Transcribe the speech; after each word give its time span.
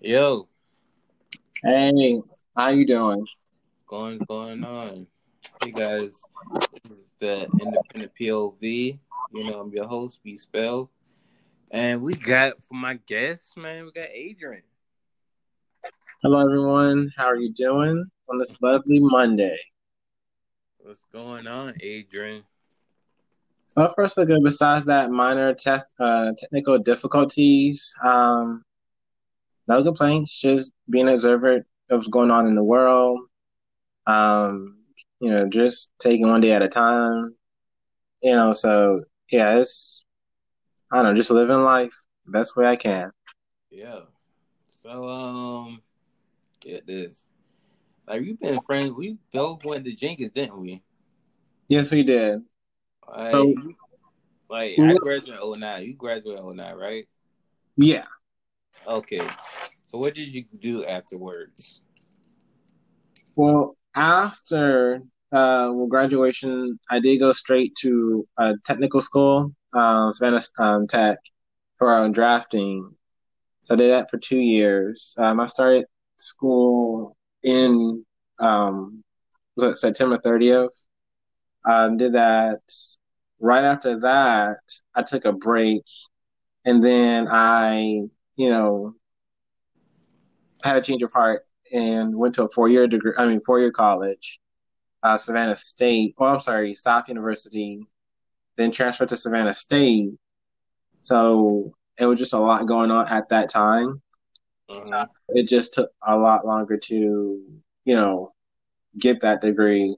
Yo, 0.00 0.48
Hey, 1.64 2.22
how 2.56 2.68
you 2.68 2.86
doing? 2.86 3.26
going 3.88 4.18
going 4.28 4.62
on? 4.62 5.08
Hey 5.60 5.72
guys, 5.72 6.22
this 6.54 6.68
is 6.84 6.98
the 7.18 7.48
Independent 7.60 8.12
POV. 8.20 8.96
You 9.34 9.44
know, 9.50 9.60
I'm 9.60 9.72
your 9.72 9.88
host, 9.88 10.20
B 10.22 10.38
Spell. 10.38 10.88
And 11.72 12.00
we 12.00 12.14
got 12.14 12.62
for 12.62 12.74
my 12.74 13.00
guest, 13.08 13.56
man, 13.56 13.86
we 13.86 13.90
got 13.90 14.08
Adrian. 14.12 14.62
Hello, 16.22 16.38
everyone. 16.38 17.10
How 17.16 17.26
are 17.26 17.36
you 17.36 17.52
doing 17.52 18.04
on 18.28 18.38
this 18.38 18.56
lovely 18.62 19.00
Monday? 19.00 19.58
What's 20.78 21.04
going 21.12 21.48
on, 21.48 21.74
Adrian? 21.80 22.44
So 23.66 23.92
first, 23.96 24.14
good. 24.14 24.44
Besides 24.44 24.86
that 24.86 25.10
minor 25.10 25.54
tech, 25.54 25.82
uh, 25.98 26.30
technical 26.38 26.78
difficulties, 26.78 27.92
um, 28.06 28.62
no 29.68 29.82
complaints. 29.82 30.38
Just 30.40 30.72
being 30.88 31.08
an 31.08 31.14
observer 31.14 31.56
of 31.56 31.64
what's 31.88 32.08
going 32.08 32.30
on 32.30 32.46
in 32.46 32.54
the 32.54 32.64
world. 32.64 33.20
Um, 34.06 34.78
you 35.20 35.30
know, 35.30 35.48
just 35.48 35.92
taking 36.00 36.28
one 36.28 36.40
day 36.40 36.52
at 36.52 36.62
a 36.62 36.68
time. 36.68 37.34
You 38.22 38.34
know, 38.34 38.52
so 38.52 39.02
yeah, 39.30 39.58
it's 39.58 40.04
I 40.90 40.96
don't 40.96 41.04
know, 41.04 41.14
just 41.14 41.30
living 41.30 41.62
life 41.62 41.94
the 42.24 42.32
best 42.32 42.56
way 42.56 42.66
I 42.66 42.76
can. 42.76 43.10
Yeah. 43.70 44.00
So 44.82 45.08
um 45.08 45.82
get 46.60 46.86
this. 46.86 47.26
Like 48.06 48.22
we've 48.22 48.40
been 48.40 48.60
friends, 48.62 48.92
we 48.92 49.18
both 49.32 49.64
went 49.64 49.84
to 49.84 49.92
Jenkins, 49.92 50.32
didn't 50.32 50.58
we? 50.58 50.82
Yes, 51.68 51.90
we 51.90 52.02
did. 52.02 52.40
Like, 53.06 53.28
So 53.28 53.54
like 54.48 54.78
I 54.78 54.94
graduated 54.94 55.42
09. 55.42 55.82
You 55.82 55.94
graduated 55.94 56.42
09, 56.44 56.74
right? 56.74 57.06
yeah. 57.76 58.06
Okay. 58.88 59.26
So 59.90 59.98
what 59.98 60.14
did 60.14 60.28
you 60.28 60.44
do 60.58 60.84
afterwards? 60.84 61.80
Well, 63.36 63.76
after 63.94 65.02
uh, 65.30 65.70
well, 65.74 65.86
graduation, 65.86 66.78
I 66.90 67.00
did 67.00 67.18
go 67.18 67.32
straight 67.32 67.74
to 67.82 68.26
a 68.38 68.54
technical 68.64 69.02
school, 69.02 69.52
um, 69.74 70.12
Savannah 70.14 70.40
um, 70.58 70.86
Tech, 70.86 71.18
for 71.76 71.94
um, 71.94 72.12
drafting. 72.12 72.90
So 73.64 73.74
I 73.74 73.76
did 73.76 73.90
that 73.90 74.10
for 74.10 74.18
two 74.18 74.38
years. 74.38 75.14
Um, 75.18 75.38
I 75.40 75.46
started 75.46 75.84
school 76.16 77.16
in 77.42 78.04
um, 78.40 79.04
was 79.56 79.72
it 79.72 79.78
September 79.78 80.18
30th. 80.18 80.68
Um, 81.68 81.96
did 81.96 82.14
that. 82.14 82.60
Right 83.40 83.64
after 83.64 84.00
that, 84.00 84.58
I 84.94 85.02
took 85.02 85.24
a 85.24 85.32
break, 85.32 85.84
and 86.64 86.82
then 86.82 87.28
I, 87.30 88.08
you 88.38 88.50
know, 88.50 88.94
had 90.62 90.76
a 90.76 90.80
change 90.80 91.02
of 91.02 91.12
heart 91.12 91.42
and 91.72 92.16
went 92.16 92.36
to 92.36 92.44
a 92.44 92.48
four 92.48 92.68
year 92.68 92.86
degree. 92.86 93.12
I 93.18 93.28
mean, 93.28 93.40
four 93.40 93.58
year 93.60 93.72
college, 93.72 94.40
uh, 95.02 95.16
Savannah 95.18 95.56
State. 95.56 96.14
Oh, 96.18 96.24
I'm 96.24 96.40
sorry, 96.40 96.74
South 96.74 97.08
University. 97.08 97.80
Then 98.56 98.70
transferred 98.70 99.10
to 99.10 99.16
Savannah 99.16 99.54
State. 99.54 100.10
So 101.02 101.74
it 101.98 102.06
was 102.06 102.18
just 102.18 102.32
a 102.32 102.38
lot 102.38 102.66
going 102.66 102.90
on 102.90 103.08
at 103.08 103.28
that 103.28 103.50
time. 103.50 104.00
Uh-huh. 104.68 105.06
It 105.30 105.48
just 105.48 105.74
took 105.74 105.90
a 106.06 106.16
lot 106.16 106.46
longer 106.46 106.76
to, 106.76 106.94
you 107.84 107.94
know, 107.94 108.32
get 108.98 109.20
that 109.22 109.40
degree. 109.40 109.96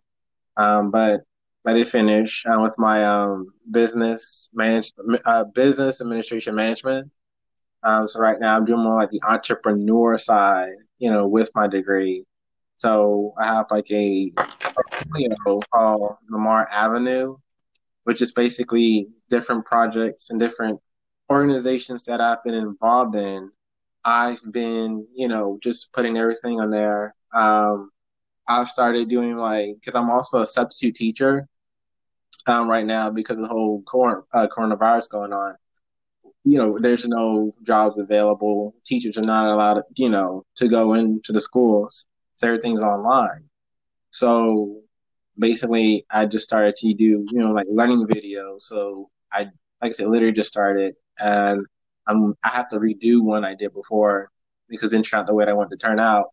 Um, 0.56 0.90
but 0.90 1.22
I 1.66 1.74
did 1.74 1.88
finish 1.88 2.44
uh, 2.46 2.60
with 2.60 2.74
my 2.78 3.04
um, 3.04 3.52
business 3.70 4.50
manage 4.54 4.92
uh, 5.26 5.44
business 5.44 6.00
administration 6.00 6.54
management. 6.54 7.10
Um, 7.82 8.08
so 8.08 8.20
right 8.20 8.38
now 8.38 8.54
I'm 8.54 8.64
doing 8.64 8.82
more 8.82 8.96
like 8.96 9.10
the 9.10 9.22
entrepreneur 9.26 10.18
side, 10.18 10.74
you 10.98 11.10
know, 11.10 11.26
with 11.26 11.50
my 11.54 11.66
degree. 11.66 12.24
So 12.76 13.34
I 13.38 13.46
have 13.46 13.66
like 13.70 13.90
a 13.90 14.32
portfolio 14.60 15.60
called 15.72 16.16
Lamar 16.28 16.68
Avenue, 16.70 17.36
which 18.04 18.22
is 18.22 18.32
basically 18.32 19.08
different 19.28 19.64
projects 19.64 20.30
and 20.30 20.40
different 20.40 20.80
organizations 21.30 22.04
that 22.04 22.20
I've 22.20 22.42
been 22.44 22.54
involved 22.54 23.16
in. 23.16 23.50
I've 24.04 24.40
been, 24.50 25.06
you 25.14 25.28
know, 25.28 25.58
just 25.62 25.92
putting 25.92 26.16
everything 26.16 26.60
on 26.60 26.70
there. 26.70 27.14
Um, 27.32 27.90
I've 28.48 28.68
started 28.68 29.08
doing 29.08 29.36
like, 29.36 29.74
because 29.74 29.94
I'm 29.94 30.10
also 30.10 30.40
a 30.40 30.46
substitute 30.46 30.96
teacher 30.96 31.46
um, 32.46 32.68
right 32.68 32.86
now 32.86 33.10
because 33.10 33.38
of 33.38 33.42
the 33.42 33.52
whole 33.52 33.82
cor- 33.82 34.24
uh, 34.32 34.48
coronavirus 34.48 35.10
going 35.10 35.32
on 35.32 35.54
you 36.44 36.58
know, 36.58 36.78
there's 36.78 37.06
no 37.06 37.54
jobs 37.62 37.98
available. 37.98 38.74
Teachers 38.84 39.18
are 39.18 39.22
not 39.22 39.46
allowed, 39.46 39.82
you 39.96 40.08
know, 40.08 40.44
to 40.56 40.68
go 40.68 40.94
into 40.94 41.32
the 41.32 41.40
schools. 41.40 42.06
So 42.34 42.46
everything's 42.46 42.82
online. 42.82 43.48
So 44.10 44.80
basically, 45.38 46.06
I 46.10 46.26
just 46.26 46.44
started 46.44 46.76
to 46.76 46.94
do, 46.94 47.26
you 47.30 47.38
know, 47.38 47.52
like 47.52 47.66
learning 47.70 48.06
videos. 48.06 48.62
So 48.62 49.10
I, 49.32 49.42
like 49.82 49.90
I 49.90 49.92
said, 49.92 50.08
literally 50.08 50.32
just 50.32 50.50
started, 50.50 50.94
and 51.18 51.66
I'm 52.06 52.34
I 52.42 52.48
have 52.50 52.68
to 52.70 52.78
redo 52.78 53.22
one 53.22 53.44
I 53.44 53.54
did 53.54 53.72
before 53.74 54.30
because 54.68 54.92
it 54.92 54.96
didn't 54.96 55.12
out 55.14 55.26
the 55.26 55.34
way 55.34 55.46
I 55.46 55.52
wanted 55.52 55.78
to 55.78 55.86
turn 55.86 56.00
out. 56.00 56.26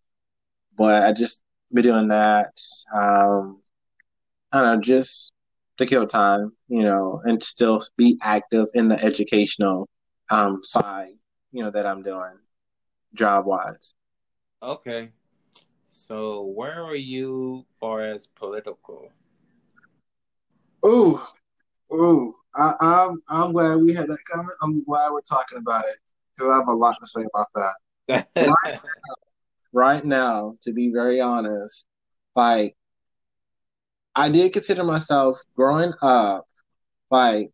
But 0.78 1.04
I 1.04 1.12
just 1.12 1.44
been 1.74 1.84
doing 1.84 2.08
that. 2.10 2.54
Um, 2.96 3.62
I 4.52 4.62
don't 4.62 4.76
know, 4.78 4.82
just 4.82 5.34
to 5.78 5.86
kill 5.86 6.08
time, 6.08 6.54
you 6.70 6.84
know, 6.84 7.22
and 7.26 7.44
still 7.44 7.84
be 7.98 8.18
active 8.22 8.68
in 8.74 8.88
the 8.88 9.04
educational 9.04 9.90
um, 10.30 10.62
side, 10.64 11.12
you 11.52 11.64
know, 11.64 11.72
that 11.72 11.86
I'm 11.86 12.04
doing 12.04 12.38
job 13.14 13.46
wise. 13.46 13.94
Okay. 14.62 15.12
So 15.90 16.54
where 16.56 16.84
are 16.84 16.96
you 16.96 17.66
far 17.80 18.02
as 18.02 18.28
political? 18.28 19.12
Ooh, 20.86 21.20
ooh, 21.92 22.34
I, 22.56 22.74
I'm 22.80 23.22
I'm 23.28 23.52
glad 23.52 23.78
we 23.78 23.94
had 23.94 24.08
that 24.08 24.24
comment. 24.26 24.56
I'm 24.62 24.84
glad 24.84 25.12
we're 25.12 25.22
talking 25.22 25.58
about 25.58 25.84
it 25.86 25.98
because 26.36 26.52
I 26.52 26.56
have 26.58 26.68
a 26.68 26.74
lot 26.74 26.96
to 27.02 27.08
say 27.08 27.26
about 27.34 27.48
that. 27.56 28.28
Right, 28.38 28.80
right 29.74 30.06
now, 30.06 30.56
to 30.62 30.72
be 30.72 30.92
very 30.92 31.20
honest, 31.20 31.88
like 32.36 32.76
I 34.16 34.30
did 34.30 34.54
consider 34.54 34.84
myself 34.84 35.40
growing 35.56 35.94
up, 36.02 36.48
like 37.12 37.52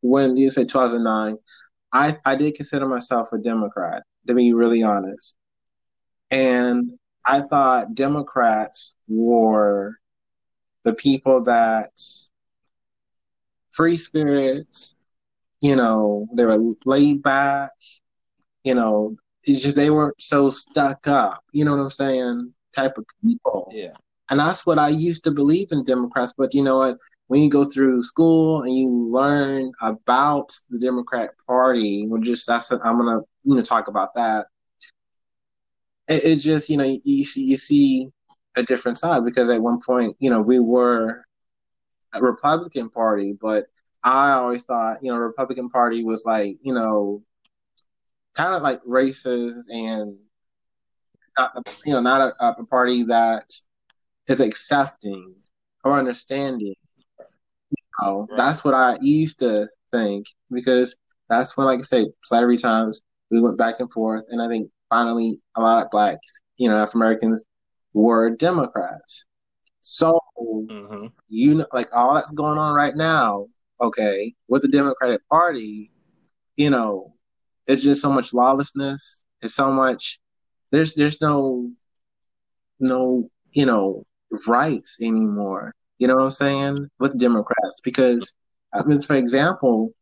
when 0.00 0.36
you 0.36 0.50
say 0.50 0.64
2009, 0.64 1.38
I 1.92 2.16
I 2.24 2.34
did 2.36 2.54
consider 2.54 2.86
myself 2.86 3.32
a 3.32 3.38
Democrat. 3.38 4.02
To 4.26 4.34
be 4.34 4.52
really 4.52 4.82
honest, 4.82 5.36
and 6.30 6.90
I 7.26 7.40
thought 7.40 7.94
Democrats 7.94 8.94
were 9.06 9.98
the 10.84 10.94
people 10.94 11.44
that 11.44 11.90
free 13.70 13.96
spirits, 13.96 14.96
you 15.60 15.76
know, 15.76 16.26
they 16.34 16.44
were 16.44 16.74
laid 16.84 17.22
back, 17.22 17.70
you 18.64 18.74
know, 18.74 19.16
it's 19.44 19.62
just 19.62 19.76
they 19.76 19.90
weren't 19.90 20.20
so 20.20 20.50
stuck 20.50 21.06
up, 21.06 21.44
you 21.52 21.64
know 21.64 21.76
what 21.76 21.82
I'm 21.82 21.90
saying? 21.90 22.52
Type 22.74 22.98
of 22.98 23.06
people. 23.24 23.70
yeah. 23.72 23.92
And 24.30 24.38
that's 24.38 24.66
what 24.66 24.78
I 24.78 24.88
used 24.90 25.24
to 25.24 25.30
believe 25.30 25.68
in 25.72 25.84
Democrats. 25.84 26.34
But 26.36 26.52
you 26.52 26.62
know 26.62 26.78
what? 26.78 26.98
When 27.28 27.42
you 27.42 27.50
go 27.50 27.64
through 27.64 28.02
school 28.02 28.62
and 28.62 28.74
you 28.74 28.88
learn 29.10 29.72
about 29.80 30.52
the 30.70 30.78
Democratic 30.78 31.32
Party, 31.46 32.06
we're 32.06 32.20
just 32.20 32.46
that's 32.46 32.70
I'm 32.70 32.98
gonna 32.98 33.20
you 33.44 33.54
know 33.54 33.62
talk 33.62 33.88
about 33.88 34.14
that. 34.14 34.46
It, 36.08 36.24
it 36.24 36.36
just 36.36 36.68
you 36.68 36.76
know 36.76 36.84
you 36.84 37.26
you 37.34 37.56
see 37.56 38.08
a 38.56 38.62
different 38.62 38.98
side 38.98 39.24
because 39.24 39.48
at 39.48 39.60
one 39.60 39.80
point 39.80 40.16
you 40.18 40.30
know 40.30 40.40
we 40.40 40.58
were 40.58 41.24
a 42.12 42.22
Republican 42.22 42.88
Party, 42.90 43.36
but 43.40 43.66
I 44.02 44.32
always 44.32 44.62
thought 44.64 45.02
you 45.02 45.12
know 45.12 45.18
Republican 45.18 45.68
Party 45.68 46.04
was 46.04 46.24
like 46.24 46.56
you 46.62 46.72
know 46.72 47.22
kind 48.34 48.54
of 48.54 48.62
like 48.62 48.82
racist 48.84 49.64
and 49.68 50.16
not, 51.36 51.68
you 51.84 51.92
know 51.92 52.00
not 52.00 52.32
a, 52.40 52.60
a 52.60 52.64
party 52.66 53.04
that 53.04 53.52
is 54.28 54.40
accepting 54.40 55.34
or 55.84 55.92
understanding. 55.98 56.74
Know, 58.00 58.30
Right. 58.30 58.36
that's 58.36 58.64
what 58.64 58.74
I 58.74 58.96
used 59.00 59.40
to 59.40 59.68
think 59.90 60.26
because 60.50 60.96
that's 61.28 61.56
when, 61.56 61.66
like 61.66 61.80
I 61.80 61.82
say, 61.82 62.06
slavery 62.24 62.56
times 62.58 63.02
we 63.30 63.40
went 63.40 63.58
back 63.58 63.80
and 63.80 63.90
forth, 63.92 64.24
and 64.30 64.40
I 64.42 64.48
think 64.48 64.70
finally 64.90 65.40
a 65.56 65.60
lot 65.60 65.84
of 65.84 65.90
blacks, 65.90 66.40
you 66.56 66.68
know, 66.68 66.76
African 66.78 67.02
Americans 67.02 67.44
were 67.92 68.30
Democrats. 68.30 69.26
So 69.80 70.18
hmm 70.68 71.06
you 71.28 71.54
know, 71.56 71.66
like 71.72 71.88
all 71.94 72.14
that's 72.14 72.32
going 72.32 72.58
on 72.58 72.74
right 72.74 72.94
now, 72.96 73.46
okay, 73.80 74.34
with 74.48 74.62
the 74.62 74.68
Democratic 74.68 75.20
Party, 75.28 75.90
you 76.56 76.70
know, 76.70 77.14
it's 77.66 77.82
just 77.82 78.02
so 78.02 78.12
much 78.12 78.32
lawlessness. 78.34 79.24
It's 79.42 79.54
so 79.54 79.70
much. 79.72 80.20
There's 80.70 80.94
there's 80.94 81.20
no 81.20 81.70
no 82.80 83.30
you 83.52 83.66
know 83.66 84.04
rights 84.46 84.98
anymore. 85.00 85.74
You 85.98 86.06
know 86.06 86.14
what 86.14 86.24
I'm 86.24 86.30
saying 86.30 86.90
with 86.98 87.18
Democrats 87.18 87.80
because 87.82 88.34
I 88.72 88.84
mean, 88.84 89.00
for 89.00 89.16
example, 89.16 89.92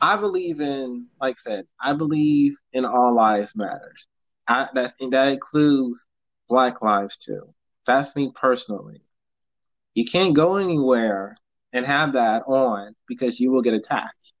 I 0.00 0.16
believe 0.16 0.60
in, 0.60 1.06
like 1.20 1.34
I 1.34 1.50
said, 1.50 1.64
I 1.82 1.92
believe 1.92 2.54
in 2.72 2.84
all 2.84 3.14
lives 3.14 3.52
matters. 3.56 4.06
I, 4.46 4.68
that 4.74 4.94
that 5.10 5.28
includes 5.28 6.06
Black 6.48 6.82
lives 6.82 7.18
too. 7.18 7.54
That's 7.86 8.14
me 8.16 8.32
personally. 8.34 9.02
You 9.94 10.04
can't 10.04 10.34
go 10.34 10.56
anywhere 10.56 11.34
and 11.72 11.84
have 11.84 12.12
that 12.14 12.42
on 12.46 12.94
because 13.06 13.40
you 13.40 13.50
will 13.50 13.62
get 13.62 13.74
attacked. 13.74 14.32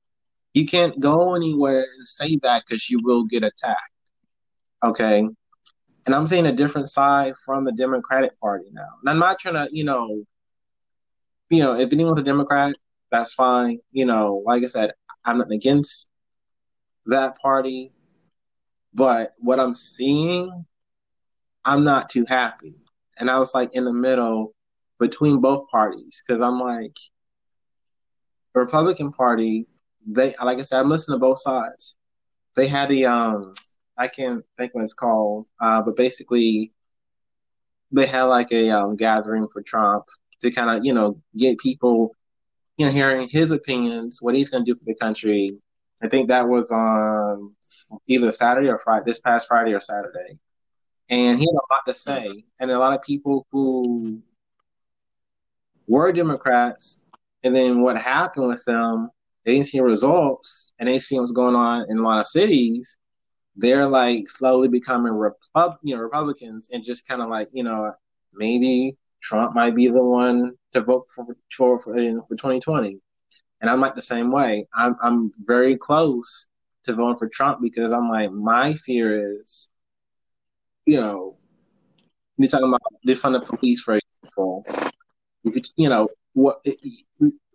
You 0.54 0.66
can't 0.66 0.98
go 0.98 1.34
anywhere 1.34 1.84
and 1.96 2.06
say 2.06 2.36
that 2.42 2.62
because 2.66 2.88
you 2.88 3.00
will 3.02 3.24
get 3.24 3.42
attacked. 3.42 3.80
Okay. 4.84 5.28
And 6.08 6.14
I'm 6.14 6.26
seeing 6.26 6.46
a 6.46 6.52
different 6.52 6.88
side 6.88 7.34
from 7.44 7.64
the 7.64 7.72
Democratic 7.72 8.40
Party 8.40 8.64
now. 8.72 8.88
And 9.02 9.10
I'm 9.10 9.18
not 9.18 9.38
trying 9.38 9.56
to, 9.56 9.68
you 9.70 9.84
know, 9.84 10.24
you 11.50 11.62
know, 11.62 11.78
if 11.78 11.92
anyone's 11.92 12.18
a 12.18 12.24
Democrat, 12.24 12.74
that's 13.10 13.34
fine. 13.34 13.80
You 13.92 14.06
know, 14.06 14.42
like 14.46 14.64
I 14.64 14.68
said, 14.68 14.92
I'm 15.26 15.36
not 15.36 15.52
against 15.52 16.08
that 17.04 17.38
party. 17.38 17.92
But 18.94 19.34
what 19.36 19.60
I'm 19.60 19.74
seeing, 19.74 20.64
I'm 21.62 21.84
not 21.84 22.08
too 22.08 22.24
happy. 22.26 22.78
And 23.18 23.30
I 23.30 23.38
was 23.38 23.52
like 23.54 23.74
in 23.74 23.84
the 23.84 23.92
middle 23.92 24.54
between 24.98 25.42
both 25.42 25.68
parties 25.68 26.22
because 26.26 26.40
I'm 26.40 26.58
like, 26.58 26.96
the 28.54 28.60
Republican 28.60 29.12
Party, 29.12 29.66
they 30.06 30.34
like 30.42 30.56
I 30.56 30.62
said, 30.62 30.80
I'm 30.80 30.88
listening 30.88 31.16
to 31.16 31.20
both 31.20 31.42
sides. 31.42 31.98
They 32.56 32.66
had 32.66 32.88
the 32.88 33.04
um, 33.04 33.52
I 33.98 34.08
can't 34.08 34.44
think 34.56 34.74
what 34.74 34.84
it's 34.84 34.94
called, 34.94 35.48
uh, 35.60 35.82
but 35.82 35.96
basically, 35.96 36.72
they 37.90 38.06
had 38.06 38.24
like 38.24 38.52
a 38.52 38.70
um, 38.70 38.96
gathering 38.96 39.48
for 39.48 39.62
Trump 39.62 40.04
to 40.40 40.50
kind 40.50 40.70
of 40.70 40.84
you 40.84 40.92
know 40.94 41.20
get 41.36 41.58
people, 41.58 42.14
you 42.76 42.86
know, 42.86 42.92
hearing 42.92 43.28
his 43.28 43.50
opinions, 43.50 44.22
what 44.22 44.34
he's 44.34 44.50
going 44.50 44.64
to 44.64 44.72
do 44.72 44.78
for 44.78 44.84
the 44.86 44.94
country. 44.94 45.58
I 46.02 46.08
think 46.08 46.28
that 46.28 46.48
was 46.48 46.70
on 46.70 47.54
either 48.06 48.30
Saturday 48.30 48.68
or 48.68 48.78
Friday, 48.78 49.04
this 49.06 49.18
past 49.18 49.48
Friday 49.48 49.72
or 49.72 49.80
Saturday, 49.80 50.38
and 51.08 51.38
he 51.38 51.46
had 51.46 51.54
a 51.54 51.72
lot 51.72 51.86
to 51.86 51.94
say, 51.94 52.44
and 52.60 52.70
a 52.70 52.78
lot 52.78 52.94
of 52.94 53.02
people 53.02 53.46
who 53.50 54.22
were 55.88 56.12
Democrats 56.12 57.02
and 57.42 57.54
then 57.54 57.80
what 57.80 57.96
happened 57.96 58.48
with 58.48 58.64
them, 58.64 59.10
they 59.44 59.54
didn't 59.54 59.68
see 59.68 59.80
results 59.80 60.72
and 60.78 60.88
they 60.88 60.98
see 60.98 61.18
what's 61.18 61.32
going 61.32 61.54
on 61.54 61.86
in 61.88 61.98
a 61.98 62.02
lot 62.02 62.20
of 62.20 62.26
cities. 62.26 62.98
They're 63.58 63.88
like 63.88 64.30
slowly 64.30 64.68
becoming 64.68 65.12
Repub- 65.12 65.78
you 65.82 65.96
know, 65.96 66.02
Republicans 66.02 66.68
and 66.72 66.84
just 66.84 67.08
kind 67.08 67.20
of 67.20 67.28
like, 67.28 67.48
you 67.52 67.64
know, 67.64 67.92
maybe 68.32 68.96
Trump 69.20 69.54
might 69.54 69.74
be 69.74 69.88
the 69.88 70.02
one 70.02 70.52
to 70.72 70.80
vote 70.80 71.06
for 71.14 71.26
for 71.50 71.80
for, 71.80 71.94
for 72.28 72.36
2020. 72.36 73.00
And 73.60 73.68
I'm 73.68 73.80
like 73.80 73.96
the 73.96 74.00
same 74.00 74.30
way. 74.30 74.68
I'm 74.74 74.94
I'm 75.02 75.32
very 75.44 75.76
close 75.76 76.46
to 76.84 76.94
voting 76.94 77.18
for 77.18 77.28
Trump 77.28 77.60
because 77.60 77.92
I'm 77.92 78.08
like 78.08 78.30
my 78.30 78.74
fear 78.74 79.40
is, 79.40 79.68
you 80.86 81.00
know, 81.00 81.36
you're 82.36 82.48
talking 82.48 82.68
about 82.68 82.80
defund 83.06 83.32
the 83.32 83.56
police, 83.56 83.82
for 83.82 83.98
example. 83.98 84.64
If 85.42 85.56
you, 85.56 85.62
you 85.76 85.88
know, 85.88 86.08
what 86.34 86.58
it, 86.64 86.78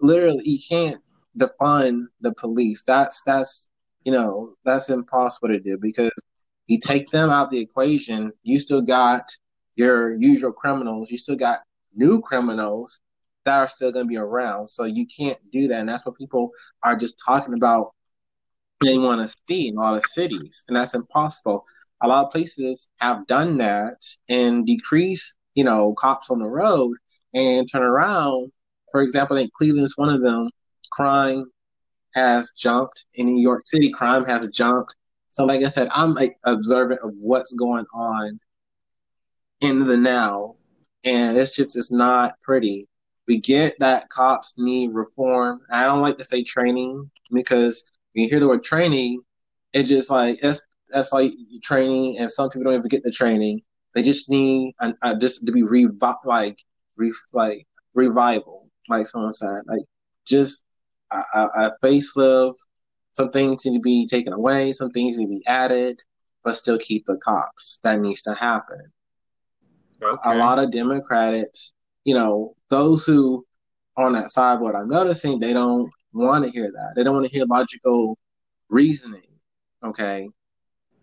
literally 0.02 0.44
you 0.44 0.60
can't 0.68 1.02
defund 1.38 2.08
the 2.20 2.34
police. 2.34 2.84
That's 2.86 3.24
that's 3.24 3.70
you 4.06 4.12
know 4.12 4.56
that's 4.66 4.90
impossible 4.90 5.50
to 5.50 5.60
do 5.60 5.78
because 5.78 6.12
you 6.68 6.80
take 6.80 7.10
them 7.10 7.30
out 7.30 7.46
of 7.46 7.50
the 7.50 7.60
equation, 7.60 8.32
you 8.44 8.60
still 8.60 8.82
got 8.82 9.30
your 9.76 10.14
usual 10.16 10.52
criminals, 10.52 11.12
you 11.12 11.18
still 11.18 11.36
got 11.36 11.60
new 11.94 12.22
criminals 12.22 13.00
that 13.46 13.58
are 13.58 13.68
still 13.68 13.92
going 13.92 14.06
to 14.06 14.10
be 14.10 14.18
around. 14.18 14.70
So 14.70 14.86
you 14.86 15.06
can't 15.06 15.38
do 15.52 15.68
that, 15.68 15.80
and 15.80 15.90
that's 15.90 16.06
what 16.06 16.18
people 16.18 16.52
are 16.82 16.96
just 16.96 17.22
talking 17.26 17.54
about. 17.54 17.94
They 18.82 18.98
want 18.98 19.28
to 19.28 19.36
see 19.48 19.68
in 19.68 19.78
all 19.78 19.94
the 19.94 20.02
cities, 20.02 20.66
and 20.68 20.76
that's 20.76 20.94
impossible. 20.94 21.66
A 22.02 22.08
lot 22.08 22.26
of 22.26 22.32
places 22.32 22.90
have 22.98 23.28
done 23.28 23.58
that 23.58 24.04
and 24.30 24.66
decrease, 24.66 25.36
you 25.56 25.64
know, 25.64 25.94
cops 25.94 26.30
on 26.30 26.40
the 26.40 26.48
road 26.48 26.98
and 27.34 27.70
turn 27.70 27.84
around 27.84 28.52
for 28.94 29.02
example, 29.02 29.36
I 29.36 29.42
think 29.42 29.54
Cleveland 29.54 29.88
is 29.88 29.98
one 29.98 30.14
of 30.14 30.22
them. 30.22 30.50
Crime 30.92 31.52
has 32.14 32.52
jumped 32.52 33.06
in 33.16 33.28
New 33.28 33.42
York 33.42 33.66
City. 33.66 33.90
Crime 33.90 34.26
has 34.26 34.48
jumped. 34.50 34.96
So, 35.30 35.46
like 35.46 35.64
I 35.64 35.68
said, 35.68 35.90
I'm 35.92 36.14
like 36.14 36.38
observant 36.44 37.02
of 37.04 37.12
what's 37.20 37.54
going 37.54 37.86
on 37.94 38.40
in 39.62 39.80
the 39.80 39.98
now, 39.98 40.56
and 41.04 41.38
it's 41.38 41.56
just 41.56 41.76
it's 41.76 41.92
not 41.92 42.40
pretty. 42.42 42.88
We 43.28 43.40
get 43.40 43.80
that 43.80 44.10
cops 44.10 44.56
need 44.58 44.92
reform. 44.94 45.62
I 45.72 45.86
don't 45.86 46.02
like 46.02 46.18
to 46.18 46.24
say 46.24 46.44
training 46.44 47.10
because 47.32 47.84
when 48.14 48.24
you 48.24 48.30
hear 48.30 48.40
the 48.40 48.48
word 48.48 48.64
training, 48.64 49.22
it 49.72 49.84
just 49.84 50.12
like 50.12 50.40
it's 50.44 50.68
that's 50.90 51.12
like 51.12 51.34
training, 51.64 52.20
and 52.20 52.30
some 52.30 52.50
people 52.50 52.66
don't 52.66 52.80
even 52.80 52.90
get 52.90 53.04
the 53.04 53.12
training. 53.12 53.62
They 53.96 54.02
just 54.02 54.30
need 54.30 54.76
uh, 54.80 55.16
just 55.16 55.46
to 55.46 55.52
be 55.52 55.64
re 55.64 55.88
like 56.26 56.60
re 56.96 57.14
like 57.34 57.66
revival 57.94 58.64
like 58.90 59.08
someone 59.08 59.34
said, 59.34 59.62
like 59.66 59.82
just 60.26 60.66
a, 61.34 61.40
a, 61.40 61.72
facelift. 61.84 62.56
Some 63.12 63.32
things 63.32 63.66
need 63.66 63.76
to 63.76 63.82
be 63.82 64.08
taken 64.08 64.34
away, 64.34 64.74
some 64.74 64.90
things 64.90 65.18
need 65.18 65.26
to 65.26 65.30
be 65.30 65.46
added, 65.46 66.02
but 66.44 66.56
still 66.56 66.80
keep 66.80 67.06
the 67.06 67.18
cops. 67.18 67.80
That 67.84 68.00
needs 68.00 68.24
to 68.24 68.34
happen. 68.34 68.92
Okay. 70.02 70.32
A 70.32 70.36
lot 70.36 70.60
of 70.60 70.72
Democrats, 70.72 71.76
you 72.06 72.14
know, 72.16 72.56
those 72.70 73.06
who 73.06 73.46
on 73.96 74.14
that 74.14 74.32
side, 74.32 74.60
what 74.60 74.76
I'm 74.76 74.90
noticing, 74.90 75.40
they 75.40 75.54
don't 75.54 75.90
want 76.14 76.46
to 76.46 76.52
hear 76.52 76.72
that. 76.72 76.94
They 76.96 77.04
don't 77.04 77.14
want 77.14 77.28
to 77.28 77.32
hear 77.32 77.46
logical 77.46 78.18
reasoning. 78.70 79.22
Okay. 79.84 80.30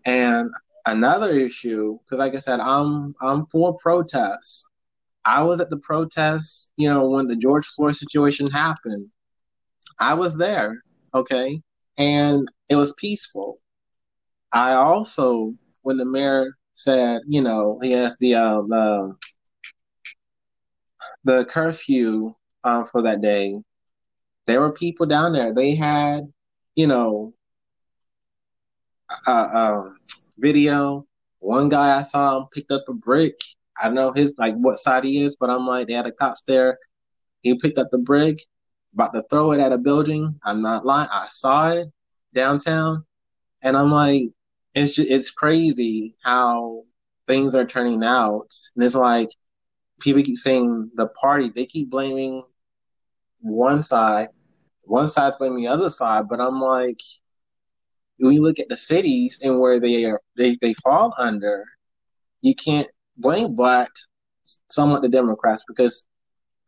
And 0.05 0.49
another 0.85 1.31
issue, 1.31 1.97
because 2.03 2.19
like 2.19 2.35
I 2.35 2.39
said, 2.39 2.59
I'm 2.59 3.15
I'm 3.21 3.45
for 3.47 3.77
protests. 3.77 4.67
I 5.23 5.43
was 5.43 5.59
at 5.59 5.69
the 5.69 5.77
protests, 5.77 6.71
you 6.77 6.89
know, 6.89 7.07
when 7.07 7.27
the 7.27 7.35
George 7.35 7.65
Floyd 7.67 7.95
situation 7.95 8.47
happened. 8.47 9.07
I 10.01 10.15
was 10.15 10.37
there, 10.37 10.83
okay, 11.13 11.61
and 11.97 12.47
it 12.69 12.75
was 12.75 12.93
peaceful. 12.97 13.59
I 14.51 14.73
also, 14.73 15.53
when 15.83 15.97
the 15.97 16.05
mayor 16.05 16.57
said, 16.73 17.21
you 17.27 17.41
know, 17.41 17.79
he 17.81 17.91
has 17.91 18.17
the 18.17 18.35
uh, 18.35 19.07
the 21.23 21.45
curfew 21.45 22.33
uh, 22.63 22.83
for 22.83 23.03
that 23.03 23.21
day, 23.21 23.55
there 24.47 24.59
were 24.59 24.73
people 24.73 25.05
down 25.05 25.33
there. 25.33 25.53
They 25.53 25.75
had, 25.75 26.21
you 26.75 26.87
know, 26.87 27.33
um, 29.27 29.97
video. 30.37 31.05
One 31.39 31.69
guy 31.69 31.97
I 31.97 32.01
saw 32.01 32.45
picked 32.45 32.71
up 32.71 32.83
a 32.89 32.93
brick 32.93 33.35
I 33.81 33.85
don't 33.85 33.95
know 33.95 34.11
his 34.11 34.35
like 34.37 34.55
what 34.55 34.79
side 34.79 35.03
he 35.03 35.23
is, 35.23 35.35
but 35.39 35.49
I'm 35.49 35.65
like 35.65 35.87
they 35.87 35.93
had 35.93 36.05
the 36.05 36.11
cops 36.11 36.43
there. 36.43 36.77
He 37.41 37.55
picked 37.55 37.79
up 37.79 37.89
the 37.91 37.97
brick, 37.97 38.39
about 38.93 39.13
to 39.13 39.23
throw 39.29 39.51
it 39.51 39.59
at 39.59 39.71
a 39.71 39.77
building. 39.77 40.39
I'm 40.43 40.61
not 40.61 40.85
lying. 40.85 41.09
I 41.11 41.27
saw 41.29 41.69
it 41.69 41.87
downtown, 42.33 43.05
and 43.61 43.77
I'm 43.77 43.91
like, 43.91 44.23
it's 44.73 44.95
just, 44.95 45.09
it's 45.09 45.31
crazy 45.31 46.15
how 46.23 46.83
things 47.27 47.55
are 47.55 47.65
turning 47.65 48.03
out. 48.03 48.47
And 48.75 48.83
it's 48.83 48.95
like 48.95 49.29
people 49.99 50.23
keep 50.23 50.37
saying 50.37 50.91
the 50.95 51.07
party. 51.07 51.51
They 51.53 51.65
keep 51.65 51.89
blaming 51.89 52.43
one 53.39 53.83
side. 53.83 54.29
One 54.83 55.07
side's 55.07 55.37
blaming 55.37 55.63
the 55.63 55.71
other 55.71 55.89
side, 55.89 56.27
but 56.27 56.41
I'm 56.41 56.59
like, 56.59 56.99
when 58.17 58.33
you 58.33 58.43
look 58.43 58.59
at 58.59 58.69
the 58.69 58.77
cities 58.77 59.39
and 59.41 59.59
where 59.59 59.79
they 59.79 60.05
are, 60.05 60.21
they, 60.37 60.57
they 60.61 60.73
fall 60.75 61.13
under, 61.17 61.65
you 62.41 62.55
can't 62.55 62.87
blame 63.17 63.55
black 63.55 63.89
somewhat 64.69 65.01
the 65.01 65.09
Democrats 65.09 65.63
because 65.67 66.07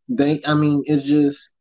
they, 0.08 0.42
I 0.46 0.54
mean, 0.54 0.84
it's 0.86 1.06
just 1.06 1.53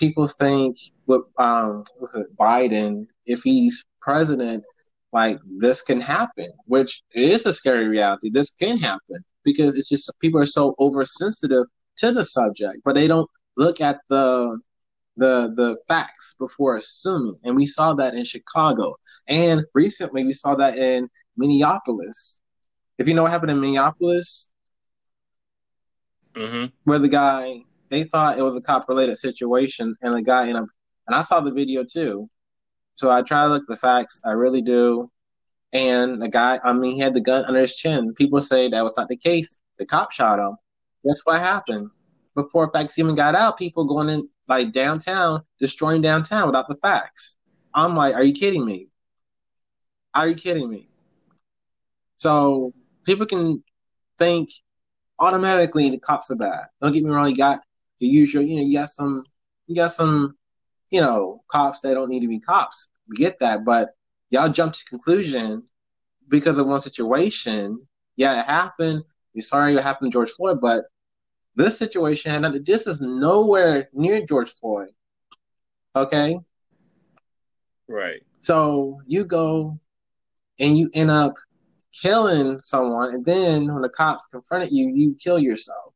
people 0.00 0.26
think 0.26 0.76
with 1.06 1.22
um 1.38 1.84
with 2.00 2.26
Biden, 2.36 3.06
if 3.26 3.42
he's 3.42 3.84
president, 4.00 4.64
like 5.12 5.38
this 5.58 5.82
can 5.82 6.00
happen, 6.00 6.50
which 6.66 7.02
is 7.12 7.46
a 7.46 7.52
scary 7.52 7.88
reality. 7.88 8.30
This 8.30 8.50
can 8.50 8.78
happen 8.78 9.24
because 9.44 9.76
it's 9.76 9.88
just 9.88 10.10
people 10.20 10.40
are 10.40 10.46
so 10.46 10.74
oversensitive 10.80 11.66
to 11.98 12.12
the 12.12 12.24
subject, 12.24 12.78
but 12.84 12.94
they 12.94 13.06
don't 13.06 13.30
look 13.56 13.80
at 13.80 13.98
the 14.08 14.58
the 15.16 15.52
the 15.54 15.76
facts 15.86 16.34
before 16.38 16.76
assuming. 16.78 17.38
And 17.44 17.54
we 17.54 17.66
saw 17.66 17.94
that 17.94 18.14
in 18.14 18.24
Chicago, 18.24 18.96
and 19.28 19.64
recently 19.74 20.24
we 20.24 20.32
saw 20.32 20.56
that 20.56 20.78
in 20.78 21.08
Minneapolis 21.36 22.40
if 23.00 23.08
you 23.08 23.14
know 23.14 23.22
what 23.22 23.30
happened 23.32 23.50
in 23.50 23.60
Minneapolis, 23.62 24.50
mm-hmm. 26.36 26.66
where 26.84 26.98
the 26.98 27.08
guy 27.08 27.62
they 27.90 28.04
thought 28.04 28.38
it 28.38 28.42
was 28.42 28.56
a 28.56 28.60
cop 28.60 28.88
related 28.88 29.18
situation, 29.18 29.94
and 30.02 30.14
the 30.14 30.22
guy, 30.22 30.46
you 30.46 30.54
know, 30.54 30.66
and 31.06 31.14
I 31.14 31.22
saw 31.22 31.40
the 31.40 31.52
video 31.52 31.84
too. 31.84 32.30
So 32.94 33.10
I 33.10 33.22
try 33.22 33.44
to 33.44 33.48
look 33.48 33.62
at 33.62 33.68
the 33.68 33.76
facts. 33.76 34.20
I 34.24 34.32
really 34.32 34.62
do. 34.62 35.10
And 35.72 36.20
the 36.20 36.28
guy, 36.28 36.58
I 36.62 36.72
mean, 36.72 36.92
he 36.92 37.00
had 37.00 37.14
the 37.14 37.20
gun 37.20 37.44
under 37.44 37.60
his 37.60 37.76
chin. 37.76 38.14
People 38.14 38.40
say 38.40 38.68
that 38.68 38.84
was 38.84 38.96
not 38.96 39.08
the 39.08 39.16
case. 39.16 39.58
The 39.78 39.86
cop 39.86 40.12
shot 40.12 40.38
him. 40.38 40.56
That's 41.04 41.24
what 41.24 41.40
happened. 41.40 41.90
Before 42.34 42.70
facts 42.72 42.98
even 42.98 43.14
got 43.14 43.34
out, 43.34 43.58
people 43.58 43.84
going 43.84 44.08
in 44.08 44.28
like 44.48 44.72
downtown, 44.72 45.42
destroying 45.58 46.02
downtown 46.02 46.46
without 46.46 46.68
the 46.68 46.74
facts. 46.74 47.36
I'm 47.74 47.94
like, 47.94 48.14
are 48.14 48.22
you 48.22 48.32
kidding 48.32 48.64
me? 48.64 48.88
Are 50.14 50.28
you 50.28 50.34
kidding 50.34 50.68
me? 50.68 50.88
So 52.16 52.72
people 53.04 53.26
can 53.26 53.62
think 54.18 54.50
automatically 55.18 55.90
the 55.90 55.98
cops 55.98 56.30
are 56.30 56.36
bad. 56.36 56.66
Don't 56.82 56.92
get 56.92 57.04
me 57.04 57.10
wrong, 57.10 57.30
you 57.30 57.36
got 57.36 57.60
the 58.00 58.06
usual, 58.06 58.42
you 58.42 58.56
know, 58.56 58.62
you 58.62 58.78
got 58.78 58.90
some 58.90 59.24
you 59.66 59.76
got 59.76 59.92
some, 59.92 60.36
you 60.90 61.00
know, 61.00 61.42
cops 61.48 61.80
that 61.80 61.94
don't 61.94 62.08
need 62.08 62.20
to 62.20 62.28
be 62.28 62.40
cops. 62.40 62.90
We 63.08 63.16
get 63.16 63.38
that, 63.38 63.64
but 63.64 63.90
y'all 64.30 64.48
jump 64.48 64.72
to 64.72 64.84
conclusion 64.84 65.62
because 66.28 66.58
of 66.58 66.66
one 66.66 66.80
situation. 66.80 67.86
Yeah, 68.16 68.40
it 68.40 68.46
happened. 68.46 69.04
We're 69.34 69.42
sorry 69.42 69.76
it 69.76 69.82
happened 69.82 70.10
to 70.10 70.16
George 70.16 70.30
Floyd, 70.30 70.60
but 70.60 70.86
this 71.54 71.78
situation 71.78 72.32
had 72.32 72.42
nothing. 72.42 72.64
This 72.64 72.86
is 72.86 73.00
nowhere 73.00 73.88
near 73.92 74.26
George 74.26 74.50
Floyd. 74.50 74.88
Okay. 75.94 76.38
Right. 77.86 78.22
So 78.40 79.00
you 79.06 79.24
go 79.24 79.78
and 80.58 80.76
you 80.76 80.90
end 80.94 81.10
up 81.10 81.34
killing 81.92 82.60
someone, 82.64 83.14
and 83.14 83.24
then 83.24 83.72
when 83.72 83.82
the 83.82 83.88
cops 83.88 84.26
confronted 84.26 84.72
you, 84.72 84.88
you 84.88 85.16
kill 85.22 85.38
yourself 85.38 85.94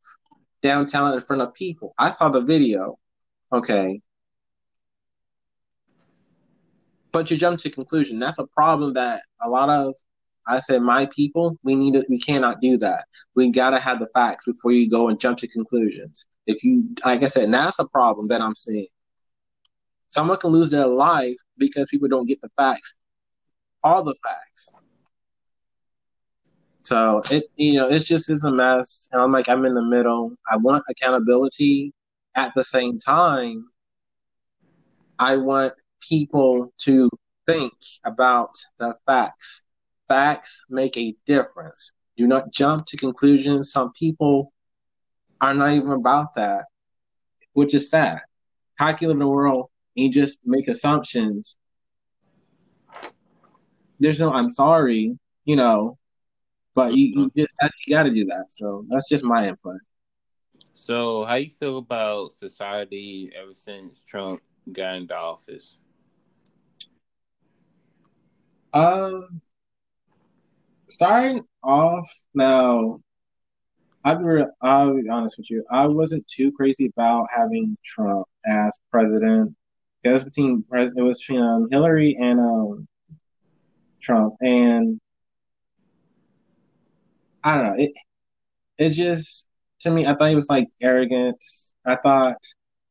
downtown 0.65 1.13
in 1.13 1.21
front 1.21 1.43
of 1.43 1.55
people. 1.55 1.95
I 1.99 2.11
saw 2.11 2.31
the 2.31 2.41
video. 2.41 2.99
Okay. 3.53 4.01
But 7.13 7.31
you 7.31 7.37
jump 7.37 7.61
to 7.61 7.71
conclusion. 7.71 8.19
That's 8.19 8.39
a 8.39 8.47
problem 8.47 8.95
that 8.95 9.23
a 9.41 9.49
lot 9.49 9.69
of 9.69 9.95
I 10.47 10.59
said 10.59 10.83
my 10.83 11.07
people, 11.07 11.57
we 11.63 11.75
need 11.77 11.95
to 11.95 12.05
we 12.09 12.19
cannot 12.19 12.61
do 12.61 12.77
that. 12.79 13.05
We 13.35 13.51
gotta 13.51 13.79
have 13.79 14.01
the 14.01 14.09
facts 14.15 14.45
before 14.47 14.73
you 14.73 14.91
go 14.91 15.09
and 15.09 15.21
jump 15.21 15.39
to 15.39 15.49
conclusions. 15.49 16.27
If 16.47 16.65
you 16.65 16.89
like 17.05 17.23
I 17.23 17.27
said, 17.27 17.53
that's 17.53 17.79
a 17.79 17.87
problem 17.87 18.29
that 18.29 18.41
I'm 18.41 18.57
seeing. 18.57 18.89
Someone 20.09 20.39
can 20.39 20.51
lose 20.51 20.71
their 20.71 20.87
life 20.87 21.37
because 21.59 21.89
people 21.91 22.09
don't 22.09 22.27
get 22.27 22.41
the 22.41 22.51
facts. 22.57 22.95
All 23.83 24.03
the 24.03 24.15
facts. 24.23 24.75
So 26.85 27.23
it 27.31 27.45
you 27.57 27.75
know, 27.75 27.89
it's 27.89 28.05
just 28.05 28.31
is 28.31 28.45
a 28.45 28.51
mess. 28.51 29.09
And 29.13 29.21
I'm 29.21 29.33
like, 29.33 29.49
I'm 29.49 29.65
in 29.65 29.75
the 29.75 29.83
middle. 29.83 30.37
I 30.51 30.59
want 30.59 30.85
accountability 30.89 31.93
at 32.35 32.53
the 32.55 32.63
same 32.63 32.99
time. 32.99 33.69
I 35.19 35.37
want 35.37 35.73
people 36.01 36.73
to 36.79 37.09
think 37.47 37.73
about 38.05 38.51
the 38.79 38.95
facts. 39.07 39.65
Facts 40.09 40.65
make 40.69 40.97
a 40.99 41.17
difference. 41.25 41.93
Do 42.17 42.27
not 42.27 42.53
jump 42.53 42.87
to 42.87 42.97
conclusions. 42.99 43.73
Some 43.73 43.93
people 43.93 44.53
are 45.41 45.55
not 45.55 45.73
even 45.73 45.93
about 45.93 46.35
that, 46.35 46.67
which 47.55 47.75
is 47.75 47.89
sad. 47.89 48.21
How 48.77 48.93
can 48.93 48.99
you 49.03 49.09
live 49.09 49.17
in 49.17 49.23
a 49.23 49.29
world 49.29 49.71
and 49.97 50.05
you 50.05 50.13
just 50.13 50.41
make 50.45 50.69
assumptions? 50.69 51.57
There's 54.01 54.21
no 54.21 54.33
I'm 54.33 54.51
sorry, 54.51 55.19
you 55.45 55.57
know, 55.57 55.97
but 56.75 56.95
you, 56.95 57.13
you 57.17 57.31
just 57.37 57.55
you 57.87 57.95
got 57.95 58.05
to 58.05 58.11
do 58.11 58.25
that. 58.27 58.47
So 58.49 58.85
that's 58.89 59.09
just 59.09 59.25
my 59.25 59.49
input. 59.49 59.77
So, 60.75 61.25
how 61.25 61.37
you 61.37 61.51
feel 61.61 61.79
about 61.79 62.33
society 62.37 63.33
ever 63.41 63.55
since 63.55 64.01
Trump 64.07 64.43
got 64.73 64.97
into 64.97 65.15
office? 65.15 65.79
Um, 68.73 69.41
starting 70.89 71.45
off 71.63 72.11
now, 72.35 73.01
I'll 74.05 74.19
be, 74.19 74.25
real, 74.25 74.51
I'll 74.61 74.95
be 74.95 75.09
honest 75.09 75.39
with 75.39 75.49
you. 75.49 75.65
I 75.71 75.87
wasn't 75.87 76.27
too 76.27 76.51
crazy 76.53 76.87
about 76.87 77.29
having 77.35 77.77
Trump 77.85 78.27
as 78.45 78.77
president. 78.91 79.55
It 80.03 80.11
was 80.11 80.25
between 80.25 80.65
president, 80.69 80.99
it 80.99 81.09
was 81.09 81.21
between 81.21 81.41
um, 81.41 81.69
Hillary 81.71 82.19
and 82.21 82.41
um, 82.41 82.89
Trump, 84.03 84.35
and 84.41 85.01
I 87.45 87.55
don't 87.55 87.65
know. 87.65 87.85
It 87.85 87.93
it 88.79 88.91
just 88.91 89.47
to 89.81 89.91
me, 89.91 90.07
I 90.07 90.15
thought 90.15 90.31
he 90.31 90.35
was 90.35 90.49
like 90.49 90.69
arrogant. 90.81 91.43
I 91.87 91.97
thought 91.97 92.39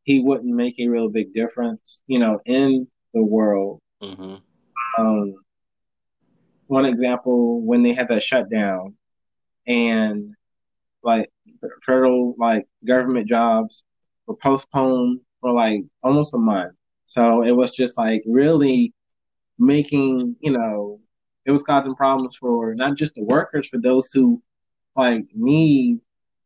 he 0.04 0.20
wouldn't 0.20 0.54
make 0.54 0.80
a 0.80 0.88
real 0.88 1.10
big 1.10 1.34
difference, 1.34 2.04
you 2.08 2.20
know, 2.20 2.40
in 2.46 2.88
the 3.14 3.24
world. 3.24 3.80
Mm-hmm. 4.02 4.36
Um, 5.00 5.34
one 6.68 6.86
example 6.86 7.62
when 7.62 7.84
they 7.84 7.94
had 7.94 8.10
that 8.10 8.24
shutdown 8.24 8.96
and 9.66 10.34
like 11.04 11.30
federal 11.84 12.36
like 12.38 12.66
government 12.86 13.28
jobs 13.28 13.84
were 14.28 14.36
postponed 14.36 15.20
for 15.42 15.52
like 15.52 15.82
almost 16.04 16.34
a 16.34 16.38
month. 16.38 16.74
So 17.06 17.44
it 17.44 17.52
was 17.52 17.72
just 17.72 17.98
like 17.98 18.24
really 18.26 18.94
making, 19.58 20.36
you 20.40 20.52
know, 20.52 21.00
it 21.46 21.52
was 21.52 21.64
causing 21.64 21.96
problems 21.96 22.36
for 22.36 22.74
not 22.76 22.96
just 22.96 23.16
the 23.16 23.24
workers, 23.24 23.68
for 23.68 23.80
those 23.80 24.12
who 24.12 24.42
like 24.96 25.26
need, 25.34 26.00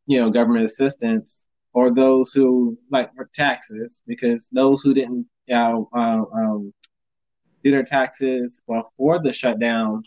you 0.05 0.19
know, 0.19 0.29
government 0.29 0.65
assistance 0.65 1.47
or 1.73 1.93
those 1.93 2.31
who 2.33 2.77
like 2.89 3.13
for 3.15 3.29
taxes, 3.33 4.01
because 4.07 4.49
those 4.51 4.81
who 4.81 4.93
didn't, 4.93 5.27
you 5.45 5.55
know, 5.55 5.89
um, 5.93 6.27
um, 6.33 6.73
do 7.63 7.71
their 7.71 7.83
taxes 7.83 8.61
before 8.67 9.21
the 9.21 9.33
shutdown, 9.33 10.03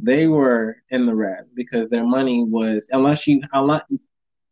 they 0.00 0.26
were 0.26 0.76
in 0.90 1.06
the 1.06 1.14
red 1.14 1.44
because 1.54 1.88
their 1.88 2.04
money 2.04 2.44
was 2.44 2.88
unless 2.92 3.26
you 3.26 3.40
unless 3.52 3.82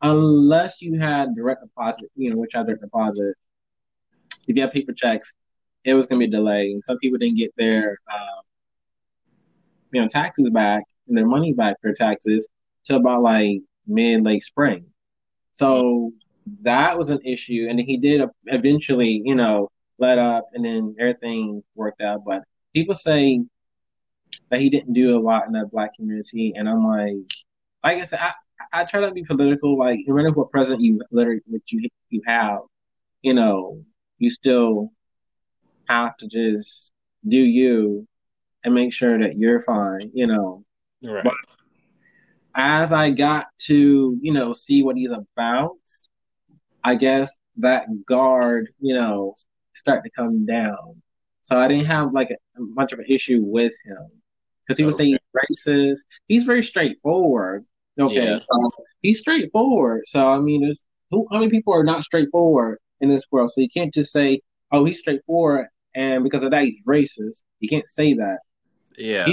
unless 0.02 0.82
you 0.82 0.98
had 0.98 1.34
direct 1.34 1.62
deposit, 1.62 2.10
you 2.16 2.30
know, 2.30 2.36
which 2.36 2.52
direct 2.52 2.80
deposit. 2.80 3.34
If 4.48 4.54
you 4.56 4.62
have 4.62 4.72
paper 4.72 4.92
checks, 4.92 5.34
it 5.84 5.94
was 5.94 6.06
going 6.06 6.20
to 6.20 6.26
be 6.26 6.30
delayed. 6.30 6.84
Some 6.84 6.98
people 6.98 7.18
didn't 7.18 7.36
get 7.36 7.52
their, 7.56 7.98
um, 8.12 8.42
you 9.96 10.02
know, 10.02 10.08
taxes 10.08 10.50
back 10.50 10.84
and 11.08 11.16
their 11.16 11.26
money 11.26 11.54
back 11.54 11.80
for 11.80 11.94
taxes 11.94 12.46
to 12.84 12.96
about 12.96 13.22
like 13.22 13.60
mid 13.86 14.22
late 14.22 14.42
spring. 14.42 14.84
So 15.54 16.12
that 16.60 16.98
was 16.98 17.08
an 17.08 17.20
issue, 17.24 17.66
and 17.70 17.80
he 17.80 17.96
did 17.96 18.20
eventually, 18.44 19.22
you 19.24 19.34
know, 19.34 19.70
let 19.98 20.18
up, 20.18 20.48
and 20.52 20.62
then 20.62 20.96
everything 21.00 21.62
worked 21.74 22.02
out. 22.02 22.26
But 22.26 22.42
people 22.74 22.94
say 22.94 23.40
that 24.50 24.60
he 24.60 24.68
didn't 24.68 24.92
do 24.92 25.18
a 25.18 25.22
lot 25.22 25.46
in 25.46 25.54
the 25.54 25.64
black 25.64 25.94
community, 25.94 26.52
and 26.54 26.68
I'm 26.68 26.86
like, 26.86 27.32
like 27.82 28.02
I 28.02 28.04
said, 28.04 28.20
I, 28.20 28.32
I 28.74 28.84
try 28.84 29.00
not 29.00 29.08
to 29.08 29.14
be 29.14 29.24
political. 29.24 29.78
Like, 29.78 30.00
no 30.06 30.14
matter 30.14 30.30
what 30.30 30.50
president 30.50 30.82
you 30.82 31.00
literally 31.10 31.40
what 31.46 31.62
you 31.68 31.88
you 32.10 32.20
have, 32.26 32.58
you 33.22 33.32
know, 33.32 33.82
you 34.18 34.28
still 34.28 34.90
have 35.88 36.18
to 36.18 36.28
just 36.28 36.92
do 37.26 37.38
you 37.38 38.06
and 38.66 38.74
make 38.74 38.92
sure 38.92 39.18
that 39.18 39.38
you're 39.38 39.62
fine. 39.62 40.10
You 40.12 40.26
know, 40.26 40.64
right. 41.02 41.24
But 41.24 41.32
as 42.54 42.92
I 42.92 43.10
got 43.10 43.46
to 43.60 44.18
you 44.20 44.32
know 44.32 44.52
see 44.52 44.82
what 44.82 44.96
he's 44.96 45.12
about, 45.12 45.78
I 46.84 46.96
guess 46.96 47.38
that 47.58 47.86
guard, 48.04 48.68
you 48.80 48.94
know, 48.94 49.34
start 49.74 50.04
to 50.04 50.10
come 50.10 50.44
down. 50.44 51.00
So 51.44 51.56
I 51.56 51.68
didn't 51.68 51.86
have 51.86 52.12
like 52.12 52.30
a, 52.30 52.36
much 52.58 52.92
of 52.92 52.98
an 52.98 53.06
issue 53.08 53.40
with 53.40 53.72
him 53.84 54.08
because 54.66 54.76
he 54.78 54.84
would 54.84 54.94
okay. 54.94 55.12
say 55.12 55.18
he's 55.46 55.66
racist. 55.66 56.00
He's 56.26 56.44
very 56.44 56.64
straightforward. 56.64 57.64
Okay, 57.98 58.26
yeah. 58.26 58.38
so 58.38 58.70
he's 59.00 59.20
straightforward. 59.20 60.02
So 60.06 60.26
I 60.26 60.40
mean, 60.40 60.62
there's 60.62 60.82
who? 61.10 61.26
How 61.30 61.38
many 61.38 61.50
people 61.50 61.72
are 61.72 61.84
not 61.84 62.02
straightforward 62.02 62.78
in 63.00 63.08
this 63.08 63.24
world? 63.30 63.50
So 63.52 63.60
you 63.60 63.68
can't 63.72 63.94
just 63.94 64.12
say, 64.12 64.40
"Oh, 64.72 64.84
he's 64.84 64.98
straightforward," 64.98 65.68
and 65.94 66.24
because 66.24 66.42
of 66.42 66.50
that, 66.50 66.64
he's 66.64 66.82
racist. 66.86 67.42
You 67.60 67.68
can't 67.68 67.88
say 67.88 68.14
that. 68.14 68.38
Yeah, 68.96 69.26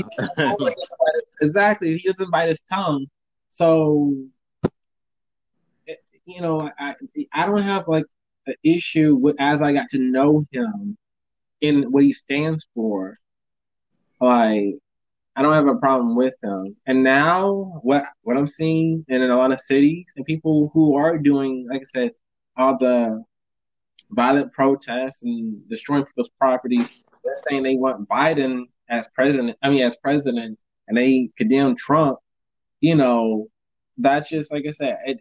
exactly. 1.41 1.97
He 1.97 2.09
doesn't 2.09 2.31
bite 2.31 2.49
his 2.49 2.61
tongue. 2.61 3.07
So, 3.51 4.13
you 6.25 6.41
know, 6.41 6.71
I 6.79 6.95
I 7.33 7.45
don't 7.45 7.63
have 7.63 7.87
like 7.87 8.05
an 8.47 8.55
issue 8.63 9.15
with 9.15 9.35
as 9.39 9.61
I 9.61 9.73
got 9.73 9.89
to 9.89 9.99
know 9.99 10.45
him 10.51 10.97
in 11.61 11.91
what 11.91 12.03
he 12.03 12.13
stands 12.13 12.65
for. 12.73 13.19
Like 14.19 14.75
I 15.35 15.41
don't 15.41 15.53
have 15.53 15.67
a 15.67 15.75
problem 15.75 16.15
with 16.15 16.35
him. 16.43 16.75
And 16.85 17.03
now 17.03 17.79
what 17.83 18.05
what 18.21 18.37
I'm 18.37 18.47
seeing 18.47 19.05
in 19.07 19.21
a 19.21 19.35
lot 19.35 19.51
of 19.51 19.61
cities 19.61 20.05
and 20.15 20.25
people 20.25 20.71
who 20.73 20.95
are 20.95 21.17
doing, 21.17 21.67
like 21.69 21.81
I 21.81 21.85
said, 21.85 22.11
all 22.55 22.77
the 22.77 23.23
violent 24.11 24.53
protests 24.53 25.23
and 25.23 25.67
destroying 25.69 26.05
people's 26.05 26.29
properties, 26.39 27.03
they're 27.23 27.37
saying 27.47 27.63
they 27.63 27.75
want 27.75 28.07
Biden 28.07 28.65
as 28.89 29.07
president. 29.15 29.57
I 29.61 29.69
mean, 29.69 29.83
as 29.83 29.95
president, 29.97 30.59
and 30.87 30.97
they 30.97 31.29
condemn 31.37 31.75
Trump. 31.75 32.19
You 32.81 32.95
know, 32.95 33.47
that 33.97 34.27
just 34.27 34.51
like 34.51 34.65
I 34.67 34.71
said, 34.71 34.97
it 35.05 35.19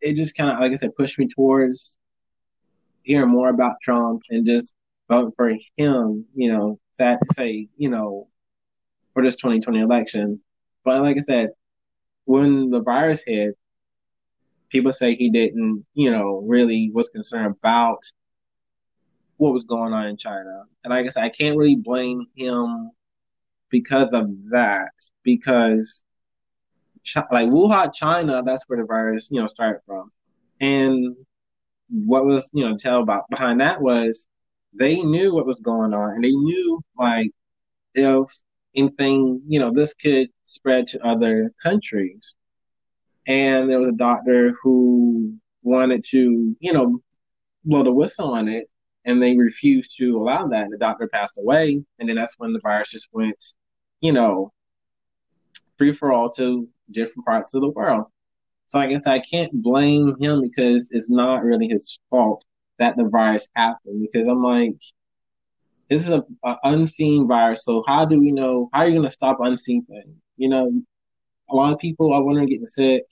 it 0.00 0.14
just 0.14 0.36
kind 0.36 0.50
of 0.50 0.60
like 0.60 0.72
I 0.72 0.76
said 0.76 0.96
pushed 0.96 1.18
me 1.18 1.28
towards 1.28 1.98
hearing 3.02 3.30
more 3.30 3.48
about 3.48 3.76
Trump 3.82 4.22
and 4.30 4.46
just 4.46 4.74
vote 5.08 5.34
for 5.36 5.50
him. 5.76 6.26
You 6.34 6.52
know, 6.52 6.78
to 6.98 7.18
say, 7.34 7.68
you 7.76 7.88
know, 7.88 8.28
for 9.12 9.22
this 9.22 9.36
2020 9.36 9.80
election. 9.80 10.40
But 10.84 11.02
like 11.02 11.16
I 11.16 11.20
said, 11.20 11.50
when 12.24 12.70
the 12.70 12.80
virus 12.80 13.22
hit, 13.26 13.56
people 14.68 14.92
say 14.92 15.14
he 15.14 15.30
didn't, 15.30 15.84
you 15.94 16.10
know, 16.10 16.42
really 16.46 16.90
was 16.92 17.08
concerned 17.08 17.54
about 17.58 18.00
what 19.36 19.52
was 19.52 19.64
going 19.64 19.92
on 19.92 20.08
in 20.08 20.16
China. 20.16 20.64
And 20.82 20.90
like 20.90 21.00
I 21.00 21.02
guess 21.02 21.16
I 21.16 21.28
can't 21.28 21.56
really 21.56 21.76
blame 21.76 22.26
him 22.36 22.90
because 23.74 24.12
of 24.12 24.30
that, 24.50 24.92
because 25.24 26.04
like 27.32 27.48
Wuhan, 27.50 27.92
China, 27.92 28.40
that's 28.46 28.62
where 28.68 28.78
the 28.78 28.84
virus, 28.84 29.26
you 29.32 29.40
know, 29.40 29.48
started 29.48 29.80
from. 29.84 30.12
And 30.60 31.16
what 31.88 32.24
was, 32.24 32.48
you 32.52 32.64
know, 32.64 32.76
tell 32.76 33.02
about 33.02 33.28
behind 33.30 33.60
that 33.60 33.80
was 33.80 34.28
they 34.72 35.02
knew 35.02 35.34
what 35.34 35.44
was 35.44 35.58
going 35.58 35.92
on 35.92 36.10
and 36.10 36.22
they 36.22 36.30
knew 36.30 36.80
like 36.96 37.32
if 37.96 38.30
anything, 38.76 39.42
you 39.48 39.58
know, 39.58 39.72
this 39.72 39.92
could 39.92 40.28
spread 40.46 40.86
to 40.88 41.04
other 41.04 41.50
countries. 41.60 42.36
And 43.26 43.68
there 43.68 43.80
was 43.80 43.88
a 43.88 43.98
doctor 43.98 44.54
who 44.62 45.34
wanted 45.64 46.04
to, 46.10 46.56
you 46.60 46.72
know, 46.72 47.00
blow 47.64 47.82
the 47.82 47.92
whistle 47.92 48.34
on 48.34 48.46
it 48.46 48.70
and 49.04 49.20
they 49.20 49.36
refused 49.36 49.96
to 49.98 50.16
allow 50.16 50.46
that. 50.46 50.64
And 50.64 50.72
the 50.72 50.78
doctor 50.78 51.08
passed 51.08 51.38
away. 51.38 51.82
And 51.98 52.08
then 52.08 52.16
that's 52.16 52.34
when 52.38 52.52
the 52.52 52.60
virus 52.60 52.90
just 52.90 53.08
went, 53.12 53.54
you 54.04 54.12
know, 54.12 54.52
free 55.78 55.94
for 55.94 56.12
all 56.12 56.28
to 56.28 56.68
different 56.90 57.24
parts 57.24 57.54
of 57.54 57.62
the 57.62 57.70
world. 57.70 58.04
So 58.66 58.78
I 58.78 58.86
guess 58.86 59.06
I 59.06 59.18
can't 59.18 59.50
blame 59.62 60.14
him 60.20 60.42
because 60.42 60.90
it's 60.92 61.08
not 61.08 61.42
really 61.42 61.68
his 61.68 61.98
fault 62.10 62.44
that 62.78 62.98
the 62.98 63.04
virus 63.04 63.48
happened. 63.56 64.02
Because 64.02 64.28
I'm 64.28 64.42
like, 64.42 64.76
this 65.88 66.02
is 66.02 66.10
a, 66.10 66.22
a 66.44 66.56
unseen 66.64 67.26
virus. 67.26 67.64
So 67.64 67.82
how 67.86 68.04
do 68.04 68.20
we 68.20 68.30
know? 68.30 68.68
How 68.74 68.80
are 68.80 68.86
you 68.86 68.92
going 68.92 69.08
to 69.08 69.10
stop 69.10 69.38
unseen 69.40 69.86
things? 69.86 70.14
You 70.36 70.50
know, 70.50 70.82
a 71.48 71.56
lot 71.56 71.72
of 71.72 71.78
people 71.78 72.12
are 72.12 72.22
wondering 72.22 72.50
getting 72.50 72.66
sick 72.66 73.04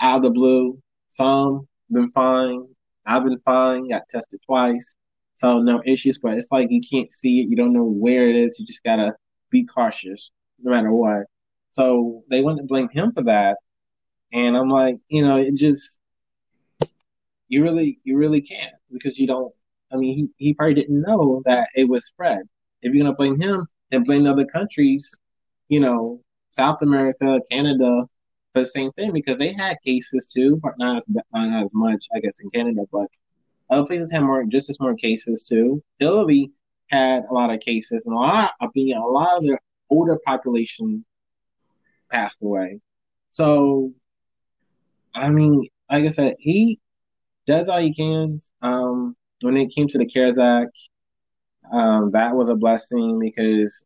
out 0.00 0.16
of 0.16 0.22
the 0.24 0.30
blue. 0.30 0.82
Some 1.10 1.68
been 1.92 2.10
fine. 2.10 2.64
I've 3.06 3.22
been 3.22 3.38
fine. 3.44 3.88
Got 3.88 4.02
tested 4.10 4.40
twice, 4.44 4.96
so 5.34 5.60
no 5.60 5.80
issues. 5.86 6.18
But 6.18 6.34
it's 6.34 6.50
like 6.50 6.72
you 6.72 6.80
can't 6.80 7.12
see 7.12 7.40
it. 7.40 7.48
You 7.48 7.54
don't 7.54 7.72
know 7.72 7.84
where 7.84 8.28
it 8.28 8.34
is. 8.34 8.58
You 8.58 8.66
just 8.66 8.82
gotta 8.82 9.14
be 9.50 9.64
cautious 9.64 10.30
no 10.60 10.70
matter 10.70 10.92
what. 10.92 11.24
So 11.70 12.24
they 12.30 12.42
to 12.42 12.62
blame 12.64 12.88
him 12.88 13.12
for 13.12 13.22
that, 13.24 13.58
and 14.32 14.56
I'm 14.56 14.70
like, 14.70 14.96
you 15.08 15.22
know, 15.22 15.36
it 15.36 15.54
just 15.54 16.00
you 17.48 17.62
really 17.62 17.98
you 18.04 18.16
really 18.16 18.40
can't 18.40 18.74
because 18.92 19.18
you 19.18 19.26
don't. 19.26 19.52
I 19.92 19.96
mean, 19.96 20.14
he 20.14 20.46
he 20.46 20.54
probably 20.54 20.74
didn't 20.74 21.00
know 21.00 21.42
that 21.44 21.68
it 21.74 21.88
was 21.88 22.06
spread. 22.06 22.40
If 22.82 22.94
you're 22.94 23.04
gonna 23.04 23.16
blame 23.16 23.40
him, 23.40 23.66
then 23.90 24.04
blame 24.04 24.26
other 24.26 24.46
countries. 24.46 25.14
You 25.68 25.80
know, 25.80 26.20
South 26.52 26.82
America, 26.82 27.40
Canada, 27.50 28.04
for 28.52 28.60
the 28.60 28.66
same 28.66 28.92
thing 28.92 29.12
because 29.12 29.38
they 29.38 29.52
had 29.52 29.76
cases 29.84 30.30
too, 30.32 30.58
but 30.62 30.78
not 30.78 30.98
as 30.98 31.04
not 31.32 31.64
as 31.64 31.70
much, 31.74 32.06
I 32.14 32.20
guess, 32.20 32.40
in 32.40 32.50
Canada. 32.50 32.82
But 32.90 33.06
other 33.70 33.86
places 33.86 34.10
had 34.12 34.22
more, 34.22 34.44
just 34.44 34.70
as 34.70 34.80
more 34.80 34.94
cases 34.94 35.44
too. 35.44 35.82
Italy 36.00 36.50
had 36.88 37.24
a 37.28 37.34
lot 37.34 37.52
of 37.52 37.60
cases, 37.60 38.06
and 38.06 38.14
a 38.14 38.18
lot, 38.18 38.52
I 38.60 38.68
mean, 38.74 38.96
a 38.96 39.06
lot 39.06 39.38
of 39.38 39.44
their 39.44 39.60
older 39.90 40.18
population 40.24 41.04
passed 42.10 42.38
away. 42.42 42.80
So, 43.30 43.92
I 45.14 45.30
mean, 45.30 45.68
like 45.90 46.04
I 46.04 46.08
said, 46.08 46.36
he 46.38 46.78
does 47.46 47.68
all 47.68 47.80
he 47.80 47.94
can. 47.94 48.38
Um, 48.62 49.16
when 49.40 49.56
it 49.56 49.74
came 49.74 49.88
to 49.88 49.98
the 49.98 50.06
CARES 50.06 50.38
Act, 50.38 50.76
um, 51.72 52.10
that 52.12 52.34
was 52.34 52.48
a 52.50 52.54
blessing 52.54 53.18
because 53.18 53.84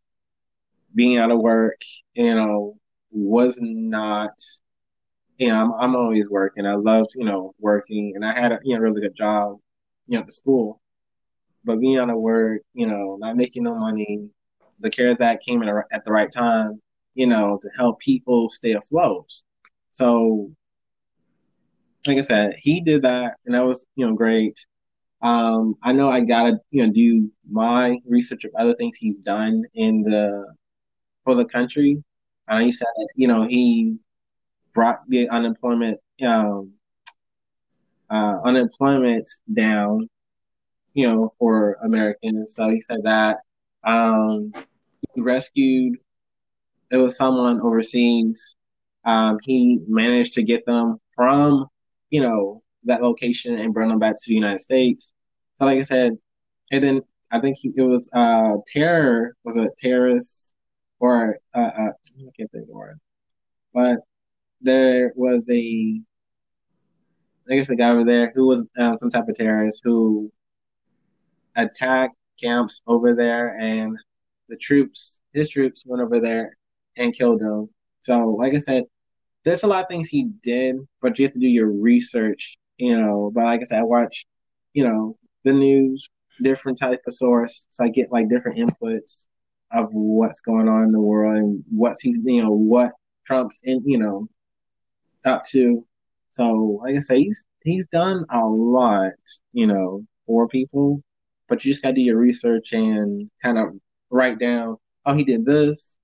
being 0.94 1.18
out 1.18 1.30
of 1.30 1.40
work, 1.40 1.80
you 2.14 2.35
know, 2.35 2.76
was 3.11 3.59
not, 3.61 4.32
you 5.38 5.49
know, 5.49 5.56
I'm, 5.56 5.73
I'm 5.73 5.97
always 5.97 6.28
working. 6.28 6.66
I 6.66 6.75
love, 6.75 7.06
you 7.14 7.25
know, 7.25 7.54
working 7.59 8.12
and 8.14 8.25
I 8.25 8.38
had 8.38 8.52
a, 8.52 8.59
you 8.62 8.75
know, 8.75 8.82
really 8.82 9.00
good 9.00 9.16
job, 9.16 9.59
you 10.06 10.16
know, 10.16 10.21
at 10.21 10.26
the 10.26 10.32
school, 10.32 10.80
but 11.64 11.81
being 11.81 11.99
out 11.99 12.11
of 12.11 12.16
work, 12.16 12.62
you 12.75 12.87
know, 12.87 13.16
not 13.21 13.37
making 13.37 13.64
no 13.64 13.75
money, 13.75 14.28
the 14.81 14.90
CARES 14.90 15.21
Act 15.21 15.45
came 15.45 15.62
in 15.62 15.69
at 15.92 16.04
the 16.04 16.12
right 16.12 16.31
time, 16.31 16.81
you 17.14 17.26
know, 17.26 17.59
to 17.62 17.69
help 17.76 18.00
people 18.00 18.50
stay 18.50 18.73
afloat. 18.73 19.31
So, 19.92 20.51
like 22.07 22.18
I 22.18 22.22
said, 22.22 22.55
he 22.59 22.81
did 22.81 23.03
that 23.03 23.35
and 23.46 23.55
that 23.55 23.64
was, 23.64 23.85
you 23.96 24.07
know, 24.07 24.14
great. 24.14 24.59
Um, 25.22 25.77
I 25.83 25.92
know 25.92 26.11
I 26.11 26.20
gotta, 26.20 26.59
you 26.70 26.85
know, 26.85 26.92
do 26.92 27.31
my 27.48 27.98
research 28.07 28.44
of 28.44 28.51
other 28.59 28.75
things 28.75 28.96
he's 28.96 29.16
done 29.18 29.62
in 29.75 30.03
the 30.03 30.53
for 31.25 31.37
the 31.37 31.44
country. 31.44 32.03
Uh, 32.48 32.59
he 32.59 32.72
said, 32.72 32.88
you 33.14 33.29
know, 33.29 33.46
he 33.46 33.96
brought 34.75 35.01
the 35.09 35.29
unemployment 35.29 36.01
um, 36.27 36.72
uh, 38.11 38.40
unemployment 38.44 39.29
down, 39.55 40.09
you 40.94 41.07
know, 41.07 41.33
for 41.38 41.78
Americans. 41.83 42.55
So 42.55 42.68
he 42.70 42.81
said 42.81 43.02
that 43.05 43.38
um, 43.85 44.52
he 45.14 45.20
rescued. 45.20 45.98
It 46.90 46.96
was 46.96 47.16
someone 47.16 47.61
overseas. 47.61 48.57
Um, 49.05 49.38
he 49.42 49.81
managed 49.88 50.35
to 50.35 50.42
get 50.42 50.64
them 50.66 50.98
from, 51.14 51.66
you 52.11 52.20
know, 52.20 52.62
that 52.85 53.02
location 53.02 53.59
and 53.59 53.74
bring 53.74 53.88
them 53.88 53.98
back 53.98 54.16
to 54.16 54.22
the 54.26 54.35
United 54.35 54.61
States. 54.61 55.14
So, 55.55 55.64
like 55.64 55.78
I 55.78 55.83
said, 55.83 56.18
and 56.70 56.85
then 56.85 57.02
I 57.31 57.40
think 57.40 57.57
he, 57.59 57.72
it 57.74 57.83
was 57.83 58.09
uh, 58.14 58.57
terror 58.66 59.35
was 59.44 59.57
a 59.57 59.68
terrorist 59.78 60.55
or 61.00 61.38
uh, 61.55 61.59
uh, 61.59 61.90
I 61.90 62.31
can't 62.38 62.50
think 62.50 62.62
of 62.62 62.66
the 62.68 62.74
word, 62.74 63.00
but 63.74 63.98
there 64.61 65.12
was 65.16 65.48
a, 65.50 66.00
I 67.50 67.57
guess 67.57 67.70
a 67.70 67.76
guy 67.76 67.90
over 67.90 68.05
there 68.05 68.33
who 68.35 68.46
was 68.46 68.66
um, 68.78 68.96
some 68.98 69.11
type 69.11 69.28
of 69.28 69.35
terrorist 69.35 69.81
who 69.83 70.31
attacked 71.56 72.16
camps 72.40 72.82
over 72.86 73.14
there, 73.14 73.56
and 73.58 73.96
the 74.48 74.56
troops, 74.56 75.22
his 75.32 75.50
troops, 75.50 75.84
went 75.86 76.02
over 76.02 76.20
there 76.20 76.56
and 76.96 77.16
killed 77.16 77.40
him. 77.40 77.68
So, 78.00 78.30
like 78.30 78.54
I 78.54 78.58
said, 78.58 78.84
there's 79.44 79.62
a 79.62 79.66
lot 79.66 79.82
of 79.82 79.88
things 79.88 80.08
he 80.08 80.30
did, 80.42 80.76
but 81.00 81.18
you 81.18 81.24
have 81.24 81.32
to 81.32 81.38
do 81.38 81.48
your 81.48 81.70
research, 81.70 82.58
you 82.76 82.98
know. 82.98 83.30
But 83.34 83.44
like 83.44 83.60
I 83.62 83.64
said, 83.64 83.80
I 83.80 83.84
watch, 83.84 84.26
you 84.72 84.84
know, 84.84 85.16
the 85.44 85.52
news, 85.52 86.08
different 86.42 86.78
type 86.78 87.00
of 87.06 87.14
source, 87.14 87.66
so 87.68 87.84
I 87.84 87.88
get 87.88 88.12
like 88.12 88.28
different 88.28 88.58
inputs 88.58 89.26
of 89.72 89.88
what's 89.92 90.40
going 90.40 90.68
on 90.68 90.84
in 90.84 90.92
the 90.92 91.00
world 91.00 91.36
and 91.38 91.64
what's 91.70 92.00
he's 92.00 92.18
you 92.24 92.42
know 92.42 92.50
what 92.50 92.92
Trump's 93.26 93.60
in 93.64 93.82
you 93.86 93.98
know 93.98 94.28
up 95.24 95.44
to. 95.44 95.84
So 96.30 96.80
like 96.82 96.96
I 96.96 97.00
say, 97.00 97.18
he's 97.18 97.44
he's 97.64 97.86
done 97.88 98.24
a 98.32 98.44
lot, 98.46 99.12
you 99.52 99.66
know, 99.66 100.04
for 100.26 100.48
people, 100.48 101.02
but 101.52 101.66
you 101.66 101.70
just 101.70 101.82
gotta 101.82 101.92
do 101.92 102.00
your 102.00 102.16
research 102.16 102.72
and 102.72 103.30
kind 103.42 103.58
of 103.58 103.74
write 104.08 104.38
down, 104.38 104.78
oh, 105.04 105.12
he 105.12 105.22
did 105.22 105.44
this, 105.44 105.98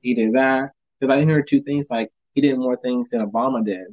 he 0.00 0.14
did 0.14 0.32
that. 0.32 0.70
Because 0.98 1.14
I 1.14 1.22
heard 1.22 1.46
two 1.46 1.60
things 1.60 1.90
like 1.90 2.08
he 2.34 2.40
did 2.40 2.56
more 2.56 2.78
things 2.78 3.10
than 3.10 3.20
Obama 3.20 3.62
did, 3.62 3.88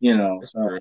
you 0.00 0.14
know. 0.14 0.42
So, 0.44 0.78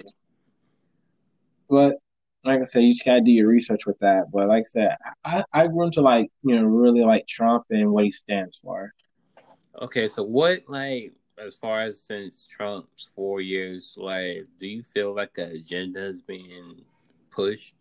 but 1.70 1.96
like 2.44 2.60
I 2.60 2.66
said, 2.66 2.84
you 2.84 2.94
just 2.94 3.06
gotta 3.06 3.22
do 3.22 3.32
your 3.32 3.48
research 3.48 3.86
with 3.86 3.98
that. 4.00 4.26
But 4.34 4.50
like 4.50 4.64
I 4.64 4.68
said, 4.68 4.98
I 5.24 5.46
I 5.54 5.68
grew 5.68 5.90
to 5.92 6.02
like 6.02 6.30
you 6.44 6.60
know 6.60 6.66
really 6.66 7.06
like 7.06 7.26
Trump 7.26 7.64
and 7.70 7.92
what 7.92 8.04
he 8.04 8.12
stands 8.12 8.58
for. 8.58 8.94
Okay, 9.82 10.10
so 10.10 10.24
what 10.24 10.64
like 10.68 11.14
as 11.38 11.56
far 11.56 11.84
as 11.84 12.02
since 12.02 12.46
Trump's 12.48 13.08
four 13.16 13.40
years, 13.40 13.94
like 13.96 14.46
do 14.60 14.68
you 14.68 14.84
feel 14.84 15.16
like 15.16 15.38
an 15.38 15.52
agenda 15.52 16.06
is 16.06 16.22
being 16.22 16.82
pushed? 17.32 17.76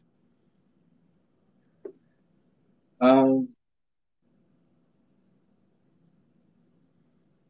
Um, 3.00 3.48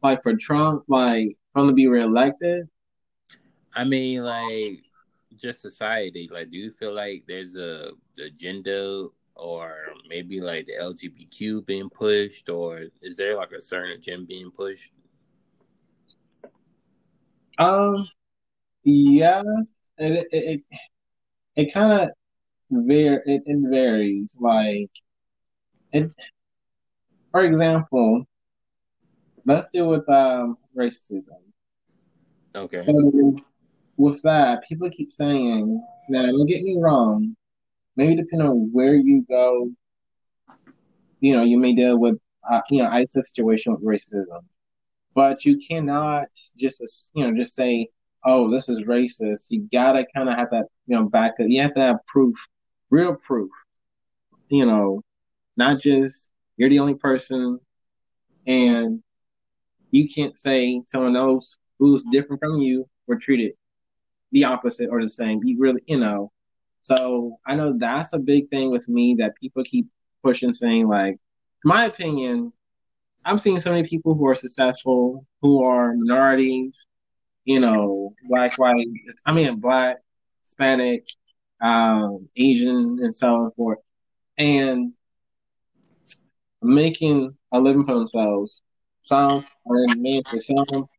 like 0.01 0.21
for 0.23 0.35
Trump, 0.35 0.83
like 0.87 1.37
from 1.53 1.67
to 1.67 1.73
be 1.73 1.87
reelected. 1.87 2.67
I 3.73 3.83
mean, 3.83 4.23
like 4.23 4.85
just 5.37 5.61
society? 5.61 6.29
Like, 6.31 6.51
do 6.51 6.57
you 6.57 6.71
feel 6.71 6.93
like 6.93 7.23
there's 7.27 7.55
a 7.55 7.91
agenda 8.23 9.07
or 9.35 9.75
maybe 10.07 10.39
like 10.39 10.65
the 10.65 10.73
LGBTQ 10.73 11.65
being 11.65 11.89
pushed, 11.89 12.49
or 12.49 12.85
is 13.01 13.17
there 13.17 13.35
like 13.35 13.51
a 13.51 13.61
certain 13.61 13.91
agenda 13.91 14.25
being 14.25 14.51
pushed? 14.51 14.91
Um, 17.57 18.05
yeah, 18.83 19.41
it 19.97 20.27
it 20.31 20.61
it, 20.69 20.79
it 21.55 21.73
kind 21.73 22.01
of 22.01 22.09
var 22.71 23.21
it, 23.25 23.43
it 23.45 23.69
varies. 23.69 24.37
Like, 24.39 24.91
it, 25.95 26.11
for 27.31 27.41
example, 27.41 28.25
let's 29.45 29.69
deal 29.69 29.87
with 29.87 30.07
um 30.09 30.57
racism. 30.75 31.41
Okay. 32.55 32.83
So, 32.83 33.35
with 33.97 34.21
that, 34.23 34.63
people 34.67 34.89
keep 34.89 35.13
saying 35.13 35.81
that, 36.09 36.25
don't 36.25 36.45
get 36.45 36.63
me 36.63 36.77
wrong, 36.77 37.35
maybe 37.95 38.15
depending 38.15 38.47
on 38.47 38.69
where 38.73 38.95
you 38.95 39.25
go, 39.29 39.71
you 41.21 41.35
know, 41.35 41.43
you 41.43 41.57
may 41.57 41.73
deal 41.73 41.97
with, 41.97 42.17
uh, 42.49 42.61
you 42.69 42.83
know, 42.83 42.89
ISIS 42.89 43.31
situation 43.33 43.73
with 43.73 43.83
racism. 43.83 44.41
But 45.13 45.45
you 45.45 45.57
cannot 45.57 46.27
just, 46.57 47.11
you 47.15 47.25
know, 47.25 47.37
just 47.37 47.55
say, 47.55 47.87
oh, 48.25 48.51
this 48.51 48.67
is 48.67 48.81
racist. 48.83 49.45
You 49.49 49.67
gotta 49.71 50.05
kind 50.13 50.27
of 50.27 50.35
have 50.35 50.49
that, 50.51 50.65
you 50.87 50.97
know, 50.97 51.07
back 51.07 51.33
up. 51.39 51.47
You 51.47 51.61
have 51.61 51.73
to 51.75 51.79
have 51.79 51.97
proof, 52.05 52.35
real 52.89 53.15
proof. 53.15 53.49
You 54.49 54.65
know, 54.65 55.01
not 55.57 55.79
just 55.81 56.31
you're 56.57 56.69
the 56.69 56.79
only 56.79 56.95
person 56.95 57.59
and 58.47 59.01
you 59.91 60.07
can't 60.07 60.37
say 60.37 60.81
someone 60.85 61.15
else 61.15 61.57
who's 61.79 62.03
different 62.11 62.41
from 62.41 62.57
you 62.57 62.87
were 63.07 63.17
treated 63.17 63.53
the 64.31 64.43
opposite 64.43 64.89
or 64.91 65.01
the 65.01 65.09
same. 65.09 65.41
You 65.43 65.57
really, 65.57 65.81
you 65.87 65.97
know. 65.97 66.31
So 66.81 67.39
I 67.45 67.55
know 67.55 67.75
that's 67.77 68.13
a 68.13 68.19
big 68.19 68.49
thing 68.49 68.71
with 68.71 68.87
me 68.87 69.15
that 69.19 69.35
people 69.39 69.63
keep 69.63 69.87
pushing, 70.23 70.53
saying 70.53 70.87
like, 70.87 71.17
my 71.63 71.85
opinion, 71.85 72.53
I'm 73.23 73.39
seeing 73.39 73.59
so 73.59 73.71
many 73.71 73.87
people 73.87 74.13
who 74.13 74.27
are 74.27 74.35
successful, 74.35 75.25
who 75.41 75.63
are 75.63 75.95
minorities, 75.95 76.85
you 77.43 77.59
know, 77.59 78.13
black, 78.27 78.57
white, 78.59 78.87
I 79.25 79.31
mean, 79.31 79.59
black, 79.59 79.97
Hispanic, 80.43 81.07
um, 81.61 82.29
Asian, 82.35 82.99
and 83.01 83.15
so 83.15 83.51
forth, 83.55 83.79
and 84.37 84.93
making 86.65 87.35
a 87.51 87.59
living 87.59 87.85
for 87.85 87.93
themselves. 87.95 88.61
Some 89.03 89.45
are 89.67 89.83
in 89.85 90.01
mansion, 90.01 90.39
some 90.39 90.89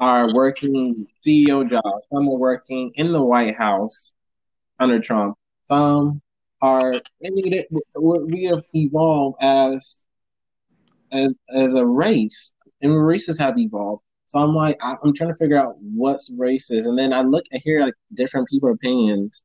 are 0.00 0.32
working 0.32 1.06
CEO 1.26 1.68
jobs, 1.68 2.06
some 2.10 2.28
are 2.28 2.36
working 2.38 2.92
in 2.94 3.12
the 3.12 3.22
White 3.22 3.56
House 3.56 4.12
under 4.78 5.00
Trump, 5.00 5.36
some 5.66 6.22
are. 6.62 6.94
We 7.20 8.44
have 8.44 8.62
evolved 8.74 9.38
as 9.40 10.06
as 11.10 11.36
as 11.52 11.74
a 11.74 11.84
race, 11.84 12.54
and 12.80 13.06
races 13.06 13.38
have 13.38 13.58
evolved. 13.58 14.02
So 14.26 14.38
I'm 14.38 14.54
like, 14.54 14.78
I'm 14.82 15.14
trying 15.14 15.30
to 15.30 15.36
figure 15.36 15.58
out 15.58 15.76
what's 15.80 16.30
racist, 16.30 16.86
and 16.86 16.98
then 16.98 17.12
I 17.12 17.22
look 17.22 17.44
and 17.50 17.60
hear 17.64 17.84
like 17.84 17.94
different 18.14 18.48
people 18.48 18.70
opinions 18.70 19.42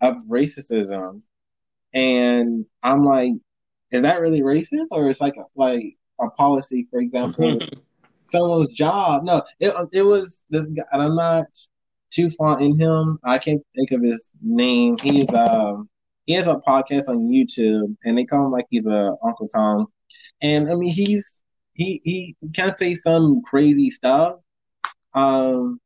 of 0.00 0.16
racism, 0.28 1.22
and 1.94 2.66
I'm 2.82 3.04
like, 3.04 3.32
is 3.92 4.02
that 4.02 4.20
really 4.20 4.40
racist, 4.40 4.88
or 4.90 5.10
it's 5.10 5.20
like 5.20 5.36
a, 5.36 5.44
like 5.54 5.96
a 6.20 6.30
policy, 6.30 6.86
for 6.90 7.00
example, 7.00 7.58
someone's 8.32 8.72
job? 8.72 9.24
No, 9.24 9.42
it 9.60 9.74
it 9.92 10.02
was 10.02 10.44
this 10.50 10.68
guy, 10.70 10.84
and 10.92 11.02
I'm 11.02 11.16
not 11.16 11.46
too 12.10 12.30
far 12.30 12.60
in 12.60 12.78
him. 12.78 13.18
I 13.24 13.38
can't 13.38 13.62
think 13.74 13.90
of 13.92 14.02
his 14.02 14.30
name. 14.42 14.96
He's 15.02 15.32
um 15.34 15.88
he 16.26 16.34
has 16.34 16.46
a 16.46 16.60
podcast 16.66 17.08
on 17.08 17.28
YouTube, 17.28 17.96
and 18.04 18.16
they 18.16 18.24
call 18.24 18.46
him 18.46 18.52
like 18.52 18.66
he's 18.70 18.86
a 18.86 19.16
Uncle 19.24 19.48
Tom, 19.48 19.86
and 20.40 20.70
I 20.70 20.74
mean 20.74 20.92
he's 20.92 21.42
he 21.74 22.00
he 22.04 22.36
can 22.54 22.72
say 22.72 22.94
some 22.94 23.42
crazy 23.42 23.90
stuff. 23.90 24.36
Um, 25.14 25.80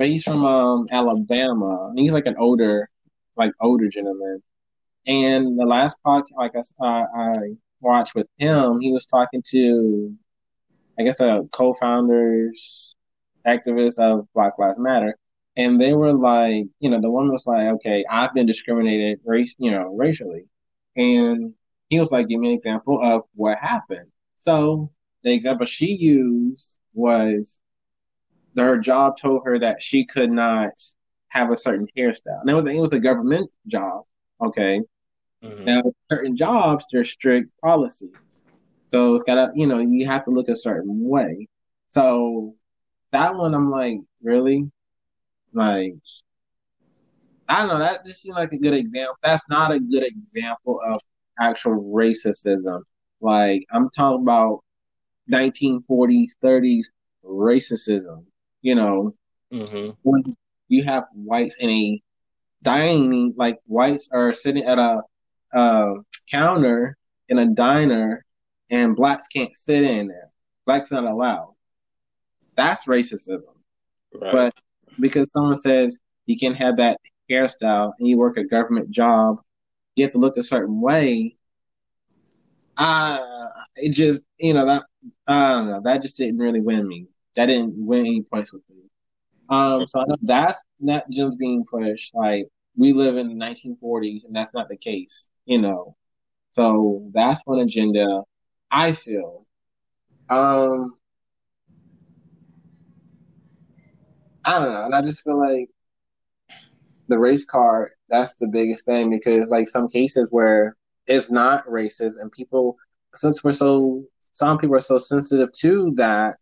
but 0.00 0.08
he's 0.08 0.24
from 0.24 0.44
um 0.46 0.86
Alabama. 0.90 1.88
And 1.90 1.98
he's 1.98 2.14
like 2.14 2.24
an 2.24 2.36
older, 2.38 2.88
like 3.36 3.52
older 3.60 3.88
gentleman. 3.88 4.42
And 5.06 5.58
the 5.58 5.64
last 5.64 5.96
podcast, 6.06 6.24
like 6.36 6.52
I, 6.56 6.60
uh, 6.84 7.06
I 7.16 7.34
watched 7.80 8.14
with 8.14 8.26
him, 8.38 8.80
he 8.80 8.92
was 8.92 9.06
talking 9.06 9.42
to, 9.50 10.14
I 10.98 11.02
guess, 11.04 11.20
a 11.20 11.42
co-founders, 11.52 12.94
activists 13.46 13.98
of 13.98 14.26
Black 14.34 14.58
Lives 14.58 14.78
Matter, 14.78 15.16
and 15.56 15.80
they 15.80 15.94
were 15.94 16.12
like, 16.12 16.66
you 16.80 16.90
know, 16.90 17.00
the 17.00 17.10
one 17.10 17.32
was 17.32 17.46
like, 17.46 17.66
okay, 17.74 18.04
I've 18.10 18.34
been 18.34 18.46
discriminated 18.46 19.20
race, 19.24 19.54
you 19.58 19.70
know, 19.70 19.94
racially, 19.96 20.44
and 20.96 21.54
he 21.88 21.98
was 22.00 22.12
like, 22.12 22.28
give 22.28 22.40
me 22.40 22.48
an 22.50 22.54
example 22.54 23.00
of 23.02 23.22
what 23.34 23.58
happened. 23.58 24.10
So 24.38 24.90
the 25.22 25.32
example 25.32 25.66
she 25.66 25.86
used 25.86 26.78
was 26.94 27.60
her 28.56 28.78
job 28.78 29.16
told 29.18 29.42
her 29.44 29.58
that 29.58 29.82
she 29.82 30.04
could 30.06 30.30
not 30.30 30.70
have 31.28 31.50
a 31.50 31.56
certain 31.56 31.86
hairstyle. 31.96 32.40
And 32.42 32.50
it 32.50 32.54
was 32.54 32.66
it 32.66 32.80
was 32.80 32.92
a 32.92 33.00
government 33.00 33.50
job. 33.66 34.04
Okay. 34.42 34.80
Mm-hmm. 35.42 35.64
Now 35.64 35.82
certain 36.10 36.36
jobs 36.36 36.86
there's 36.92 37.10
strict 37.10 37.50
policies. 37.62 38.10
So 38.84 39.14
it's 39.14 39.24
gotta 39.24 39.50
you 39.54 39.66
know, 39.66 39.78
you 39.78 40.06
have 40.06 40.24
to 40.24 40.30
look 40.30 40.48
a 40.48 40.56
certain 40.56 41.08
way. 41.08 41.48
So 41.88 42.54
that 43.12 43.34
one 43.36 43.54
I'm 43.54 43.70
like, 43.70 43.98
really? 44.22 44.70
Like 45.52 45.94
I 47.48 47.60
don't 47.60 47.68
know, 47.68 47.78
that 47.78 48.04
just 48.04 48.22
seems 48.22 48.36
like 48.36 48.52
a 48.52 48.58
good 48.58 48.74
example. 48.74 49.16
That's 49.22 49.48
not 49.48 49.72
a 49.72 49.80
good 49.80 50.04
example 50.04 50.80
of 50.86 51.00
actual 51.40 51.92
racism. 51.94 52.82
Like 53.20 53.64
I'm 53.72 53.90
talking 53.90 54.22
about 54.22 54.60
1940s, 55.30 56.32
30s 56.42 56.86
racism. 57.24 58.24
You 58.62 58.74
know, 58.74 59.14
mm-hmm. 59.52 59.90
when 60.02 60.36
you 60.68 60.84
have 60.84 61.04
whites 61.14 61.56
in 61.58 61.70
a 61.70 62.02
dining, 62.62 63.34
like 63.36 63.58
whites 63.66 64.08
are 64.12 64.32
sitting 64.32 64.64
at 64.64 64.78
a 64.78 65.02
uh, 65.54 65.94
counter 66.30 66.96
in 67.28 67.38
a 67.38 67.46
diner, 67.46 68.24
and 68.70 68.96
blacks 68.96 69.26
can't 69.28 69.54
sit 69.54 69.84
in 69.84 70.08
there. 70.08 70.30
Blacks 70.66 70.90
not 70.90 71.04
allowed. 71.04 71.54
That's 72.56 72.84
racism. 72.84 73.40
Right. 74.14 74.32
But 74.32 74.54
because 74.98 75.32
someone 75.32 75.58
says 75.58 75.98
you 76.26 76.38
can't 76.38 76.56
have 76.56 76.76
that 76.76 76.98
hairstyle 77.30 77.92
and 77.98 78.08
you 78.08 78.18
work 78.18 78.36
a 78.36 78.44
government 78.44 78.90
job, 78.90 79.40
you 79.94 80.04
have 80.04 80.12
to 80.12 80.18
look 80.18 80.36
a 80.36 80.42
certain 80.42 80.80
way 80.80 81.36
uh 82.80 83.48
it 83.76 83.90
just 83.90 84.26
you 84.38 84.54
know 84.54 84.66
that 84.66 84.82
I 85.26 85.50
don't 85.50 85.66
know 85.66 85.80
that 85.84 86.02
just 86.02 86.16
didn't 86.16 86.38
really 86.38 86.60
win 86.60 86.88
me. 86.88 87.06
That 87.36 87.46
didn't 87.46 87.74
win 87.76 88.00
any 88.00 88.22
points 88.22 88.52
with 88.52 88.62
me. 88.68 88.79
Um, 89.50 89.86
so 89.88 90.00
I 90.00 90.04
know 90.06 90.16
that's 90.22 90.62
not 90.78 91.10
just 91.10 91.38
being 91.38 91.64
pushed. 91.64 92.14
Like 92.14 92.46
we 92.76 92.92
live 92.92 93.16
in 93.16 93.28
the 93.28 93.34
1940s, 93.34 94.24
and 94.24 94.34
that's 94.34 94.54
not 94.54 94.68
the 94.68 94.76
case, 94.76 95.28
you 95.44 95.60
know. 95.60 95.96
So 96.52 97.10
that's 97.12 97.42
one 97.44 97.58
agenda. 97.58 98.22
I 98.70 98.92
feel. 98.92 99.46
Um, 100.28 100.94
I 104.44 104.58
don't 104.58 104.72
know, 104.72 104.84
and 104.84 104.94
I 104.94 105.02
just 105.02 105.22
feel 105.22 105.38
like 105.38 105.68
the 107.08 107.18
race 107.18 107.44
card. 107.44 107.92
That's 108.08 108.36
the 108.36 108.46
biggest 108.46 108.86
thing 108.86 109.10
because, 109.10 109.50
like, 109.50 109.68
some 109.68 109.88
cases 109.88 110.28
where 110.30 110.76
it's 111.06 111.30
not 111.30 111.66
racist, 111.66 112.20
and 112.20 112.30
people, 112.30 112.76
since 113.14 113.42
we're 113.44 113.52
so, 113.52 114.04
some 114.32 114.58
people 114.58 114.76
are 114.76 114.80
so 114.80 114.98
sensitive 114.98 115.50
to 115.60 115.92
that, 115.96 116.36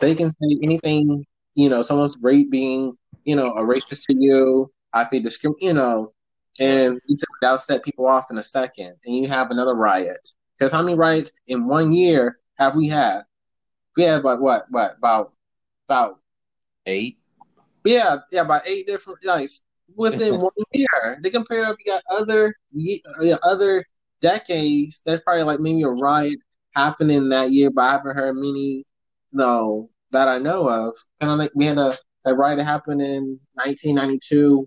they 0.00 0.14
can 0.14 0.30
say 0.30 0.58
anything. 0.62 1.26
You 1.56 1.68
know, 1.68 1.82
someone's 1.82 2.16
rape 2.22 2.50
being, 2.50 2.96
you 3.24 3.34
know, 3.34 3.48
a 3.48 3.62
racist 3.62 4.06
to 4.06 4.16
you. 4.16 4.70
I 4.92 5.04
feel 5.06 5.22
discriminate. 5.22 5.62
You 5.62 5.72
know, 5.74 6.12
and 6.60 7.00
that'll 7.42 7.58
set 7.58 7.84
people 7.84 8.06
off 8.06 8.30
in 8.30 8.38
a 8.38 8.42
second, 8.42 8.94
and 9.04 9.16
you 9.16 9.28
have 9.28 9.50
another 9.50 9.74
riot. 9.74 10.28
Because 10.56 10.72
how 10.72 10.82
many 10.82 10.96
riots 10.96 11.32
in 11.48 11.66
one 11.66 11.92
year 11.92 12.38
have 12.58 12.76
we 12.76 12.88
had? 12.88 13.22
We 13.96 14.04
had 14.04 14.20
about 14.20 14.40
what? 14.40 14.66
What 14.70 14.94
about 14.98 15.32
about 15.88 16.20
eight? 16.86 17.18
Yeah, 17.84 18.18
yeah, 18.30 18.42
about 18.42 18.68
eight 18.68 18.86
different 18.86 19.24
like 19.24 19.50
within 19.96 20.40
one 20.40 20.52
year. 20.72 21.18
They 21.20 21.30
compare 21.30 21.66
up. 21.66 21.76
You 21.84 21.92
got 21.92 22.02
other 22.08 22.54
other 23.42 23.84
decades, 24.20 25.02
there's 25.04 25.22
probably 25.22 25.44
like 25.44 25.60
maybe 25.60 25.82
a 25.82 25.88
riot 25.88 26.38
happening 26.74 27.28
that 27.30 27.50
year, 27.52 27.70
but 27.70 27.84
I 27.84 27.92
haven't 27.92 28.16
heard 28.16 28.34
many, 28.34 28.84
no, 29.32 29.90
that 30.16 30.28
I 30.28 30.38
know 30.38 30.68
of. 30.68 30.96
Kind 31.20 31.32
of 31.32 31.38
like 31.38 31.52
we 31.54 31.66
had 31.66 31.76
a, 31.76 31.92
a 32.24 32.34
riot 32.34 32.58
happen 32.64 33.00
in 33.02 33.38
1992 33.54 34.66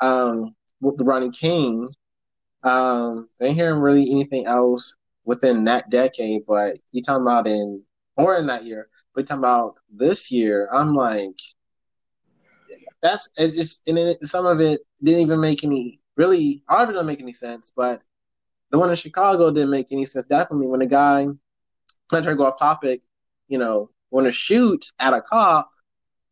um, 0.00 0.54
with 0.80 0.96
the 0.96 1.04
Rodney 1.04 1.30
King. 1.30 1.86
Um, 2.64 3.28
I 3.40 3.46
ain't 3.46 3.54
hearing 3.54 3.80
really 3.80 4.10
anything 4.10 4.46
else 4.46 4.96
within 5.24 5.64
that 5.64 5.88
decade, 5.90 6.42
but 6.48 6.78
you 6.90 7.02
talking 7.02 7.22
about 7.22 7.46
in 7.46 7.82
or 8.16 8.36
in 8.36 8.46
that 8.48 8.64
year, 8.64 8.88
but 9.14 9.26
talking 9.26 9.38
about 9.38 9.76
this 9.88 10.32
year, 10.32 10.68
I'm 10.72 10.94
like, 10.94 11.36
that's 13.00 13.30
it's 13.36 13.54
just 13.54 13.82
and 13.86 13.96
it, 13.96 14.26
some 14.26 14.46
of 14.46 14.60
it 14.60 14.80
didn't 15.00 15.20
even 15.20 15.40
make 15.40 15.62
any 15.62 16.00
really 16.16 16.64
all 16.68 16.82
of 16.82 16.90
it 16.90 16.94
doesn't 16.94 17.06
make 17.06 17.20
any 17.20 17.32
sense, 17.32 17.72
but 17.76 18.02
the 18.70 18.78
one 18.80 18.90
in 18.90 18.96
Chicago 18.96 19.52
didn't 19.52 19.70
make 19.70 19.92
any 19.92 20.04
sense. 20.04 20.26
Definitely 20.26 20.66
when 20.66 20.80
the 20.80 20.86
guy, 20.86 21.28
let 22.10 22.24
her 22.24 22.34
go 22.34 22.46
off 22.46 22.58
topic, 22.58 23.02
you 23.46 23.58
know, 23.58 23.90
want 24.10 24.26
to 24.26 24.32
shoot 24.32 24.86
at 24.98 25.14
a 25.14 25.20
cop, 25.20 25.70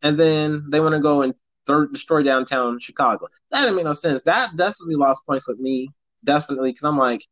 and 0.02 0.18
then 0.18 0.64
they 0.70 0.80
want 0.80 0.94
to 0.94 1.00
go 1.00 1.22
and 1.22 1.34
th- 1.66 1.88
destroy 1.92 2.22
downtown 2.22 2.78
Chicago. 2.78 3.28
That 3.50 3.62
didn't 3.62 3.76
make 3.76 3.84
no 3.84 3.92
sense. 3.92 4.22
That 4.22 4.56
definitely 4.56 4.96
lost 4.96 5.26
points 5.26 5.46
with 5.48 5.58
me. 5.58 5.90
Definitely, 6.24 6.70
because 6.70 6.84
I'm 6.84 6.98
like, 6.98 7.22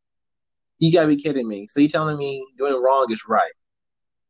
you 0.79 0.91
gotta 0.91 1.07
be 1.07 1.17
kidding 1.17 1.47
me. 1.47 1.67
So 1.67 1.79
you 1.79 1.87
telling 1.87 2.17
me 2.17 2.45
doing 2.57 2.81
wrong 2.81 3.07
is 3.09 3.21
right? 3.27 3.51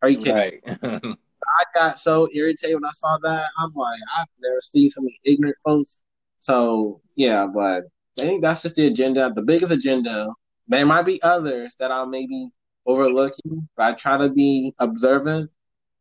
Are 0.02 0.10
you 0.10 0.18
kidding? 0.18 0.60
Right. 0.66 0.82
I 1.48 1.64
got 1.76 2.00
so 2.00 2.28
irritated 2.34 2.76
when 2.76 2.86
I 2.86 2.92
saw 2.94 3.18
that. 3.24 3.46
I'm 3.60 3.72
like, 3.76 4.00
I've 4.18 4.28
never 4.42 4.62
seen 4.62 4.90
so 4.90 5.02
many 5.02 5.20
ignorant 5.24 5.58
folks. 5.64 6.02
So 6.40 7.02
yeah, 7.16 7.46
but 7.46 7.86
I 8.20 8.22
think 8.22 8.42
that's 8.42 8.62
just 8.62 8.76
the 8.76 8.88
agenda. 8.88 9.32
The 9.34 9.42
biggest 9.42 9.72
agenda 9.72 10.30
there 10.68 10.86
might 10.86 11.04
be 11.04 11.22
others 11.22 11.76
that 11.80 11.92
I'll 11.92 12.08
maybe 12.08 12.50
overlooking, 12.86 13.68
but 13.78 13.86
I 13.86 13.92
try 13.94 14.18
to 14.18 14.30
be 14.30 14.74
observant. 14.80 15.50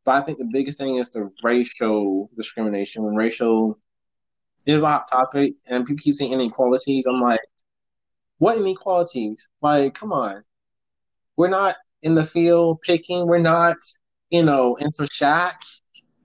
But 0.04 0.16
I 0.16 0.24
think 0.24 0.38
the 0.38 0.48
biggest 0.52 0.78
thing 0.78 0.96
is 0.96 1.10
the 1.10 1.30
racial 1.42 2.30
discrimination. 2.36 3.02
When 3.04 3.14
racial 3.14 3.78
is 4.66 4.82
a 4.82 4.86
hot 4.86 5.08
topic 5.10 5.54
and 5.66 5.86
people 5.86 6.02
keep 6.02 6.16
saying 6.16 6.32
inequalities, 6.32 7.06
I'm 7.06 7.20
like, 7.20 7.40
What 8.38 8.58
inequalities? 8.58 9.48
Like, 9.62 9.94
come 9.94 10.12
on. 10.12 10.44
We're 11.36 11.48
not 11.48 11.76
in 12.02 12.14
the 12.14 12.24
field 12.24 12.80
picking. 12.82 13.26
We're 13.26 13.38
not, 13.38 13.76
you 14.30 14.42
know, 14.42 14.76
in 14.76 14.92
some 14.92 15.08
shack. 15.10 15.62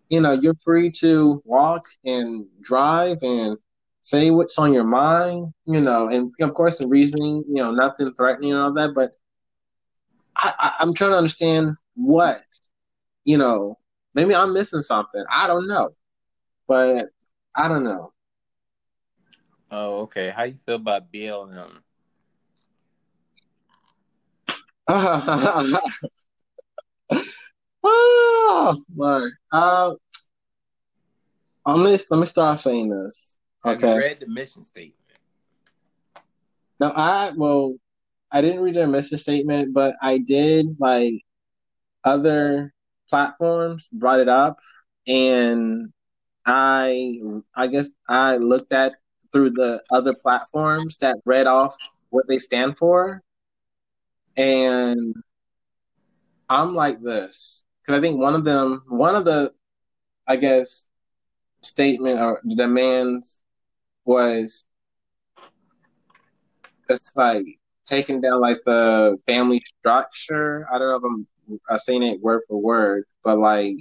You 0.10 0.20
know, 0.22 0.34
you're 0.34 0.56
free 0.56 0.92
to 1.00 1.42
walk 1.46 1.86
and 2.04 2.46
drive 2.62 3.20
and 3.22 3.58
say 4.02 4.32
what's 4.32 4.58
on 4.58 4.74
your 4.74 4.86
mind, 4.86 5.54
you 5.66 5.80
know, 5.80 6.08
and 6.10 6.34
of 6.42 6.54
course, 6.56 6.80
the 6.80 6.88
reasoning, 6.88 7.44
you 7.48 7.62
know, 7.62 7.72
nothing 7.72 8.12
threatening 8.16 8.52
and 8.52 8.60
all 8.60 8.74
that. 8.74 8.96
But 8.96 9.12
I, 10.36 10.74
I, 10.80 10.84
am 10.84 10.96
trying 10.96 11.12
to 11.12 11.18
understand 11.18 11.76
what, 11.94 12.42
you 13.30 13.38
know, 13.38 13.78
maybe 14.16 14.34
I'm 14.34 14.54
missing 14.54 14.82
something. 14.82 15.24
I 15.30 15.46
don't 15.46 15.68
know, 15.68 15.90
but 16.68 17.10
I 17.56 17.68
don't 17.68 17.84
know. 17.84 18.12
Oh, 19.70 20.00
okay. 20.00 20.32
How 20.36 20.46
you 20.46 20.58
feel 20.66 20.78
about 20.78 21.12
BLM? 21.12 21.70
oh, 27.84 28.76
Lord. 28.96 29.34
Uh, 29.52 29.94
me 31.68 32.00
let 32.10 32.20
me 32.20 32.26
start 32.26 32.60
saying 32.60 32.90
this. 32.90 33.38
Okay. 33.64 33.86
Have 33.86 33.96
you 33.96 34.02
read 34.02 34.20
the 34.22 34.28
mission 34.28 34.66
statement? 34.66 34.96
No, 36.80 36.90
I 36.90 37.34
well, 37.36 37.76
I 38.32 38.42
didn't 38.42 38.64
read 38.64 38.74
their 38.74 38.88
mission 38.88 39.20
statement, 39.20 39.72
but 39.72 39.94
I 40.02 40.18
did 40.18 40.78
like 40.80 41.22
other 42.04 42.74
platforms 43.10 43.90
brought 43.92 44.20
it 44.20 44.30
up, 44.30 44.60
and 45.08 45.92
I 46.46 47.20
I 47.56 47.68
guess 47.68 47.92
I 48.08 48.38
looked 48.38 48.74
at 48.74 48.96
through 49.32 49.52
the 49.52 49.84
other 49.92 50.14
platforms 50.14 50.98
that 51.00 51.18
read 51.26 51.48
off 51.48 51.76
what 52.10 52.28
they 52.28 52.40
stand 52.40 52.78
for, 52.78 53.22
and 54.38 55.14
I'm 56.50 56.74
like 56.76 57.02
this 57.02 57.64
because 57.82 57.98
I 57.98 58.02
think 58.02 58.20
one 58.20 58.36
of 58.36 58.44
them, 58.44 58.84
one 58.88 59.16
of 59.16 59.26
the, 59.26 59.54
I 60.28 60.36
guess, 60.36 60.90
statement 61.62 62.20
or 62.20 62.42
demands 62.56 63.44
was 64.06 64.68
it's 66.90 67.16
like 67.16 67.46
taking 67.86 68.22
down 68.22 68.42
like 68.42 68.60
the 68.66 69.18
family 69.26 69.62
structure. 69.62 70.68
I 70.72 70.78
don't 70.78 70.90
know 70.90 70.96
if 71.08 71.14
I'm, 71.14 71.28
I'm 71.70 71.78
saying 71.80 72.04
it 72.04 72.22
word 72.22 72.42
for 72.48 72.58
word, 72.62 73.06
but 73.24 73.40
like 73.40 73.78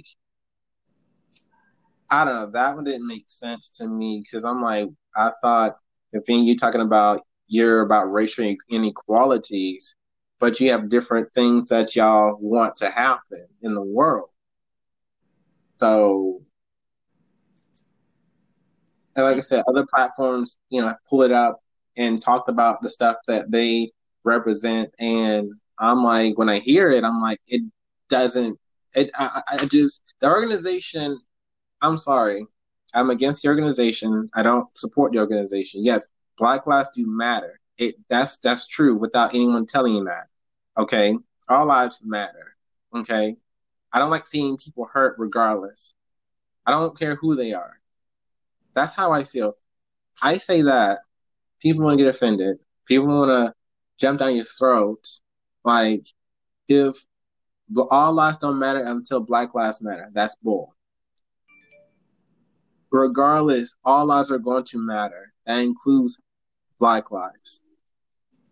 I 2.09 2.25
don't 2.25 2.35
know. 2.35 2.51
That 2.51 2.75
one 2.75 2.83
didn't 2.85 3.07
make 3.07 3.25
sense 3.27 3.69
to 3.77 3.87
me 3.87 4.23
because 4.23 4.43
I'm 4.43 4.61
like 4.61 4.89
I 5.15 5.31
thought 5.41 5.77
the 6.11 6.21
thing 6.21 6.43
you 6.43 6.57
talking 6.57 6.81
about 6.81 7.21
you're 7.47 7.81
about 7.81 8.11
racial 8.11 8.55
inequalities, 8.69 9.95
but 10.39 10.59
you 10.59 10.71
have 10.71 10.89
different 10.89 11.33
things 11.33 11.67
that 11.69 11.95
y'all 11.95 12.37
want 12.39 12.75
to 12.77 12.89
happen 12.89 13.45
in 13.61 13.73
the 13.73 13.83
world. 13.83 14.29
So 15.77 16.41
and 19.15 19.25
like 19.25 19.37
I 19.37 19.41
said, 19.41 19.63
other 19.67 19.85
platforms, 19.85 20.57
you 20.69 20.81
know, 20.81 20.95
pull 21.09 21.23
it 21.23 21.31
up 21.31 21.59
and 21.97 22.21
talk 22.21 22.47
about 22.47 22.81
the 22.81 22.89
stuff 22.89 23.17
that 23.27 23.51
they 23.51 23.91
represent. 24.23 24.89
And 24.99 25.51
I'm 25.79 26.03
like, 26.03 26.37
when 26.37 26.49
I 26.49 26.59
hear 26.59 26.91
it, 26.91 27.03
I'm 27.03 27.21
like, 27.21 27.39
it 27.47 27.61
doesn't. 28.09 28.59
It. 28.95 29.11
I, 29.15 29.41
I 29.47 29.65
just 29.65 30.03
the 30.19 30.29
organization. 30.29 31.19
I'm 31.81 31.97
sorry. 31.97 32.45
I'm 32.93 33.09
against 33.09 33.43
the 33.43 33.49
organization. 33.49 34.29
I 34.33 34.43
don't 34.43 34.67
support 34.77 35.13
the 35.13 35.19
organization. 35.19 35.83
Yes, 35.85 36.07
Black 36.37 36.65
lives 36.65 36.89
do 36.95 37.05
matter. 37.05 37.59
It 37.77 37.95
that's 38.09 38.39
that's 38.39 38.67
true 38.67 38.95
without 38.95 39.33
anyone 39.35 39.65
telling 39.65 39.95
you 39.95 40.05
that. 40.05 40.27
Okay, 40.77 41.15
all 41.47 41.65
lives 41.65 41.99
matter. 42.03 42.55
Okay, 42.95 43.35
I 43.93 43.99
don't 43.99 44.09
like 44.09 44.25
seeing 44.27 44.57
people 44.57 44.89
hurt 44.91 45.15
regardless. 45.19 45.93
I 46.65 46.71
don't 46.71 46.97
care 46.97 47.15
who 47.15 47.35
they 47.35 47.53
are. 47.53 47.79
That's 48.73 48.95
how 48.95 49.11
I 49.11 49.23
feel. 49.23 49.53
I 50.21 50.37
say 50.37 50.63
that 50.63 50.99
people 51.61 51.85
want 51.85 51.97
to 51.97 52.03
get 52.03 52.13
offended. 52.13 52.57
People 52.85 53.07
want 53.07 53.29
to 53.29 53.53
jump 53.99 54.19
down 54.19 54.35
your 54.35 54.45
throat. 54.45 55.05
Like, 55.69 56.03
if 56.67 56.95
all 57.91 58.11
lives 58.11 58.37
don't 58.37 58.57
matter 58.57 58.83
until 58.83 59.19
Black 59.19 59.53
Lives 59.53 59.83
Matter, 59.83 60.09
that's 60.11 60.35
bull. 60.41 60.73
Regardless, 62.89 63.75
all 63.85 64.07
lives 64.07 64.31
are 64.31 64.39
going 64.39 64.63
to 64.63 64.79
matter. 64.79 65.31
That 65.45 65.59
includes 65.59 66.19
Black 66.79 67.11
lives. 67.11 67.61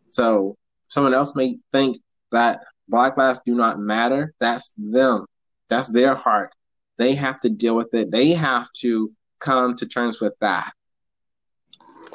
So, 0.10 0.58
someone 0.90 1.16
else 1.16 1.36
may 1.36 1.58
think 1.72 1.98
that 2.32 2.60
Black 2.88 3.18
lives 3.18 3.42
do 3.44 3.56
not 3.56 3.80
matter. 3.80 4.36
That's 4.40 4.74
them. 4.78 5.26
That's 5.70 5.88
their 5.88 6.14
heart. 6.14 6.54
They 7.00 7.16
have 7.16 7.40
to 7.40 7.50
deal 7.50 7.76
with 7.76 7.96
it. 7.96 8.12
They 8.12 8.34
have 8.34 8.72
to 8.82 9.12
come 9.40 9.76
to 9.78 9.88
terms 9.88 10.22
with 10.22 10.36
that. 10.42 10.72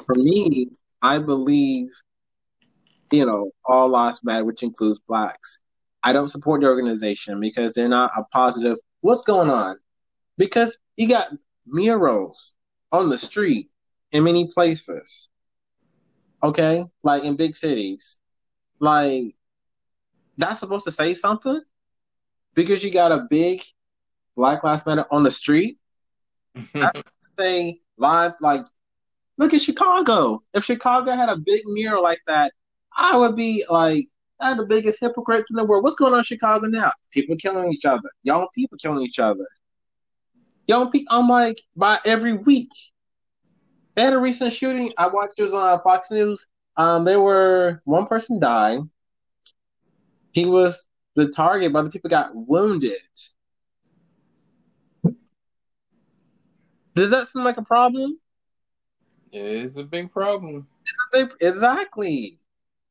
For 0.05 0.15
me, 0.15 0.69
I 1.01 1.19
believe, 1.19 1.89
you 3.13 3.25
know, 3.25 3.51
all 3.63 3.89
lives 3.89 4.21
matter, 4.23 4.43
which 4.43 4.63
includes 4.63 4.99
blacks. 5.07 5.61
I 6.01 6.13
don't 6.13 6.27
support 6.27 6.61
the 6.61 6.67
organization 6.67 7.39
because 7.39 7.75
they're 7.75 7.87
not 7.87 8.11
a 8.17 8.23
positive. 8.33 8.77
What's 9.01 9.23
going 9.23 9.51
on? 9.51 9.77
Because 10.37 10.79
you 10.97 11.07
got 11.07 11.27
murals 11.67 12.55
on 12.91 13.09
the 13.09 13.19
street 13.19 13.69
in 14.11 14.23
many 14.23 14.47
places. 14.47 15.29
Okay, 16.43 16.83
like 17.03 17.23
in 17.23 17.35
big 17.35 17.55
cities, 17.55 18.19
like 18.79 19.35
that's 20.37 20.59
supposed 20.59 20.85
to 20.85 20.91
say 20.91 21.13
something 21.13 21.61
because 22.55 22.83
you 22.83 22.91
got 22.91 23.11
a 23.11 23.27
big 23.29 23.61
Black 24.35 24.63
Lives 24.63 24.87
Matter 24.87 25.05
on 25.11 25.21
the 25.21 25.31
street 25.31 25.77
that's 26.73 26.99
say 27.39 27.79
live 27.97 28.33
like 28.41 28.65
look 29.37 29.53
at 29.53 29.61
Chicago. 29.61 30.43
If 30.53 30.65
Chicago 30.65 31.11
had 31.11 31.29
a 31.29 31.37
big 31.37 31.61
mural 31.65 32.03
like 32.03 32.21
that, 32.27 32.51
I 32.97 33.17
would 33.17 33.35
be 33.35 33.65
like 33.69 34.07
I'm 34.39 34.57
the 34.57 34.65
biggest 34.65 34.99
hypocrites 34.99 35.49
in 35.51 35.55
the 35.55 35.63
world. 35.63 35.83
What's 35.83 35.95
going 35.95 36.13
on 36.13 36.19
in 36.19 36.25
Chicago 36.25 36.67
now? 36.67 36.91
People 37.11 37.35
killing 37.37 37.71
each 37.71 37.85
other. 37.85 38.09
Young 38.23 38.47
people 38.53 38.77
killing 38.77 39.05
each 39.05 39.19
other. 39.19 39.47
Young 40.67 40.91
people. 40.91 41.15
I'm 41.17 41.29
like 41.29 41.61
by 41.75 41.97
every 42.05 42.33
week. 42.33 42.69
They 43.95 44.03
had 44.03 44.13
a 44.13 44.17
recent 44.17 44.53
shooting. 44.53 44.91
I 44.97 45.07
watched 45.07 45.35
it 45.37 45.43
was 45.43 45.53
on 45.53 45.81
Fox 45.81 46.11
News. 46.11 46.47
Um, 46.75 47.05
there 47.05 47.21
were 47.21 47.81
one 47.85 48.07
person 48.07 48.39
died. 48.39 48.79
He 50.31 50.45
was 50.45 50.89
the 51.15 51.27
target, 51.27 51.71
but 51.71 51.83
the 51.83 51.89
people 51.89 52.09
got 52.09 52.31
wounded. 52.35 52.97
Does 56.95 57.11
that 57.11 57.27
seem 57.27 57.43
like 57.43 57.57
a 57.57 57.63
problem? 57.63 58.19
It's 59.65 59.77
a 59.77 59.83
big 59.83 60.11
problem. 60.11 60.67
exactly. 61.13 62.37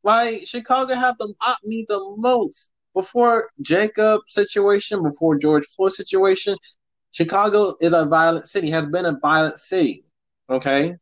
Like 0.02 0.46
Chicago 0.46 0.94
have 0.94 1.16
the 1.18 1.32
op 1.46 1.58
me 1.64 1.86
the 1.88 2.14
most 2.16 2.70
before 2.94 3.50
Jacob 3.62 4.22
situation, 4.26 5.02
before 5.02 5.38
George 5.38 5.64
Floyd 5.66 5.92
situation. 5.92 6.56
Chicago 7.12 7.74
is 7.80 7.92
a 7.92 8.04
violent 8.06 8.46
city, 8.46 8.70
has 8.70 8.86
been 8.86 9.06
a 9.06 9.18
violent 9.20 9.58
city. 9.58 10.02
Okay, 10.50 10.96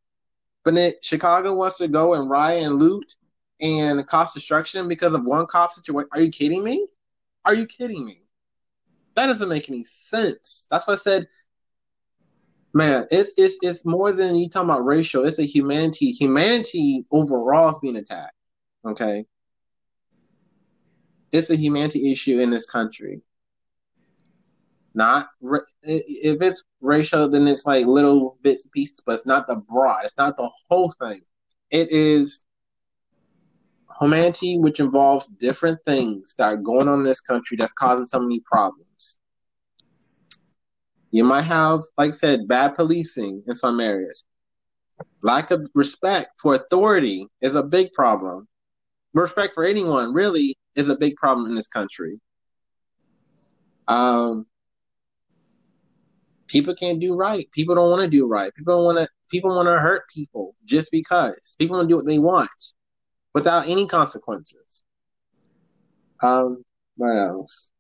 but 0.65 0.75
then 0.75 0.93
Chicago 1.03 1.55
wants 1.55 1.79
to 1.79 1.89
go 1.89 2.15
and 2.15 2.29
riot 2.29 2.65
and 2.65 2.79
loot 2.79 3.15
and 3.61 4.07
cause 4.07 4.35
destruction 4.35 4.89
because 4.89 5.15
of 5.15 5.25
one 5.25 5.47
cop 5.47 5.73
situation. 5.73 6.09
Are 6.13 6.21
you 6.21 6.31
kidding 6.31 6.65
me? 6.65 6.87
Are 7.45 7.55
you 7.55 7.67
kidding 7.67 8.05
me? 8.05 8.23
That 9.15 9.27
doesn't 9.27 9.49
make 9.49 9.69
any 9.69 9.85
sense. 9.85 10.67
That's 10.71 10.87
why 10.87 10.95
I 10.95 10.97
said 10.97 11.27
Man, 12.73 13.07
it's 13.11 13.35
it's 13.37 13.57
it's 13.63 13.85
more 13.85 14.13
than 14.13 14.37
you 14.37 14.49
talking 14.49 14.71
about 14.71 14.85
racial. 14.85 15.25
It's 15.25 15.41
a 15.41 15.45
humanity. 15.45 16.13
Humanity 16.13 17.05
overall 17.11 17.71
is 17.71 17.79
being 17.83 17.97
attacked. 17.97 18.35
Okay, 18.85 19.27
it's 21.33 21.51
a 21.51 21.57
humanity 21.57 22.11
issue 22.11 22.41
in 22.41 22.51
this 22.51 22.69
country. 22.69 23.21
Not 24.95 25.29
if 25.83 26.43
it's 26.43 26.65
racial, 26.81 27.29
then 27.29 27.47
it's 27.47 27.67
like 27.67 27.87
little 27.87 28.37
bits 28.43 28.65
and 28.65 28.73
pieces, 28.73 29.01
but 29.05 29.13
it's 29.13 29.27
not 29.27 29.47
the 29.47 29.57
broad. 29.57 30.05
It's 30.05 30.19
not 30.19 30.37
the 30.37 30.51
whole 30.69 30.91
thing. 30.91 31.21
It 31.71 31.93
is 31.93 32.45
humanity, 34.01 34.59
which 34.59 34.81
involves 34.81 35.27
different 35.27 35.79
things 35.85 36.35
that 36.39 36.53
are 36.53 36.57
going 36.57 36.89
on 36.89 37.01
in 37.01 37.05
this 37.05 37.21
country 37.21 37.57
that's 37.57 37.73
causing 37.73 38.07
so 38.07 38.19
many 38.19 38.41
problems. 38.41 39.21
You 41.13 41.25
might 41.25 41.43
have, 41.43 41.81
like 41.99 42.09
I 42.09 42.13
said, 42.13 42.49
bad 42.49 42.75
policing 42.75 43.43
in 43.47 43.55
some 43.55 43.81
areas. 43.81 44.27
Lack 45.23 45.51
of 45.51 45.69
respect 45.75 46.31
for 46.41 46.55
authority 46.55 47.27
is 47.41 47.55
a 47.55 47.63
big 47.63 47.93
problem. 47.93 48.49
Respect 49.15 49.55
for 49.55 49.65
anyone 49.65 50.15
really 50.15 50.57
is 50.77 50.89
a 50.89 50.97
big 50.97 51.17
problem 51.17 51.49
in 51.49 51.55
this 51.55 51.67
country. 51.67 52.21
Um, 53.89 54.47
people 56.47 56.75
can't 56.75 57.01
do 57.01 57.15
right. 57.15 57.51
People 57.53 57.75
don't 57.75 57.91
want 57.91 58.03
to 58.03 58.09
do 58.09 58.27
right. 58.27 58.55
People 58.55 58.85
want 58.85 58.99
to. 58.99 59.09
People 59.31 59.55
want 59.55 59.67
to 59.69 59.79
hurt 59.79 60.03
people 60.15 60.55
just 60.65 60.91
because. 60.91 61.57
People 61.59 61.77
want 61.77 61.89
to 61.89 61.93
do 61.93 61.97
what 61.97 62.07
they 62.07 62.19
want. 62.19 62.51
without 63.35 63.69
any 63.69 63.87
consequences. 63.87 64.85
Um, 66.23 66.65
what 66.97 67.17
else? 67.17 67.71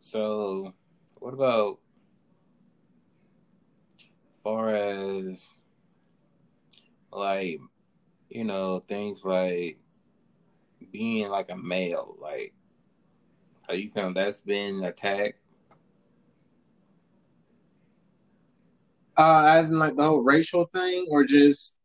So, 0.00 0.74
what 1.16 1.34
about 1.34 1.78
far 4.42 4.74
as 4.74 5.44
like 7.10 7.58
you 8.34 8.44
know 8.44 8.80
things 8.88 9.24
like 9.24 9.78
being 10.90 11.28
like 11.28 11.50
a 11.50 11.56
male, 11.56 12.16
like 12.20 12.52
how 13.66 13.74
you 13.74 13.90
feel 13.90 14.12
that's 14.12 14.40
been 14.40 14.84
attacked? 14.84 15.38
Uh, 19.16 19.44
as 19.46 19.70
in 19.70 19.78
like 19.78 19.96
the 19.96 20.02
whole 20.02 20.22
racial 20.22 20.64
thing, 20.64 21.06
or 21.10 21.24
just 21.24 21.80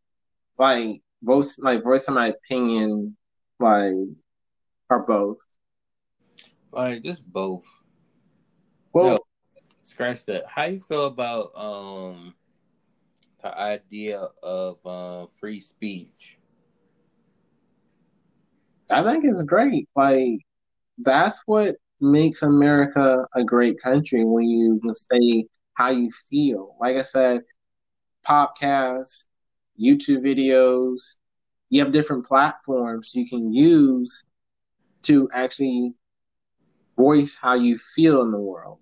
like 0.57 1.01
voice, 1.21 1.59
like 1.59 1.83
voicing 1.83 2.15
my 2.15 2.27
opinion, 2.27 3.15
like 3.59 3.93
or 4.89 4.99
both. 5.07 5.37
Like 6.71 7.03
just 7.03 7.23
both. 7.31 7.65
Well, 8.91 9.11
no, 9.11 9.19
scratch 9.83 10.25
that. 10.25 10.47
How 10.47 10.65
you 10.65 10.79
feel 10.79 11.05
about 11.05 11.55
um 11.55 12.33
the 13.43 13.55
idea 13.55 14.27
of 14.41 14.85
um 14.85 15.27
free 15.39 15.59
speech? 15.61 16.38
I 18.91 19.03
think 19.03 19.23
it's 19.25 19.43
great. 19.43 19.87
Like 19.95 20.39
that's 20.97 21.41
what 21.45 21.75
makes 22.01 22.41
America 22.41 23.25
a 23.35 23.43
great 23.43 23.81
country 23.81 24.23
when 24.23 24.45
you 24.45 24.81
say 24.93 25.45
how 25.73 25.89
you 25.89 26.11
feel. 26.29 26.75
Like 26.79 26.97
I 26.97 27.03
said, 27.03 27.41
podcasts, 28.27 29.25
YouTube 29.79 30.23
videos, 30.23 31.17
you 31.69 31.81
have 31.83 31.91
different 31.91 32.25
platforms 32.25 33.11
you 33.13 33.27
can 33.27 33.53
use 33.53 34.23
to 35.03 35.29
actually 35.33 35.93
voice 36.97 37.37
how 37.39 37.53
you 37.53 37.77
feel 37.77 38.21
in 38.21 38.31
the 38.31 38.39
world. 38.39 38.79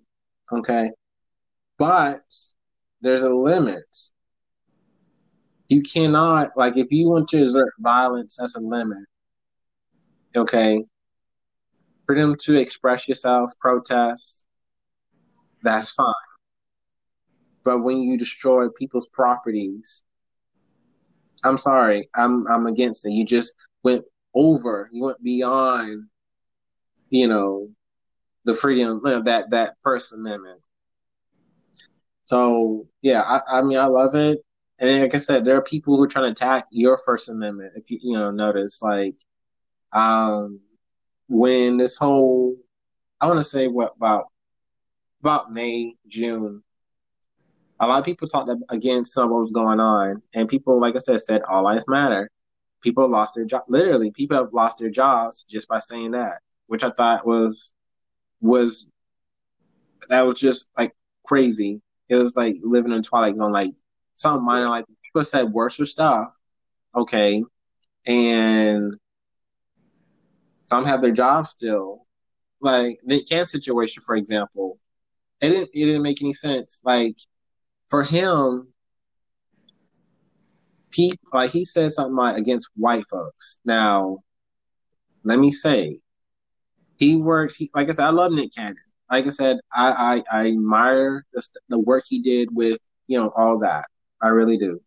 Okay. 0.52 0.90
But 1.76 2.22
there's 3.00 3.22
a 3.22 3.32
limit. 3.32 3.84
You 5.68 5.82
cannot, 5.82 6.56
like, 6.56 6.76
if 6.76 6.90
you 6.90 7.08
want 7.10 7.28
to 7.28 7.42
exert 7.42 7.72
violence, 7.78 8.36
that's 8.38 8.56
a 8.56 8.60
limit. 8.60 9.04
Okay. 10.38 10.84
Freedom 12.06 12.36
to 12.44 12.56
express 12.56 13.08
yourself, 13.08 13.52
protest, 13.60 14.46
that's 15.62 15.90
fine. 15.90 16.12
But 17.64 17.80
when 17.80 17.98
you 18.00 18.16
destroy 18.16 18.68
people's 18.68 19.08
properties, 19.08 20.04
I'm 21.44 21.58
sorry, 21.58 22.08
I'm 22.14 22.46
I'm 22.46 22.66
against 22.66 23.04
it. 23.04 23.12
You 23.12 23.24
just 23.24 23.54
went 23.82 24.04
over, 24.34 24.88
you 24.92 25.04
went 25.04 25.22
beyond, 25.22 26.04
you 27.10 27.28
know, 27.28 27.68
the 28.44 28.54
freedom 28.54 29.00
that 29.04 29.50
that 29.50 29.74
First 29.82 30.12
Amendment. 30.12 30.60
So 32.24 32.86
yeah, 33.02 33.22
I, 33.22 33.58
I 33.58 33.62
mean 33.62 33.78
I 33.78 33.86
love 33.86 34.14
it. 34.14 34.38
And 34.78 35.02
like 35.02 35.14
I 35.14 35.18
said, 35.18 35.44
there 35.44 35.56
are 35.56 35.62
people 35.62 35.96
who 35.96 36.04
are 36.04 36.08
trying 36.08 36.26
to 36.26 36.30
attack 36.30 36.66
your 36.70 36.98
First 37.04 37.28
Amendment. 37.28 37.72
If 37.76 37.90
you 37.90 37.98
you 38.02 38.12
know 38.16 38.30
notice, 38.30 38.80
like 38.82 39.16
um 39.92 40.60
when 41.28 41.76
this 41.76 41.96
whole 41.96 42.56
I 43.20 43.26
want 43.26 43.38
to 43.38 43.44
say 43.44 43.66
what 43.68 43.94
about 43.96 44.26
about 45.20 45.52
May 45.52 45.94
June, 46.06 46.62
a 47.80 47.86
lot 47.86 47.98
of 47.98 48.04
people 48.04 48.28
talked 48.28 48.50
against 48.70 49.12
some 49.12 49.24
of 49.24 49.30
what 49.30 49.40
was 49.40 49.50
going 49.50 49.80
on, 49.80 50.22
and 50.34 50.48
people 50.48 50.80
like 50.80 50.96
I 50.96 50.98
said 50.98 51.20
said 51.20 51.42
all 51.42 51.64
lives 51.64 51.84
matter. 51.88 52.30
People 52.80 53.08
lost 53.08 53.34
their 53.34 53.44
job. 53.44 53.64
Literally, 53.68 54.12
people 54.12 54.36
have 54.36 54.52
lost 54.52 54.78
their 54.78 54.90
jobs 54.90 55.44
just 55.48 55.68
by 55.68 55.80
saying 55.80 56.12
that, 56.12 56.38
which 56.68 56.84
I 56.84 56.90
thought 56.90 57.26
was 57.26 57.72
was 58.40 58.88
that 60.08 60.22
was 60.22 60.38
just 60.38 60.70
like 60.78 60.94
crazy. 61.26 61.82
It 62.08 62.16
was 62.16 62.36
like 62.36 62.54
living 62.62 62.92
in 62.92 63.02
Twilight 63.02 63.36
Zone. 63.36 63.52
Like 63.52 63.70
some 64.16 64.44
minor, 64.44 64.68
like 64.68 64.84
people 65.02 65.24
said 65.24 65.52
worse 65.52 65.78
stuff. 65.90 66.28
Okay, 66.94 67.42
and 68.06 68.94
some 70.68 70.84
have 70.84 71.00
their 71.00 71.12
jobs 71.12 71.50
still. 71.50 72.06
Like 72.60 72.98
the 73.06 73.22
can 73.24 73.46
situation, 73.46 74.02
for 74.04 74.16
example, 74.16 74.78
it 75.40 75.50
didn't 75.50 75.70
it 75.72 75.84
didn't 75.84 76.02
make 76.02 76.20
any 76.22 76.34
sense. 76.34 76.80
Like 76.84 77.16
for 77.88 78.02
him, 78.02 78.68
he 80.92 81.14
like 81.32 81.50
he 81.50 81.64
said 81.64 81.92
something 81.92 82.16
like 82.16 82.36
against 82.36 82.68
white 82.76 83.04
folks. 83.10 83.60
Now, 83.64 84.18
let 85.24 85.38
me 85.38 85.52
say, 85.52 85.96
he 86.98 87.16
worked. 87.16 87.54
He, 87.56 87.70
like 87.74 87.88
I 87.88 87.92
said, 87.92 88.06
I 88.06 88.10
love 88.10 88.32
Nick 88.32 88.54
Cannon. 88.54 88.76
Like 89.10 89.26
I 89.26 89.30
said, 89.30 89.58
I 89.72 90.22
I, 90.30 90.40
I 90.40 90.48
admire 90.48 91.24
the, 91.32 91.42
the 91.68 91.78
work 91.78 92.04
he 92.08 92.20
did 92.20 92.48
with 92.52 92.80
you 93.06 93.18
know 93.18 93.32
all 93.36 93.58
that. 93.60 93.86
I 94.20 94.28
really 94.28 94.58
do. 94.58 94.80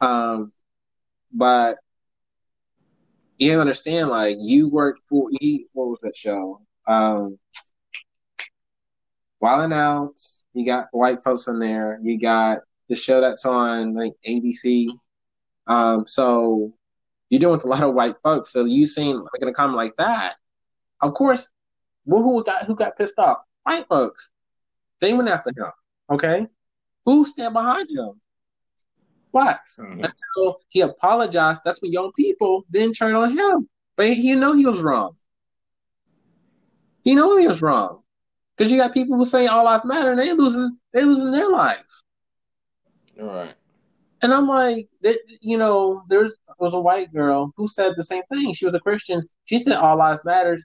Um, 0.00 0.52
but 1.32 1.78
you 3.42 3.60
understand, 3.60 4.08
like 4.08 4.36
you 4.40 4.68
worked 4.68 5.00
for 5.08 5.28
he. 5.40 5.66
What 5.72 5.88
was 5.88 6.00
that 6.02 6.16
show? 6.16 6.60
Um, 6.86 7.38
Wild 9.40 9.64
'N 9.64 9.72
Out. 9.72 10.14
You 10.54 10.64
got 10.66 10.88
white 10.92 11.22
folks 11.22 11.48
in 11.48 11.58
there. 11.58 11.98
You 12.02 12.18
got 12.20 12.60
the 12.88 12.96
show 12.96 13.20
that's 13.20 13.44
on 13.44 13.94
like 13.94 14.12
ABC. 14.26 14.88
Um, 15.66 16.04
so 16.06 16.72
you're 17.30 17.40
doing 17.40 17.54
with 17.56 17.64
a 17.64 17.68
lot 17.68 17.82
of 17.82 17.94
white 17.94 18.16
folks. 18.22 18.52
So 18.52 18.64
you 18.64 18.86
seen 18.86 19.16
like 19.16 19.42
in 19.42 19.48
a 19.48 19.52
comment 19.52 19.76
like 19.76 19.96
that, 19.96 20.36
of 21.00 21.14
course. 21.14 21.52
Well, 22.04 22.22
who 22.22 22.34
was 22.34 22.44
that? 22.44 22.64
Who 22.64 22.76
got 22.76 22.96
pissed 22.96 23.18
off? 23.18 23.38
White 23.64 23.86
folks. 23.88 24.32
They 25.00 25.12
went 25.12 25.28
after 25.28 25.50
him. 25.50 25.70
Okay, 26.10 26.46
who 27.04 27.24
stand 27.24 27.54
behind 27.54 27.88
him? 27.90 28.20
Blacks. 29.32 29.78
Mm-hmm. 29.80 30.04
Until 30.04 30.60
he 30.68 30.80
apologized, 30.82 31.62
that's 31.64 31.80
when 31.82 31.92
young 31.92 32.12
people 32.12 32.64
then 32.70 32.92
turn 32.92 33.14
on 33.14 33.36
him. 33.36 33.68
But 33.96 34.08
he, 34.08 34.14
he 34.14 34.34
know 34.34 34.54
he 34.54 34.66
was 34.66 34.80
wrong. 34.80 35.16
He 37.02 37.14
know 37.14 37.36
he 37.36 37.46
was 37.46 37.62
wrong. 37.62 38.02
Because 38.56 38.70
you 38.70 38.78
got 38.78 38.94
people 38.94 39.16
who 39.16 39.24
say 39.24 39.46
all 39.46 39.64
lives 39.64 39.84
matter 39.84 40.10
and 40.10 40.20
they 40.20 40.32
losing 40.32 40.78
they 40.92 41.04
losing 41.04 41.32
their 41.32 41.48
lives. 41.48 42.04
All 43.20 43.26
right. 43.26 43.54
And 44.20 44.32
I'm 44.32 44.46
like, 44.46 44.88
you 45.40 45.58
know, 45.58 46.04
there's 46.08 46.34
was 46.58 46.74
a 46.74 46.80
white 46.80 47.12
girl 47.12 47.52
who 47.56 47.66
said 47.66 47.94
the 47.96 48.04
same 48.04 48.22
thing. 48.32 48.52
She 48.52 48.66
was 48.66 48.74
a 48.74 48.80
Christian. 48.80 49.28
She 49.46 49.58
said 49.58 49.76
all 49.76 49.98
lives 49.98 50.24
matter, 50.24 50.60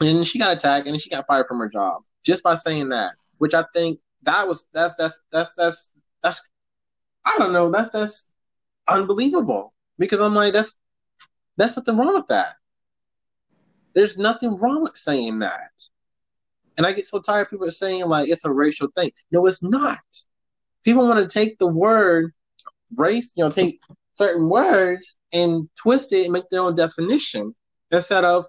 and 0.00 0.26
she 0.26 0.38
got 0.38 0.50
attacked 0.50 0.88
and 0.88 1.00
she 1.00 1.10
got 1.10 1.26
fired 1.28 1.46
from 1.46 1.58
her 1.58 1.68
job 1.68 2.02
just 2.24 2.42
by 2.42 2.56
saying 2.56 2.88
that. 2.88 3.12
Which 3.38 3.54
I 3.54 3.64
think 3.72 4.00
that 4.22 4.48
was 4.48 4.68
that's 4.72 4.96
that's 4.96 5.20
that's 5.30 5.52
that's 5.54 5.92
that's 6.22 6.50
I 7.24 7.38
don't 7.38 7.52
know 7.52 7.70
that's 7.70 7.90
that's 7.90 8.32
unbelievable 8.88 9.72
because 9.98 10.20
I'm 10.20 10.34
like 10.34 10.52
that's 10.52 10.76
that's 11.56 11.76
nothing 11.76 11.96
wrong 11.96 12.14
with 12.14 12.28
that. 12.28 12.54
There's 13.94 14.16
nothing 14.16 14.56
wrong 14.56 14.82
with 14.82 14.96
saying 14.96 15.40
that. 15.40 15.70
And 16.76 16.86
I 16.86 16.92
get 16.92 17.06
so 17.06 17.20
tired 17.20 17.42
of 17.42 17.50
people 17.50 17.70
saying 17.70 18.06
like 18.06 18.28
it's 18.28 18.44
a 18.44 18.50
racial 18.50 18.88
thing. 18.94 19.10
No, 19.30 19.46
it's 19.46 19.62
not. 19.62 19.98
People 20.84 21.06
want 21.06 21.20
to 21.20 21.32
take 21.32 21.58
the 21.58 21.66
word 21.66 22.32
race, 22.96 23.32
you 23.36 23.44
know, 23.44 23.50
take 23.50 23.80
certain 24.14 24.48
words 24.48 25.18
and 25.32 25.68
twist 25.76 26.12
it 26.12 26.24
and 26.24 26.32
make 26.32 26.48
their 26.50 26.62
own 26.62 26.74
definition 26.74 27.54
instead 27.90 28.24
of 28.24 28.46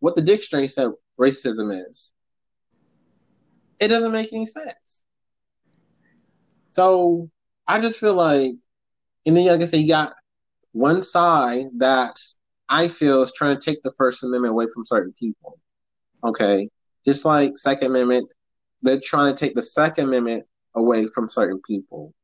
what 0.00 0.14
the 0.14 0.22
dictionary 0.22 0.68
said 0.68 0.90
racism 1.18 1.86
is. 1.88 2.14
It 3.80 3.88
doesn't 3.88 4.12
make 4.12 4.32
any 4.32 4.46
sense. 4.46 5.02
So 6.72 7.30
I 7.68 7.80
just 7.80 8.00
feel 8.00 8.14
like, 8.14 8.52
and 9.26 9.36
then 9.36 9.46
like 9.46 9.60
I 9.60 9.66
said, 9.66 9.80
you 9.80 9.88
got 9.88 10.14
one 10.72 11.02
side 11.02 11.66
that 11.76 12.18
I 12.68 12.88
feel 12.88 13.22
is 13.22 13.32
trying 13.32 13.58
to 13.58 13.64
take 13.64 13.82
the 13.82 13.92
First 13.92 14.24
Amendment 14.24 14.52
away 14.52 14.66
from 14.72 14.86
certain 14.86 15.12
people. 15.12 15.58
Okay, 16.24 16.68
just 17.04 17.24
like 17.24 17.56
Second 17.56 17.88
Amendment, 17.88 18.32
they're 18.82 19.00
trying 19.00 19.34
to 19.34 19.38
take 19.38 19.54
the 19.54 19.62
Second 19.62 20.08
Amendment 20.08 20.44
away 20.74 21.06
from 21.06 21.28
certain 21.28 21.60
people. 21.66 22.14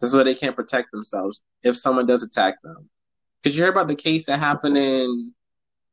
This 0.00 0.10
is 0.10 0.16
why 0.16 0.22
they 0.22 0.34
can't 0.34 0.56
protect 0.56 0.90
themselves 0.92 1.42
if 1.62 1.76
someone 1.76 2.06
does 2.06 2.22
attack 2.22 2.60
them. 2.62 2.88
Because 3.42 3.56
you 3.56 3.62
hear 3.62 3.70
about 3.72 3.88
the 3.88 3.94
case 3.94 4.26
that 4.26 4.38
happened 4.38 4.78
in 4.78 5.32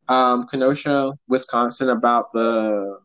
um, 0.08 0.48
Kenosha, 0.48 1.14
Wisconsin, 1.28 1.90
about 1.90 2.32
the 2.32 3.00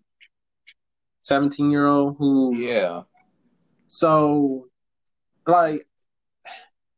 17 1.23 1.71
year 1.71 1.87
old 1.87 2.17
who? 2.19 2.57
Yeah. 2.57 3.03
So, 3.89 4.69
like, 5.47 5.87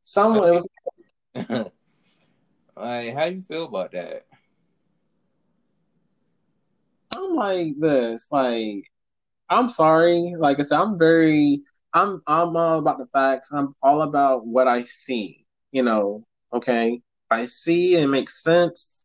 someone. 0.03 0.55
Was... 0.55 0.69
like, 2.77 3.15
how 3.15 3.25
you 3.27 3.43
feel 3.43 3.65
about 3.65 3.93
that? 3.93 4.27
I'm 7.17 7.35
like 7.35 7.79
this, 7.79 8.31
like, 8.31 8.91
I'm 9.49 9.69
sorry. 9.69 10.35
Like 10.37 10.59
I 10.61 10.65
said, 10.65 10.79
I'm 10.79 10.99
very 10.99 11.63
I'm 11.95 12.21
I'm 12.27 12.57
all 12.57 12.79
about 12.81 12.99
the 12.99 13.07
facts. 13.07 13.53
I'm 13.53 13.75
all 13.83 14.03
about 14.03 14.47
what 14.47 14.67
I 14.69 14.85
see. 14.85 15.47
you 15.73 15.83
know, 15.83 16.25
okay, 16.53 16.95
if 16.95 17.03
I 17.31 17.47
see 17.47 17.95
and 17.97 18.05
it 18.05 18.09
makes 18.09 18.43
sense, 18.43 19.05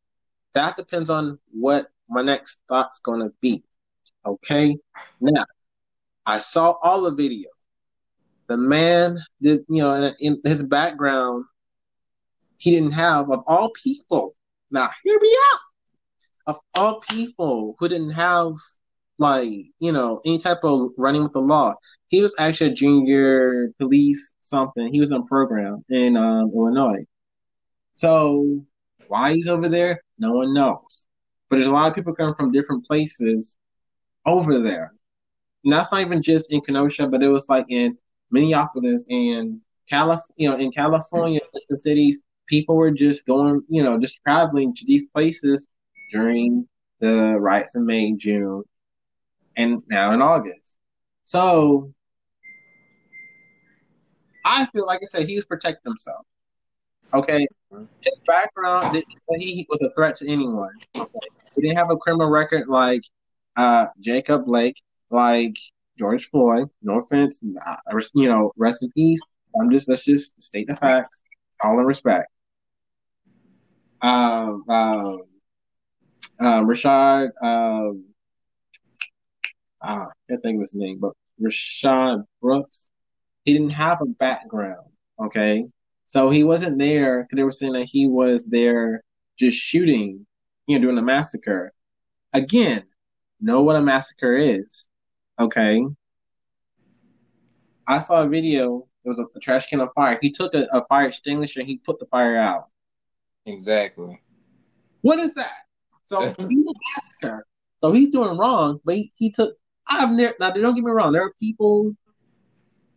that 0.54 0.78
depends 0.78 1.10
on 1.10 1.40
what 1.52 1.88
my 2.10 2.22
next 2.24 2.64
thought's 2.70 3.00
gonna 3.00 3.30
be. 3.42 3.64
Okay? 4.26 4.78
Now, 5.22 5.46
I 6.26 6.40
saw 6.40 6.72
all 6.84 7.04
the 7.04 7.12
videos. 7.12 7.59
The 8.50 8.58
man 8.58 9.20
did, 9.44 9.62
you 9.70 9.84
know, 9.84 10.12
in, 10.20 10.42
his 10.44 10.64
background, 10.64 11.46
he 12.58 12.72
didn't 12.72 12.94
have, 12.94 13.30
of 13.30 13.44
all 13.46 13.70
people, 13.72 14.36
now 14.72 14.90
hear 15.04 15.20
me 15.22 15.38
out, 15.54 15.60
of 16.48 16.60
all 16.74 17.00
people 17.02 17.76
who 17.78 17.88
didn't 17.88 18.12
have, 18.12 18.54
like, 19.20 19.52
you 19.80 19.92
know, 19.92 20.20
any 20.26 20.40
type 20.40 20.64
of 20.64 20.90
running 20.98 21.22
with 21.22 21.34
the 21.34 21.40
law, 21.40 21.76
he 22.08 22.22
was 22.22 22.34
actually 22.40 22.72
a 22.72 22.74
junior 22.74 23.72
police 23.78 24.34
something. 24.40 24.92
He 24.92 25.00
was 25.00 25.12
in 25.12 25.28
program 25.28 25.86
in 25.90 26.18
um, 26.18 26.52
Illinois. 26.54 27.06
So 27.94 28.66
why 29.08 29.34
he's 29.34 29.48
over 29.48 29.70
there, 29.70 30.02
no 30.18 30.34
one 30.34 30.56
knows. 30.56 31.06
But 31.50 31.58
there's 31.58 31.70
a 31.70 31.74
lot 31.74 31.88
of 31.88 31.94
people 31.94 32.16
coming 32.16 32.34
from 32.34 32.52
different 32.52 32.88
places 32.88 33.58
over 34.26 34.60
there. 34.60 34.94
And 35.64 35.72
that's 35.72 35.92
not 35.92 36.02
even 36.02 36.24
just 36.24 36.52
in 36.52 36.62
Kenosha, 36.62 37.06
but 37.08 37.22
it 37.22 37.28
was 37.28 37.48
like 37.48 37.66
in 37.70 37.96
Minneapolis 38.32 39.08
and 39.10 39.62
Calif- 39.90 40.22
you 40.38 40.50
know, 40.50 40.58
in 40.58 40.72
California, 40.72 41.40
cities, 41.76 42.20
people 42.48 42.76
were 42.76 42.92
just 42.92 43.26
going, 43.26 43.62
you 43.70 43.84
know, 43.84 44.00
just 44.00 44.20
traveling 44.24 44.76
to 44.76 44.86
these 44.86 45.08
places 45.08 45.68
during 46.12 46.68
the 47.00 47.38
riots 47.40 47.76
in 47.76 47.86
May, 47.86 48.14
June, 48.14 48.64
and 49.56 49.82
now 49.88 50.14
in 50.14 50.22
August. 50.22 50.78
So 51.26 51.94
I 54.46 54.66
feel 54.68 54.86
like 54.86 55.00
I 55.02 55.06
said 55.06 55.28
he 55.28 55.36
was 55.36 55.46
protecting 55.46 55.92
himself. 55.92 56.26
Okay, 57.14 57.48
his 58.02 58.22
background 58.28 59.04
he 59.38 59.66
was 59.70 59.82
a 59.82 59.92
threat 59.96 60.16
to 60.18 60.30
anyone. 60.30 60.72
Okay, 60.96 61.10
he 61.56 61.62
didn't 61.62 61.78
have 61.78 61.92
a 61.92 61.98
criminal 61.98 62.30
record 62.30 62.68
like 62.68 63.02
uh, 63.56 63.88
Jacob 64.00 64.46
Blake, 64.46 64.82
like 65.10 65.58
George 66.00 66.26
Floyd. 66.28 66.70
No 66.82 67.00
offense, 67.00 67.42
you 67.44 68.28
know, 68.28 68.54
rest 68.56 68.82
in 68.82 68.92
peace. 68.94 69.20
I'm 69.60 69.70
just 69.70 69.90
let's 69.90 70.06
just 70.06 70.42
state 70.42 70.68
the 70.68 70.76
facts, 70.76 71.22
all 71.62 71.80
in 71.80 71.86
respect. 71.86 72.32
Um, 74.02 74.64
um, 74.70 75.22
um, 76.40 76.68
Rayshard, 76.68 77.32
um, 77.42 78.06
ah, 79.82 80.08
I 80.08 80.12
can't 80.30 80.42
think 80.42 80.56
of 80.56 80.62
his 80.62 80.74
name, 80.74 81.00
but 81.00 81.14
Rayshard 81.42 82.24
Brooks, 82.42 82.90
he 83.44 83.54
didn't 83.54 83.74
have 83.74 84.02
a 84.02 84.06
background. 84.06 84.88
Okay, 85.20 85.66
so 86.06 86.30
he 86.30 86.44
wasn't 86.46 86.80
there 86.80 87.24
because 87.24 87.36
they 87.36 87.44
were 87.44 87.52
saying 87.52 87.74
that 87.74 87.86
he 87.86 88.08
was 88.08 88.46
there 88.46 89.04
just 89.38 89.58
shooting, 89.58 90.26
you 90.68 90.80
know, 90.80 90.86
doing 90.86 90.98
a 90.98 91.02
massacre. 91.02 91.74
Again, 92.32 92.84
know 93.42 93.64
what 93.64 93.76
a 93.76 93.82
massacre 93.82 94.36
is. 94.36 94.89
Okay. 95.40 95.86
I 97.88 98.00
saw 98.00 98.24
a 98.24 98.28
video. 98.28 98.88
It 99.06 99.10
was 99.10 99.20
a, 99.20 99.26
a 99.36 99.40
trash 99.40 99.68
can 99.68 99.82
on 99.82 99.90
fire. 99.96 100.20
He 100.22 100.32
took 100.32 100.54
a, 100.54 100.68
a 100.72 100.86
fire 100.86 101.08
extinguisher 101.08 101.62
and 101.62 101.70
he 101.70 101.78
put 101.78 102.00
the 102.00 102.06
fire 102.08 102.38
out. 102.38 102.68
Exactly. 103.46 104.22
What 105.02 105.20
is 105.20 105.34
that? 105.36 105.54
So 106.06 106.22
he's 106.50 106.68
a 106.68 106.74
massacre. 106.96 107.46
So 107.82 107.92
he's 107.92 108.10
doing 108.10 108.38
wrong, 108.38 108.80
but 108.84 108.96
he, 108.96 109.12
he 109.16 109.32
took. 109.32 109.56
I've 109.88 110.12
never 110.12 110.36
now. 110.40 110.52
Don't 110.52 110.76
get 110.76 110.84
me 110.84 110.92
wrong. 110.92 111.14
There 111.14 111.24
are 111.24 111.34
people, 111.40 111.96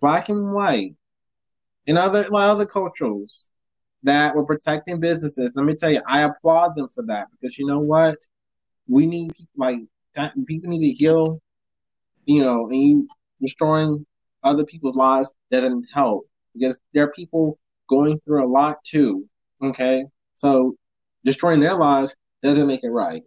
black 0.01 0.29
and 0.29 0.53
white, 0.53 0.97
in 1.87 1.97
other 1.97 2.27
like 2.29 2.51
other 2.51 2.67
cultures 2.67 3.49
that 4.03 4.35
were 4.35 4.45
protecting 4.45 5.01
businesses. 5.01 5.53
Let 5.55 5.65
me 5.65 5.75
tell 5.75 5.91
you, 5.91 6.03
I 6.07 6.23
applaud 6.23 6.75
them 6.77 6.89
for 6.89 7.05
that 7.07 7.29
because 7.31 7.59
you 7.59 7.67
know 7.67 7.79
what? 7.79 8.19
We 8.89 9.07
need 9.07 9.33
like 9.57 9.81
people 10.47 10.71
need 10.71 10.93
to 10.93 10.99
heal. 10.99 11.41
You 12.25 12.45
know, 12.45 12.69
and 12.69 12.83
you 12.83 13.09
destroying 13.41 14.07
other 14.45 14.65
people's 14.65 14.97
lives 14.97 15.33
doesn't 15.51 15.87
help 15.93 16.29
because 16.55 16.79
there 16.93 17.05
are 17.05 17.13
people 17.13 17.59
going 17.89 18.21
through 18.21 18.45
a 18.45 18.49
lot 18.49 18.83
too. 18.85 19.29
Okay, 19.63 20.05
so 20.35 20.77
destroying 21.25 21.61
their 21.61 21.77
lives 21.77 22.15
doesn't 22.43 22.67
make 22.67 22.83
it 22.85 22.91
right 22.91 23.23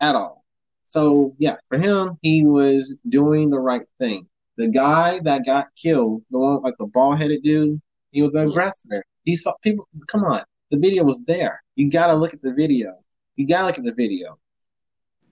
at 0.00 0.14
all. 0.14 0.44
So 0.84 1.34
yeah, 1.38 1.56
for 1.68 1.78
him, 1.78 2.18
he 2.22 2.46
was 2.46 2.94
doing 3.08 3.50
the 3.50 3.58
right 3.58 3.86
thing. 3.98 4.28
The 4.56 4.68
guy 4.68 5.20
that 5.24 5.44
got 5.44 5.66
killed, 5.74 6.22
the 6.30 6.38
one 6.38 6.62
like 6.62 6.74
the 6.78 6.86
bald 6.86 7.18
headed 7.18 7.42
dude, 7.42 7.80
he 8.12 8.22
was 8.22 8.32
the 8.32 8.40
aggressor. 8.40 9.04
He 9.24 9.36
saw 9.36 9.52
people. 9.62 9.88
Come 10.06 10.24
on, 10.24 10.42
the 10.70 10.78
video 10.78 11.04
was 11.04 11.20
there. 11.26 11.62
You 11.74 11.90
gotta 11.90 12.14
look 12.14 12.32
at 12.32 12.42
the 12.42 12.52
video. 12.52 12.94
You 13.34 13.46
gotta 13.46 13.66
look 13.66 13.78
at 13.78 13.84
the 13.84 13.92
video. 13.92 14.38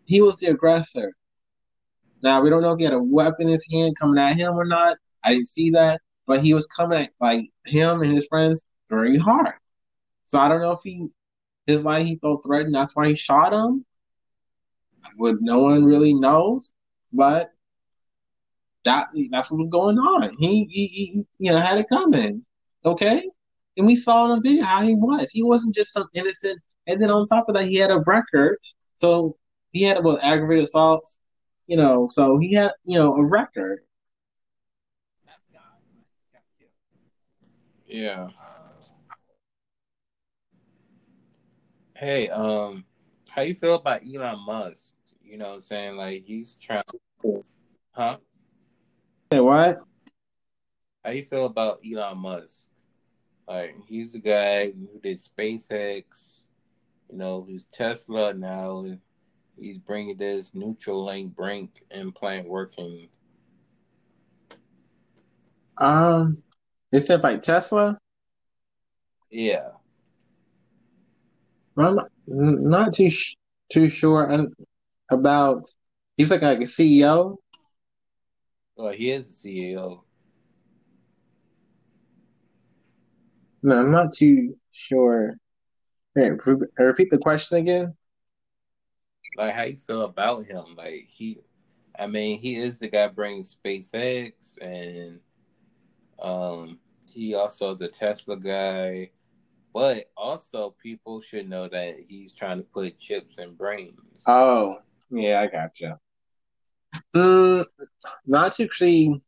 He 0.05 0.21
was 0.21 0.39
the 0.39 0.49
aggressor. 0.49 1.15
Now 2.25 2.41
we 2.41 2.49
don't 2.49 2.63
know 2.63 2.73
if 2.73 2.79
he 2.79 2.85
had 2.85 2.95
a 2.95 3.03
weapon 3.03 3.49
in 3.49 3.53
his 3.53 3.65
hand 3.71 3.99
coming 4.01 4.19
at 4.19 4.37
him 4.37 4.55
or 4.55 4.65
not. 4.65 4.97
I 5.23 5.35
didn't 5.35 5.49
see 5.49 5.71
that, 5.71 6.01
but 6.27 6.43
he 6.43 6.55
was 6.55 6.67
coming 6.67 7.03
at 7.03 7.11
like 7.21 7.51
him 7.67 8.01
and 8.01 8.15
his 8.15 8.27
friends 8.27 8.63
very 8.89 9.19
hard. 9.19 9.53
So 10.25 10.39
I 10.39 10.49
don't 10.49 10.63
know 10.63 10.73
if 10.73 10.81
he 10.83 11.09
his 11.67 11.85
life 11.85 12.07
he 12.07 12.17
felt 12.17 12.43
threatened. 12.43 12.75
That's 12.75 12.97
why 12.97 13.09
he 13.09 13.15
shot 13.15 13.53
him. 13.53 13.85
What 15.17 15.37
no 15.43 15.59
one 15.65 15.85
really 15.85 16.15
knows, 16.15 16.73
but 17.13 17.51
that 18.85 19.09
that's 19.31 19.51
what 19.51 19.59
was 19.59 19.69
going 19.69 19.99
on. 19.99 20.35
He, 20.39 20.67
he, 20.71 20.87
he 20.87 21.25
you 21.39 21.53
know 21.53 21.59
had 21.59 21.77
it 21.77 21.91
coming. 21.91 22.43
Okay, 22.87 23.23
and 23.77 23.87
we 23.87 23.97
saw 23.97 24.33
in 24.33 24.37
the 24.37 24.49
video 24.49 24.65
how 24.65 24.83
he 24.83 24.95
was. 24.95 25.31
He 25.31 25.43
wasn't 25.43 25.75
just 25.75 25.93
some 25.93 26.09
innocent. 26.15 26.59
And 26.87 27.03
then 27.03 27.11
on 27.11 27.27
top 27.27 27.51
of 27.51 27.55
that, 27.55 27.67
he 27.67 27.77
had 27.77 27.91
a 27.91 27.99
record. 28.07 28.59
So 28.97 29.37
he 29.73 29.83
had 29.83 29.99
about 29.99 30.21
aggravated 30.23 30.69
assaults. 30.69 31.19
You 31.67 31.77
know, 31.77 32.09
so 32.13 32.39
he 32.39 32.53
had 32.55 32.73
you 32.85 32.99
know 32.99 33.15
a 33.15 33.25
record. 33.25 33.81
Yeah. 37.87 38.29
Hey, 41.97 42.29
um, 42.29 42.85
how 43.29 43.43
you 43.43 43.55
feel 43.55 43.77
about 43.77 44.03
Elon 44.05 44.45
Musk? 44.45 44.93
You 45.25 45.39
know 45.39 45.49
what 45.51 45.55
I'm 45.55 45.63
saying? 45.63 45.97
Like 45.97 46.25
he's 46.25 46.57
trying 46.61 46.83
Huh? 47.93 48.17
Hey, 49.31 49.41
what? 49.41 49.79
How 51.05 51.11
you 51.11 51.25
feel 51.25 51.47
about 51.47 51.81
Elon 51.89 52.19
Musk? 52.19 52.67
Like 53.47 53.77
he's 53.87 54.13
the 54.13 54.19
guy 54.19 54.71
who 54.71 55.01
did 55.03 55.19
SpaceX, 55.19 56.05
you 57.11 57.19
know, 57.19 57.47
he's 57.49 57.65
Tesla 57.67 58.35
now. 58.35 58.85
He's 59.59 59.79
bringing 59.79 60.17
this 60.17 60.51
Neuralink 60.51 61.35
brain 61.35 61.69
implant 61.91 62.49
working. 62.49 63.09
Um, 65.79 66.43
they 66.91 67.01
said 67.01 67.23
like 67.23 67.43
Tesla. 67.43 67.99
Yeah. 69.31 69.71
I'm 71.77 71.97
not, 71.97 72.11
not 72.27 72.93
too 72.95 73.11
too 73.73 73.91
sure 73.91 74.49
about. 75.11 75.67
He's 76.17 76.31
like, 76.31 76.43
like 76.43 76.61
a 76.61 76.63
CEO. 76.63 77.37
Well, 78.77 78.93
he 78.93 79.11
is 79.11 79.29
a 79.29 79.33
CEO. 79.33 80.03
No, 83.63 83.79
I'm 83.79 83.91
not 83.91 84.13
too 84.13 84.57
sure. 84.71 85.37
Hey, 86.15 86.31
repeat 86.79 87.11
the 87.11 87.19
question 87.19 87.59
again. 87.59 87.97
Like, 89.37 89.55
how 89.55 89.65
you 89.65 89.79
feel 89.87 90.03
about 90.03 90.47
him? 90.47 90.65
Like, 90.77 91.09
he, 91.09 91.39
I 91.99 92.07
mean, 92.07 92.39
he 92.39 92.57
is 92.57 92.79
the 92.79 92.89
guy 92.89 93.09
bringing 93.09 93.45
SpaceX, 93.45 94.33
and 94.61 95.21
um, 96.21 96.79
he 97.07 97.35
also 97.35 97.75
the 97.75 97.89
Tesla 97.89 98.37
guy. 98.37 99.11
But 99.73 100.11
also, 100.17 100.77
people 100.81 101.21
should 101.21 101.49
know 101.49 101.69
that 101.69 101.97
he's 102.07 102.33
trying 102.33 102.59
to 102.59 102.65
put 102.65 102.99
chips 102.99 103.39
in 103.39 103.55
brains. 103.55 103.99
Oh, 104.27 104.77
yeah, 105.11 105.41
I 105.41 105.49
gotcha. 105.49 105.99
Mm, 107.15 107.65
not 108.27 108.53
to 108.53 108.69
see. 108.73 109.21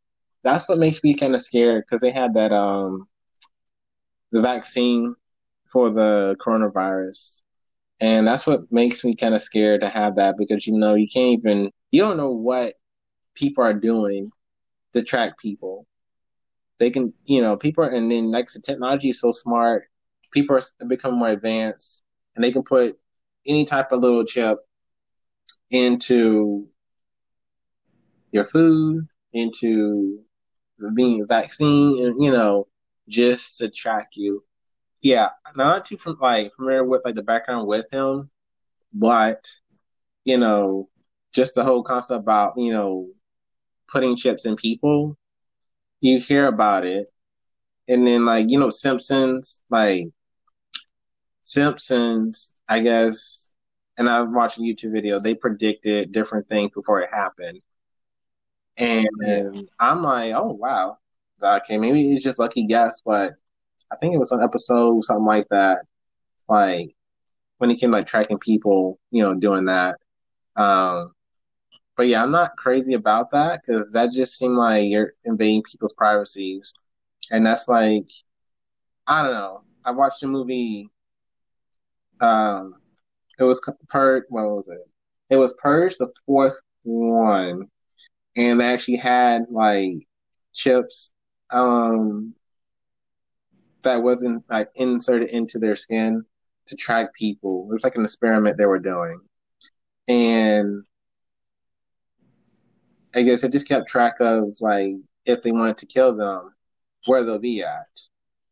That's 0.43 0.69
what 0.69 0.77
makes 0.77 1.03
me 1.03 1.13
kind 1.13 1.35
of 1.35 1.41
scared 1.41 1.83
because 1.83 2.01
they 2.01 2.11
had 2.11 2.33
that 2.35 2.53
um 2.53 3.07
the 4.31 4.41
vaccine 4.41 5.15
for 5.69 5.91
the 5.91 6.35
coronavirus, 6.39 7.43
and 7.99 8.27
that's 8.27 8.45
what 8.45 8.71
makes 8.71 9.03
me 9.03 9.15
kind 9.15 9.35
of 9.35 9.41
scared 9.41 9.81
to 9.81 9.89
have 9.89 10.15
that 10.15 10.37
because 10.37 10.67
you 10.67 10.77
know 10.77 10.95
you 10.95 11.07
can't 11.11 11.39
even 11.39 11.71
you 11.91 12.01
don't 12.01 12.17
know 12.17 12.31
what 12.31 12.75
people 13.35 13.63
are 13.63 13.73
doing 13.73 14.31
to 14.93 15.03
track 15.03 15.37
people. 15.37 15.85
They 16.79 16.91
can, 16.91 17.13
you 17.25 17.41
know, 17.41 17.57
people 17.57 17.83
are, 17.83 17.89
and 17.89 18.11
then 18.11 18.31
like 18.31 18.51
the 18.51 18.59
technology 18.59 19.09
is 19.09 19.19
so 19.19 19.31
smart 19.31 19.85
people 20.31 20.55
are 20.57 20.87
becoming 20.87 21.19
more 21.19 21.29
advanced 21.29 22.03
and 22.35 22.43
they 22.43 22.51
can 22.51 22.63
put 22.63 22.97
any 23.45 23.65
type 23.65 23.91
of 23.91 24.01
little 24.01 24.25
chip 24.25 24.59
into 25.71 26.67
your 28.31 28.45
food, 28.45 29.07
into 29.33 30.19
being 30.93 31.25
vaccine, 31.27 32.05
and 32.05 32.23
you 32.23 32.31
know, 32.31 32.67
just 33.07 33.57
to 33.57 33.69
track 33.69 34.09
you. 34.15 34.43
Yeah, 35.01 35.29
not 35.55 35.85
too 35.85 35.97
from 35.97 36.17
like 36.21 36.53
familiar 36.53 36.83
with 36.83 37.03
like 37.05 37.15
the 37.15 37.23
background 37.23 37.67
with 37.67 37.91
him, 37.91 38.29
but 38.93 39.47
you 40.25 40.37
know, 40.37 40.89
just 41.33 41.55
the 41.55 41.63
whole 41.63 41.83
concept 41.83 42.19
about 42.21 42.53
you 42.57 42.73
know 42.73 43.09
putting 43.89 44.15
chips 44.15 44.45
in 44.45 44.55
people. 44.55 45.17
You 46.01 46.19
hear 46.19 46.47
about 46.47 46.85
it, 46.85 47.11
and 47.87 48.07
then 48.07 48.25
like 48.25 48.47
you 48.49 48.59
know 48.59 48.69
Simpsons, 48.69 49.63
like 49.71 50.07
Simpsons, 51.43 52.61
I 52.69 52.81
guess, 52.81 53.55
and 53.97 54.07
I've 54.09 54.29
watched 54.29 54.57
a 54.59 54.61
YouTube 54.61 54.91
video. 54.93 55.19
They 55.19 55.33
predicted 55.35 56.11
different 56.11 56.47
things 56.47 56.71
before 56.75 57.01
it 57.01 57.09
happened, 57.11 57.61
and 58.77 59.07
Yeah. 59.19 59.49
I'm 59.79 60.03
like, 60.03 60.33
oh 60.33 60.51
wow, 60.53 60.97
okay, 61.43 61.77
maybe 61.77 62.13
it's 62.13 62.23
just 62.23 62.39
lucky 62.39 62.65
guess, 62.67 63.01
but 63.05 63.33
I 63.91 63.95
think 63.97 64.13
it 64.13 64.19
was 64.19 64.31
an 64.31 64.43
episode 64.43 65.03
something 65.03 65.25
like 65.25 65.47
that, 65.49 65.79
like 66.49 66.91
when 67.57 67.71
it 67.71 67.79
came 67.79 67.91
like 67.91 68.07
tracking 68.07 68.39
people, 68.39 68.99
you 69.11 69.23
know, 69.23 69.33
doing 69.33 69.65
that. 69.65 69.97
Um, 70.55 71.13
but 71.95 72.07
yeah, 72.07 72.23
I'm 72.23 72.31
not 72.31 72.57
crazy 72.57 72.93
about 72.93 73.31
that 73.31 73.61
because 73.61 73.91
that 73.93 74.11
just 74.11 74.37
seemed 74.37 74.57
like 74.57 74.85
you're 74.89 75.13
invading 75.25 75.63
people's 75.63 75.93
privacies, 75.93 76.73
and 77.31 77.45
that's 77.45 77.67
like, 77.67 78.09
I 79.07 79.23
don't 79.23 79.33
know. 79.33 79.61
I 79.85 79.91
watched 79.91 80.23
a 80.23 80.27
movie. 80.27 80.89
Um, 82.19 82.75
it 83.39 83.43
was 83.43 83.61
Purge. 83.89 84.23
What 84.29 84.43
was 84.43 84.69
it? 84.69 84.87
It 85.29 85.37
was 85.37 85.53
Purge, 85.57 85.97
the 85.97 86.11
fourth 86.25 86.59
one, 86.83 87.67
and 88.35 88.59
they 88.59 88.73
actually 88.73 88.97
had 88.97 89.43
like 89.49 89.93
chips 90.53 91.13
um 91.51 92.33
that 93.87 94.03
wasn't 94.03 94.43
like 94.49 94.69
inserted 94.75 95.29
into 95.29 95.59
their 95.59 95.75
skin 95.77 96.23
to 96.67 96.75
track 96.75 97.13
people. 97.15 97.67
It 97.69 97.73
was 97.73 97.83
like 97.83 97.95
an 97.95 98.03
experiment 98.03 98.57
they 98.57 98.65
were 98.65 98.79
doing, 98.79 99.21
and 100.07 100.83
I 103.15 103.23
guess 103.23 103.43
it 103.43 103.53
just 103.53 103.67
kept 103.67 103.87
track 103.87 104.15
of 104.19 104.57
like 104.59 104.91
if 105.25 105.41
they 105.41 105.51
wanted 105.51 105.77
to 105.77 105.85
kill 105.85 106.15
them, 106.15 106.53
where 107.05 107.23
they'll 107.23 107.39
be 107.39 107.63
at. 107.63 107.87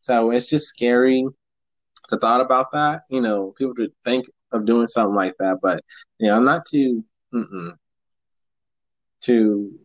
So 0.01 0.31
it's 0.31 0.49
just 0.49 0.67
scary 0.67 1.25
the 2.09 2.17
thought 2.17 2.41
about 2.41 2.71
that. 2.71 3.03
You 3.09 3.21
know, 3.21 3.53
people 3.57 3.75
to 3.75 3.91
think 4.05 4.25
of 4.51 4.65
doing 4.65 4.88
something 4.88 5.15
like 5.15 5.33
that, 5.39 5.57
but 5.61 5.83
you 6.19 6.27
know, 6.27 6.38
I'm 6.38 6.45
not 6.45 6.65
too 6.65 7.03
too. 9.21 9.79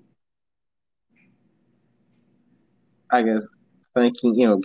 I 3.11 3.23
guess 3.23 3.45
thinking, 3.95 4.37
you 4.37 4.47
know, 4.47 4.61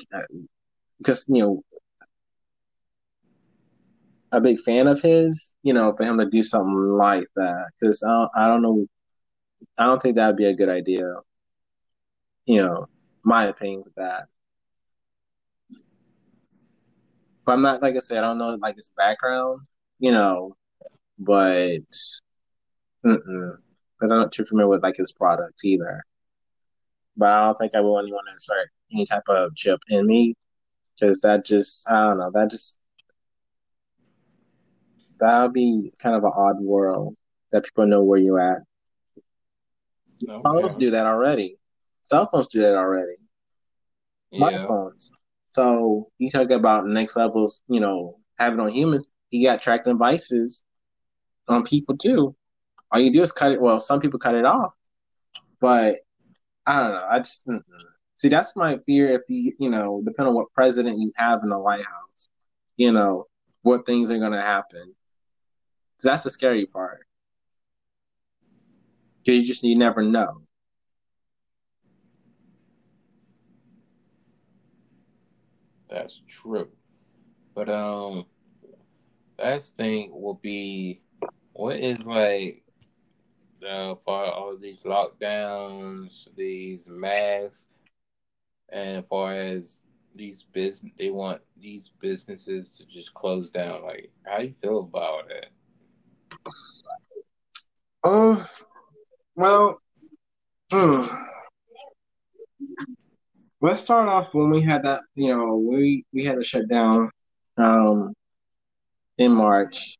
because 0.97 1.25
you 1.27 1.41
know, 1.41 1.63
a 4.31 4.41
big 4.41 4.59
fan 4.59 4.87
of 4.87 5.01
his. 5.01 5.55
You 5.63 5.73
know, 5.73 5.93
for 5.95 6.03
him 6.03 6.17
to 6.19 6.25
do 6.25 6.43
something 6.43 6.75
like 6.75 7.27
that, 7.35 7.69
because 7.79 8.03
I 8.03 8.11
don't, 8.11 8.31
I 8.35 8.47
don't 8.47 8.61
know, 8.61 8.87
I 9.77 9.85
don't 9.85 10.01
think 10.01 10.15
that 10.15 10.27
would 10.27 10.37
be 10.37 10.45
a 10.45 10.53
good 10.53 10.69
idea. 10.69 11.15
You 12.45 12.61
know, 12.61 12.87
my 13.23 13.45
opinion 13.45 13.83
with 13.83 13.95
that. 13.95 14.25
But 17.45 17.53
I'm 17.53 17.61
not 17.61 17.81
like 17.81 17.95
I 17.95 17.99
said, 17.99 18.19
I 18.19 18.21
don't 18.21 18.37
know 18.37 18.57
like 18.61 18.75
his 18.75 18.91
background, 18.97 19.61
you 19.99 20.11
know, 20.11 20.55
but 21.19 21.79
because 23.03 24.11
I'm 24.11 24.19
not 24.19 24.31
too 24.31 24.45
familiar 24.45 24.67
with 24.67 24.83
like 24.83 24.97
his 24.97 25.11
products 25.11 25.63
either. 25.63 26.03
But 27.17 27.31
I 27.31 27.45
don't 27.45 27.57
think 27.57 27.75
I 27.75 27.81
would 27.81 27.89
want 27.89 28.27
to 28.27 28.33
insert 28.33 28.69
any 28.91 29.05
type 29.05 29.23
of 29.29 29.55
chip 29.55 29.79
in 29.89 30.05
me 30.05 30.35
because 30.99 31.21
that 31.21 31.45
just 31.45 31.89
I 31.89 32.07
don't 32.07 32.17
know 32.17 32.31
that 32.33 32.49
just 32.49 32.79
that 35.19 35.41
would 35.43 35.53
be 35.53 35.93
kind 35.99 36.15
of 36.15 36.23
an 36.23 36.31
odd 36.35 36.59
world 36.59 37.15
that 37.51 37.63
people 37.63 37.87
know 37.87 38.03
where 38.03 38.19
you're 38.19 38.39
at. 38.39 38.61
Phones 40.43 40.75
do 40.75 40.91
that 40.91 41.05
already. 41.05 41.57
Cell 42.03 42.25
phones 42.27 42.49
do 42.49 42.61
that 42.61 42.75
already. 42.75 43.15
Yeah. 44.31 44.49
Smartphones. 44.49 45.11
So 45.47 46.09
you 46.17 46.29
talk 46.29 46.49
about 46.51 46.85
next 46.85 47.15
levels, 47.15 47.61
you 47.67 47.79
know, 47.79 48.19
having 48.37 48.59
on 48.59 48.69
humans. 48.69 49.07
You 49.29 49.47
got 49.47 49.61
tracking 49.61 49.93
devices 49.93 50.63
on 51.47 51.63
people 51.63 51.97
too. 51.97 52.35
All 52.91 52.99
you 52.99 53.11
do 53.11 53.23
is 53.23 53.31
cut 53.31 53.53
it. 53.53 53.61
Well, 53.61 53.79
some 53.79 53.99
people 53.99 54.19
cut 54.19 54.35
it 54.35 54.45
off, 54.45 54.75
but 55.59 55.95
I 56.65 56.79
don't 56.79 56.91
know. 56.91 57.07
I 57.09 57.19
just 57.19 57.47
mm-mm. 57.47 57.61
See 58.25 58.29
that's 58.29 58.55
my 58.55 58.79
fear. 58.85 59.13
If 59.13 59.21
you, 59.27 59.53
you 59.59 59.69
know, 59.69 60.01
depending 60.03 60.29
on 60.29 60.35
what 60.35 60.51
president 60.53 60.99
you 60.99 61.11
have 61.15 61.41
in 61.43 61.49
the 61.49 61.59
White 61.59 61.85
House, 61.85 62.29
you 62.75 62.91
know, 62.91 63.27
what 63.61 63.85
things 63.85 64.09
are 64.09 64.17
going 64.17 64.31
to 64.31 64.41
happen. 64.41 64.95
That's 66.03 66.23
the 66.23 66.29
scary 66.29 66.65
part. 66.65 67.05
Because 69.23 69.39
you 69.39 69.45
just 69.45 69.63
you 69.63 69.77
never 69.77 70.01
know. 70.03 70.41
That's 75.89 76.21
true. 76.27 76.69
But 77.53 77.69
um 77.69 78.25
last 79.39 79.77
thing 79.77 80.09
will 80.11 80.39
be 80.41 81.01
what 81.53 81.77
is 81.77 81.99
like 81.99 82.63
uh, 83.67 83.95
for 84.03 84.25
all 84.25 84.57
these 84.57 84.79
lockdowns, 84.79 86.27
these 86.35 86.87
masks, 86.87 87.65
and 88.71 88.97
as 88.97 89.05
far 89.07 89.33
as 89.33 89.77
these 90.15 90.43
business, 90.43 90.91
they 90.97 91.09
want 91.09 91.41
these 91.59 91.91
businesses 91.99 92.71
to 92.77 92.85
just 92.85 93.13
close 93.13 93.49
down. 93.49 93.83
Like, 93.83 94.11
how 94.25 94.39
do 94.39 94.45
you 94.45 94.53
feel 94.61 94.79
about 94.79 95.29
it? 95.29 95.47
Oh, 98.03 98.47
well, 99.35 99.81
hmm. 100.71 101.05
let's 103.61 103.81
start 103.81 104.07
off 104.07 104.33
when 104.33 104.49
we 104.49 104.61
had 104.61 104.83
that. 104.83 105.01
You 105.15 105.29
know, 105.29 105.57
we 105.57 106.05
we 106.13 106.23
had 106.23 106.35
to 106.35 106.43
shut 106.43 106.67
down 106.69 107.09
um, 107.57 108.13
in 109.17 109.31
March. 109.31 109.97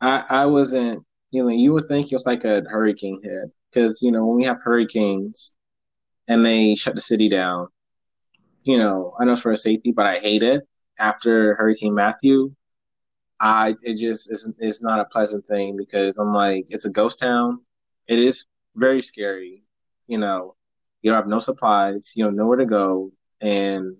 I 0.00 0.24
I 0.28 0.46
wasn't. 0.46 1.04
You 1.30 1.44
know, 1.44 1.48
you 1.50 1.72
would 1.72 1.88
think 1.88 2.12
it 2.12 2.16
was 2.16 2.26
like 2.26 2.44
a 2.44 2.62
hurricane 2.68 3.20
hit 3.22 3.50
because 3.70 4.02
you 4.02 4.12
know 4.12 4.26
when 4.26 4.36
we 4.38 4.44
have 4.44 4.62
hurricanes 4.62 5.56
and 6.28 6.44
they 6.44 6.74
shut 6.74 6.94
the 6.94 7.00
city 7.00 7.28
down. 7.28 7.68
You 8.64 8.78
know, 8.78 9.14
I 9.18 9.24
know 9.24 9.36
for 9.36 9.56
safety, 9.56 9.92
but 9.92 10.06
I 10.06 10.18
hate 10.18 10.42
it. 10.42 10.62
After 10.98 11.54
Hurricane 11.56 11.94
Matthew, 11.94 12.54
I 13.40 13.74
it 13.82 13.96
just 13.98 14.30
is 14.30 14.50
it's 14.58 14.82
not 14.82 15.00
a 15.00 15.04
pleasant 15.06 15.46
thing 15.46 15.76
because 15.76 16.18
I'm 16.18 16.32
like 16.32 16.66
it's 16.68 16.84
a 16.84 16.90
ghost 16.90 17.18
town. 17.18 17.60
It 18.08 18.18
is 18.18 18.46
very 18.76 19.02
scary. 19.02 19.64
You 20.06 20.18
know, 20.18 20.54
you 21.02 21.10
don't 21.10 21.18
have 21.18 21.28
no 21.28 21.40
supplies, 21.40 22.12
you 22.16 22.24
don't 22.24 22.36
know 22.36 22.46
where 22.46 22.58
to 22.58 22.66
go, 22.66 23.12
and 23.40 23.96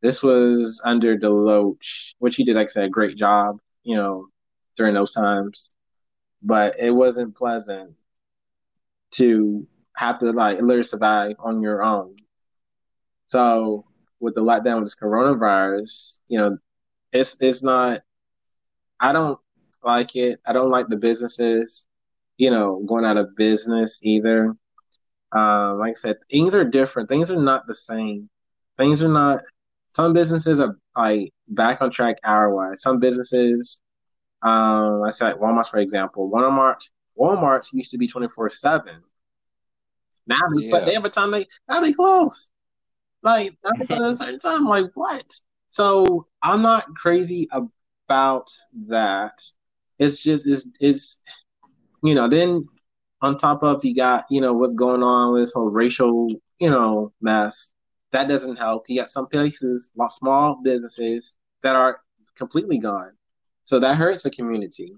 this 0.00 0.22
was 0.22 0.80
under 0.84 1.16
DeLoach, 1.16 2.14
which 2.18 2.36
he 2.36 2.44
did, 2.44 2.56
like 2.56 2.68
I 2.68 2.70
said, 2.70 2.84
a 2.84 2.88
great 2.90 3.16
job. 3.16 3.58
You 3.84 3.96
know, 3.96 4.28
during 4.76 4.94
those 4.94 5.12
times, 5.12 5.74
but 6.42 6.74
it 6.80 6.90
wasn't 6.90 7.36
pleasant 7.36 7.94
to 9.12 9.66
have 9.96 10.18
to 10.18 10.32
like 10.32 10.60
literally 10.60 10.82
survive 10.84 11.36
on 11.38 11.62
your 11.62 11.82
own. 11.82 12.16
So 13.34 13.84
with 14.20 14.36
the 14.36 14.42
lockdown 14.42 14.76
with 14.76 14.84
this 14.84 14.94
coronavirus, 14.94 16.20
you 16.28 16.38
know, 16.38 16.56
it's 17.12 17.36
it's 17.40 17.64
not 17.64 18.02
I 19.00 19.12
don't 19.12 19.40
like 19.82 20.14
it. 20.14 20.38
I 20.46 20.52
don't 20.52 20.70
like 20.70 20.86
the 20.86 20.96
businesses, 20.96 21.88
you 22.36 22.52
know, 22.52 22.80
going 22.86 23.04
out 23.04 23.16
of 23.16 23.34
business 23.34 23.98
either. 24.04 24.54
Um, 25.32 25.80
like 25.80 25.90
I 25.90 25.94
said, 25.94 26.18
things 26.30 26.54
are 26.54 26.64
different. 26.64 27.08
Things 27.08 27.32
are 27.32 27.42
not 27.42 27.66
the 27.66 27.74
same. 27.74 28.30
Things 28.76 29.02
are 29.02 29.08
not. 29.08 29.42
Some 29.88 30.12
businesses 30.12 30.60
are 30.60 30.76
like 30.96 31.32
back 31.48 31.82
on 31.82 31.90
track 31.90 32.18
hour 32.22 32.54
wise. 32.54 32.82
Some 32.82 33.00
businesses, 33.00 33.82
um, 34.42 35.02
I 35.02 35.10
said 35.10 35.32
like 35.32 35.40
Walmart 35.40 35.66
for 35.66 35.80
example. 35.80 36.30
Walmart, 36.30 36.88
Walmart 37.18 37.66
used 37.72 37.90
to 37.90 37.98
be 37.98 38.06
twenty 38.06 38.28
four 38.28 38.48
seven. 38.48 39.02
Now, 40.24 40.36
they, 40.56 40.70
but 40.70 40.82
Yeah. 40.82 40.84
they 40.84 40.94
have 40.94 41.04
a 41.04 41.10
time 41.10 41.32
they 41.32 41.46
now 41.68 41.80
they 41.80 41.92
close. 41.92 42.50
Like 43.24 43.56
at 43.64 44.00
a 44.00 44.14
certain 44.14 44.38
time, 44.38 44.66
like 44.66 44.90
what? 44.94 45.24
So 45.70 46.26
I'm 46.42 46.60
not 46.60 46.94
crazy 46.94 47.48
about 47.50 48.52
that. 48.86 49.42
It's 49.98 50.22
just 50.22 50.46
it's 50.46 50.68
it's 50.78 51.20
you 52.02 52.14
know, 52.14 52.28
then 52.28 52.68
on 53.22 53.38
top 53.38 53.62
of 53.62 53.82
you 53.82 53.96
got, 53.96 54.26
you 54.30 54.42
know, 54.42 54.52
what's 54.52 54.74
going 54.74 55.02
on 55.02 55.32
with 55.32 55.42
this 55.42 55.54
whole 55.54 55.70
racial, 55.70 56.28
you 56.60 56.68
know, 56.68 57.12
mess. 57.22 57.72
That 58.12 58.28
doesn't 58.28 58.56
help. 58.56 58.84
You 58.88 59.00
got 59.00 59.10
some 59.10 59.26
places, 59.26 59.90
small 60.10 60.60
businesses 60.62 61.38
that 61.62 61.74
are 61.74 62.00
completely 62.36 62.78
gone. 62.78 63.12
So 63.64 63.80
that 63.80 63.96
hurts 63.96 64.24
the 64.24 64.30
community. 64.30 64.92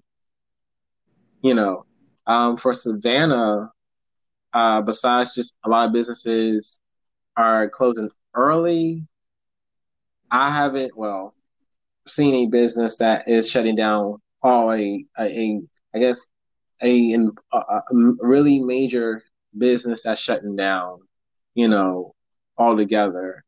You 1.43 1.55
know, 1.55 1.87
um, 2.27 2.57
for 2.57 2.75
Savannah, 2.75 3.71
uh, 4.53 4.83
besides 4.83 5.33
just 5.35 5.57
a 5.65 5.69
lot 5.69 5.87
of 5.87 5.93
businesses 5.93 6.81
are 7.37 7.69
closing 7.69 8.11
early, 8.35 9.07
I 10.31 10.51
haven't, 10.51 10.97
well, 10.97 11.35
seen 12.09 12.35
a 12.35 12.47
business 12.47 12.97
that 12.99 13.29
is 13.29 13.51
shutting 13.51 13.77
down 13.77 14.17
all 14.43 14.73
a, 14.73 15.05
a, 15.19 15.23
a 15.23 15.61
I 15.95 15.99
guess 15.99 16.27
a, 16.83 17.15
a, 17.53 17.57
a 17.57 17.83
really 18.21 18.61
major 18.61 19.23
business 19.57 20.03
that's 20.03 20.21
shutting 20.21 20.57
down, 20.57 21.01
you 21.55 21.69
know, 21.69 22.15
altogether. 22.59 23.45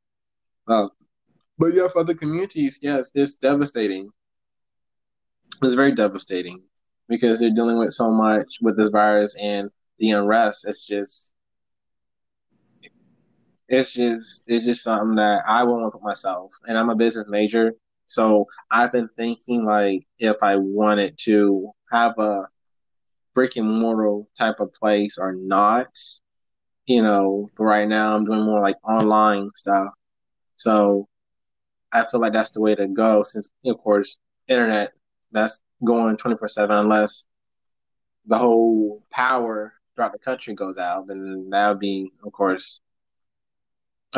Uh, 0.67 0.89
but 1.59 1.75
yeah, 1.75 1.89
for 1.89 2.01
other 2.01 2.15
communities, 2.15 2.79
yes, 2.83 3.11
it's 3.15 3.37
devastating. 3.37 4.11
It's 5.63 5.75
very 5.75 5.93
devastating 5.93 6.63
because 7.09 7.41
they're 7.41 7.51
dealing 7.51 7.79
with 7.79 7.93
so 7.93 8.11
much 8.11 8.59
with 8.61 8.77
this 8.77 8.91
virus 8.91 9.37
and 9.41 9.71
the 9.99 10.13
unrest. 10.13 10.67
It's 10.67 10.87
just, 10.87 11.33
it's 13.69 13.93
just, 13.93 14.45
it's 14.47 14.65
just 14.65 14.83
something 14.83 15.17
that 15.17 15.43
I 15.47 15.65
won't 15.65 15.93
put 15.93 16.03
myself. 16.03 16.53
And 16.67 16.77
I'm 16.79 16.91
a 16.91 16.97
business 16.97 17.27
major, 17.29 17.75
so 18.07 18.47
I've 18.71 18.93
been 18.93 19.09
thinking 19.17 19.65
like 19.65 20.07
if 20.19 20.43
I 20.43 20.57
wanted 20.57 21.19
to 21.25 21.73
have 21.93 22.19
a 22.19 22.49
brick 23.35 23.57
and 23.57 23.71
mortar 23.71 24.27
type 24.37 24.61
of 24.61 24.73
place 24.73 25.19
or 25.19 25.33
not. 25.33 25.97
You 26.87 27.03
know, 27.03 27.51
right 27.59 27.87
now 27.87 28.17
I'm 28.17 28.25
doing 28.25 28.41
more 28.43 28.63
like 28.63 28.77
online 28.83 29.51
stuff. 29.55 29.89
So 30.57 31.07
I 31.93 32.07
feel 32.07 32.21
like 32.21 32.33
that's 32.33 32.51
the 32.51 32.61
way 32.61 32.75
to 32.75 32.89
go 32.89 33.23
since 33.23 33.49
of 33.65 33.79
course 33.79 34.19
internet 34.49 34.93
that's 35.31 35.63
going 35.85 36.17
twenty 36.17 36.37
four 36.37 36.49
seven 36.49 36.77
unless 36.77 37.27
the 38.27 38.39
whole 38.39 39.05
power 39.11 39.75
throughout 39.95 40.13
the 40.13 40.19
country 40.19 40.55
goes 40.55 40.79
out, 40.79 41.07
then 41.07 41.49
that 41.51 41.69
would 41.69 41.79
be 41.79 42.11
of 42.25 42.33
course 42.33 42.81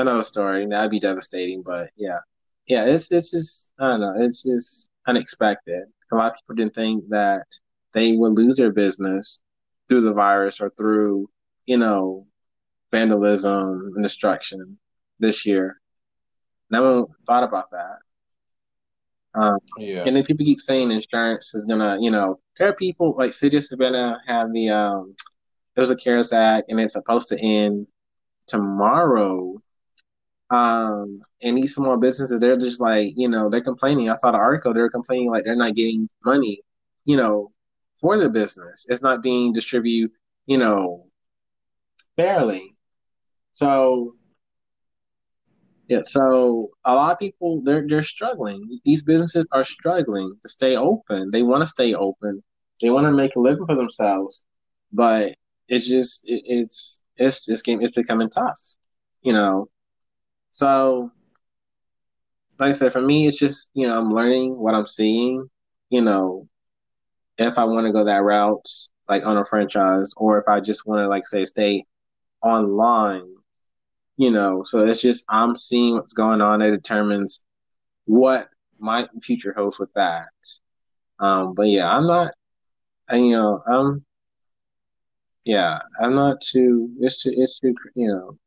another 0.00 0.22
story. 0.22 0.66
That'd 0.66 0.90
be 0.90 1.00
devastating. 1.00 1.62
But 1.62 1.90
yeah. 1.96 2.18
Yeah, 2.66 2.84
it's 2.84 3.10
it's 3.10 3.30
just 3.30 3.72
I 3.80 3.88
don't 3.88 4.00
know, 4.00 4.14
it's 4.18 4.42
just 4.44 4.90
unexpected. 5.06 5.84
A 6.12 6.16
lot 6.16 6.32
of 6.32 6.36
people 6.36 6.54
didn't 6.54 6.74
think 6.74 7.08
that 7.08 7.46
they 7.92 8.12
would 8.12 8.34
lose 8.34 8.56
their 8.56 8.72
business 8.72 9.42
through 9.88 10.02
the 10.02 10.12
virus 10.12 10.60
or 10.60 10.70
through, 10.78 11.28
you 11.66 11.76
know, 11.76 12.26
vandalism 12.92 13.92
and 13.94 14.02
destruction 14.02 14.78
this 15.18 15.44
year. 15.44 15.80
No 16.70 17.00
one 17.00 17.06
thought 17.26 17.42
about 17.42 17.70
that. 17.72 17.98
Um, 19.34 19.58
yeah. 19.78 20.04
And 20.06 20.14
then 20.14 20.24
people 20.24 20.44
keep 20.44 20.60
saying 20.60 20.90
insurance 20.90 21.54
is 21.54 21.64
gonna, 21.64 21.98
you 22.00 22.10
know, 22.10 22.38
there 22.58 22.68
are 22.68 22.74
people 22.74 23.14
like 23.18 23.32
City 23.32 23.56
of 23.56 23.64
Savannah 23.64 24.20
have 24.26 24.52
the 24.52 24.70
um, 24.70 25.14
there's 25.74 25.90
a 25.90 25.96
CARES 25.96 26.32
Act 26.32 26.70
and 26.70 26.80
it's 26.80 26.94
supposed 26.94 27.28
to 27.30 27.40
end 27.40 27.86
tomorrow. 28.46 29.60
Um, 30.50 31.22
and 31.42 31.56
these 31.56 31.74
small 31.74 31.96
businesses, 31.96 32.40
they're 32.40 32.56
just 32.56 32.80
like, 32.80 33.12
you 33.16 33.28
know, 33.28 33.48
they're 33.48 33.60
complaining. 33.60 34.10
I 34.10 34.14
saw 34.14 34.32
the 34.32 34.38
article; 34.38 34.74
they're 34.74 34.90
complaining 34.90 35.30
like 35.30 35.44
they're 35.44 35.56
not 35.56 35.74
getting 35.74 36.08
money, 36.24 36.62
you 37.04 37.16
know, 37.16 37.52
for 37.96 38.18
the 38.18 38.28
business. 38.28 38.86
It's 38.88 39.02
not 39.02 39.22
being 39.22 39.52
distributed, 39.52 40.10
you 40.46 40.58
know, 40.58 41.06
fairly. 42.16 42.74
So 43.52 44.14
yeah, 45.88 46.02
so 46.04 46.70
a 46.84 46.94
lot 46.94 47.12
of 47.12 47.18
people 47.18 47.62
they're 47.64 47.84
they're 47.86 48.02
struggling. 48.02 48.78
These 48.84 49.02
businesses 49.02 49.46
are 49.52 49.64
struggling 49.64 50.34
to 50.42 50.48
stay 50.48 50.76
open. 50.76 51.30
They 51.32 51.42
want 51.42 51.62
to 51.62 51.66
stay 51.66 51.94
open. 51.94 52.42
They 52.80 52.90
want 52.90 53.06
to 53.06 53.12
make 53.12 53.34
a 53.36 53.40
living 53.40 53.66
for 53.66 53.74
themselves, 53.74 54.46
but 54.92 55.34
it's 55.68 55.88
just 55.88 56.22
it, 56.24 56.42
it's 56.46 57.02
it's 57.16 57.44
this 57.44 57.62
game 57.62 57.82
is 57.82 57.90
becoming 57.92 58.30
tough, 58.30 58.60
you 59.22 59.32
know. 59.32 59.68
So, 60.50 61.12
like 62.58 62.70
I 62.70 62.72
said, 62.72 62.92
for 62.92 63.00
me, 63.00 63.26
it's 63.26 63.38
just 63.38 63.70
you 63.74 63.86
know 63.86 63.98
I'm 63.98 64.12
learning 64.12 64.58
what 64.58 64.74
I'm 64.74 64.86
seeing. 64.86 65.48
You 65.90 66.02
know, 66.02 66.48
if 67.38 67.58
I 67.58 67.64
want 67.64 67.86
to 67.86 67.92
go 67.92 68.04
that 68.04 68.22
route, 68.22 68.66
like 69.08 69.24
on 69.26 69.36
a 69.36 69.44
franchise, 69.44 70.12
or 70.16 70.38
if 70.38 70.48
I 70.48 70.60
just 70.60 70.86
want 70.86 71.00
to, 71.00 71.08
like, 71.08 71.26
say, 71.26 71.44
stay 71.46 71.84
online, 72.42 73.26
you 74.16 74.30
know. 74.30 74.62
So 74.64 74.84
it's 74.84 75.00
just 75.00 75.24
I'm 75.28 75.56
seeing 75.56 75.94
what's 75.96 76.12
going 76.12 76.40
on. 76.42 76.62
It 76.62 76.70
determines 76.70 77.44
what 78.06 78.48
my 78.78 79.08
future 79.22 79.54
holds 79.56 79.78
with 79.78 79.92
that. 79.94 80.28
Um, 81.18 81.54
but 81.54 81.68
yeah, 81.68 81.94
I'm 81.94 82.06
not, 82.06 82.32
you 83.12 83.32
know, 83.32 83.62
I'm, 83.66 84.04
yeah, 85.44 85.78
I'm 86.00 86.14
not 86.14 86.40
too. 86.40 86.90
It's 87.00 87.22
too, 87.22 87.32
it's 87.36 87.60
too, 87.60 87.74
you 87.94 88.08
know. 88.08 88.38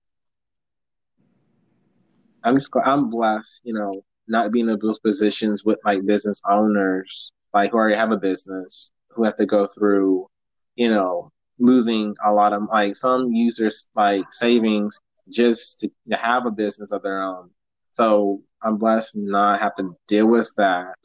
I'm 2.43 2.55
just, 2.55 2.73
I'm 2.85 3.09
blessed, 3.09 3.61
you 3.63 3.73
know, 3.73 4.03
not 4.27 4.51
being 4.51 4.69
in 4.69 4.79
those 4.79 4.99
positions 4.99 5.63
with 5.65 5.79
like 5.85 6.05
business 6.05 6.41
owners 6.47 7.31
like 7.53 7.71
who 7.71 7.77
already 7.77 7.95
have 7.95 8.11
a 8.11 8.17
business 8.17 8.91
who 9.09 9.23
have 9.23 9.35
to 9.35 9.45
go 9.45 9.67
through, 9.67 10.27
you 10.75 10.89
know, 10.89 11.31
losing 11.59 12.15
a 12.25 12.31
lot 12.31 12.53
of 12.53 12.63
like 12.71 12.95
some 12.95 13.31
users 13.31 13.89
like 13.95 14.25
savings 14.31 14.99
just 15.29 15.79
to, 15.79 15.89
to 16.09 16.17
have 16.17 16.45
a 16.45 16.51
business 16.51 16.91
of 16.91 17.03
their 17.03 17.21
own. 17.21 17.49
So 17.91 18.41
I'm 18.61 18.77
blessed 18.77 19.15
not 19.15 19.59
have 19.59 19.75
to 19.75 19.95
deal 20.07 20.25
with 20.25 20.51
that, 20.57 20.97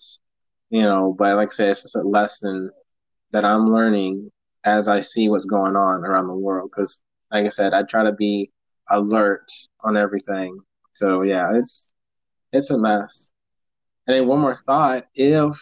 you 0.70 0.82
know. 0.82 1.14
But 1.16 1.36
like 1.36 1.48
I 1.48 1.52
said, 1.52 1.70
it's 1.70 1.82
just 1.82 1.96
a 1.96 2.02
lesson 2.02 2.70
that 3.32 3.44
I'm 3.44 3.66
learning 3.66 4.30
as 4.64 4.88
I 4.88 5.02
see 5.02 5.28
what's 5.28 5.44
going 5.44 5.76
on 5.76 6.04
around 6.04 6.28
the 6.28 6.34
world. 6.34 6.70
Because, 6.72 7.02
like 7.30 7.46
I 7.46 7.50
said, 7.50 7.74
I 7.74 7.82
try 7.82 8.04
to 8.04 8.12
be 8.12 8.50
alert 8.90 9.50
on 9.82 9.96
everything. 9.96 10.58
So 10.98 11.22
yeah, 11.22 11.50
it's 11.54 11.94
it's 12.52 12.70
a 12.70 12.78
mess. 12.78 13.30
And 14.06 14.16
then 14.16 14.26
one 14.26 14.40
more 14.40 14.56
thought: 14.56 15.04
if 15.14 15.56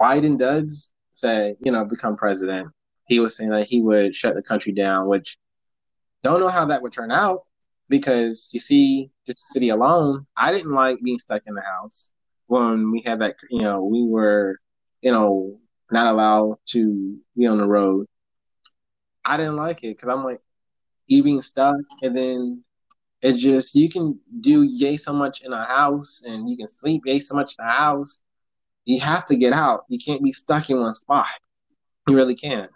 Biden 0.00 0.38
does 0.38 0.94
say, 1.10 1.56
you 1.60 1.70
know, 1.70 1.84
become 1.84 2.16
president, 2.16 2.70
he 3.06 3.20
was 3.20 3.36
saying 3.36 3.50
that 3.50 3.68
he 3.68 3.82
would 3.82 4.14
shut 4.14 4.34
the 4.34 4.42
country 4.42 4.72
down, 4.72 5.08
which 5.08 5.36
don't 6.22 6.40
know 6.40 6.48
how 6.48 6.64
that 6.66 6.80
would 6.80 6.92
turn 6.94 7.12
out 7.12 7.42
because 7.90 8.48
you 8.52 8.60
see, 8.60 9.10
just 9.26 9.40
the 9.40 9.52
city 9.52 9.68
alone, 9.68 10.26
I 10.34 10.52
didn't 10.52 10.70
like 10.70 11.02
being 11.02 11.18
stuck 11.18 11.42
in 11.46 11.54
the 11.54 11.60
house 11.60 12.10
when 12.46 12.90
we 12.90 13.02
had 13.02 13.20
that, 13.20 13.36
you 13.50 13.60
know, 13.60 13.84
we 13.84 14.06
were, 14.06 14.58
you 15.02 15.12
know, 15.12 15.60
not 15.90 16.06
allowed 16.06 16.56
to 16.68 17.18
be 17.36 17.46
on 17.46 17.58
the 17.58 17.66
road. 17.66 18.06
I 19.22 19.36
didn't 19.36 19.56
like 19.56 19.84
it 19.84 19.96
because 19.96 20.08
I'm 20.08 20.24
like, 20.24 20.40
you 21.06 21.22
being 21.22 21.42
stuck 21.42 21.76
and 22.02 22.16
then 22.16 22.64
it 23.22 23.34
just 23.34 23.74
you 23.74 23.88
can 23.88 24.18
do 24.40 24.62
yay 24.62 24.96
so 24.96 25.12
much 25.12 25.42
in 25.42 25.52
a 25.52 25.64
house 25.64 26.22
and 26.24 26.48
you 26.48 26.56
can 26.56 26.68
sleep 26.68 27.02
yay 27.06 27.18
so 27.18 27.34
much 27.34 27.54
in 27.58 27.64
a 27.64 27.70
house 27.70 28.22
you 28.84 29.00
have 29.00 29.26
to 29.26 29.36
get 29.36 29.52
out. 29.52 29.84
You 29.88 29.98
can't 29.98 30.22
be 30.22 30.32
stuck 30.32 30.68
in 30.70 30.80
one 30.80 30.94
spot. 30.94 31.26
You 32.08 32.16
really 32.16 32.34
can't. 32.34 32.70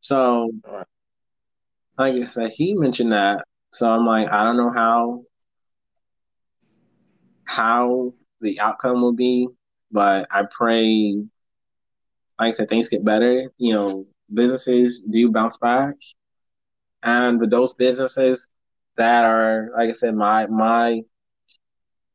So, 0.00 0.50
right. 0.66 0.86
like 1.98 2.14
I 2.14 2.26
said, 2.26 2.50
he 2.50 2.74
mentioned 2.74 3.12
that. 3.12 3.44
So 3.72 3.88
I'm 3.88 4.04
like, 4.04 4.30
I 4.30 4.44
don't 4.44 4.56
know 4.56 4.72
how 4.72 5.22
how 7.46 8.14
the 8.40 8.60
outcome 8.60 9.02
will 9.02 9.12
be, 9.12 9.48
but 9.90 10.26
I 10.30 10.44
pray, 10.50 11.22
like 12.38 12.50
I 12.50 12.52
said, 12.52 12.68
things 12.68 12.88
get 12.88 13.04
better. 13.04 13.50
You 13.58 13.74
know, 13.74 14.06
businesses 14.32 15.02
do 15.02 15.30
bounce 15.30 15.56
back, 15.56 15.94
and 17.02 17.40
with 17.40 17.50
those 17.50 17.74
businesses 17.74 18.48
that 19.00 19.24
are, 19.24 19.70
like 19.74 19.88
I 19.88 19.92
said, 19.92 20.14
my 20.14 20.46
my 20.46 21.00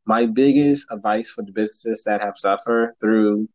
my 0.05 0.27
biggest 0.27 0.85
advice 0.91 1.31
for 1.31 1.41
the 1.43 1.51
businesses 1.51 2.03
that 2.03 2.21
have 2.21 2.37
suffered 2.37 2.93
through, 3.01 3.49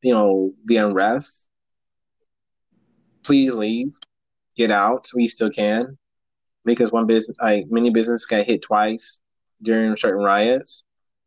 you 0.00 0.14
know, 0.14 0.54
the 0.64 0.78
unrest, 0.78 1.50
please 3.22 3.52
leave, 3.54 3.92
get 4.56 4.70
out. 4.70 5.10
We 5.14 5.28
still 5.28 5.50
can, 5.50 5.98
because 6.64 6.90
one 6.90 7.06
business, 7.06 7.36
like 7.38 7.66
many 7.68 7.90
businesses, 7.90 8.24
got 8.24 8.46
hit 8.46 8.62
twice 8.62 9.20
during 9.60 9.94
certain 9.98 10.24
riots. 10.24 10.86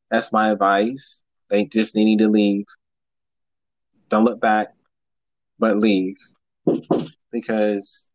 That's 0.10 0.32
my 0.32 0.50
advice. 0.50 1.24
They 1.50 1.66
just 1.66 1.96
need 1.96 2.18
to 2.18 2.30
leave. 2.30 2.66
Don't 4.10 4.26
look 4.26 4.42
back, 4.42 4.70
but 5.60 5.78
leave, 5.78 6.18
because 7.32 8.12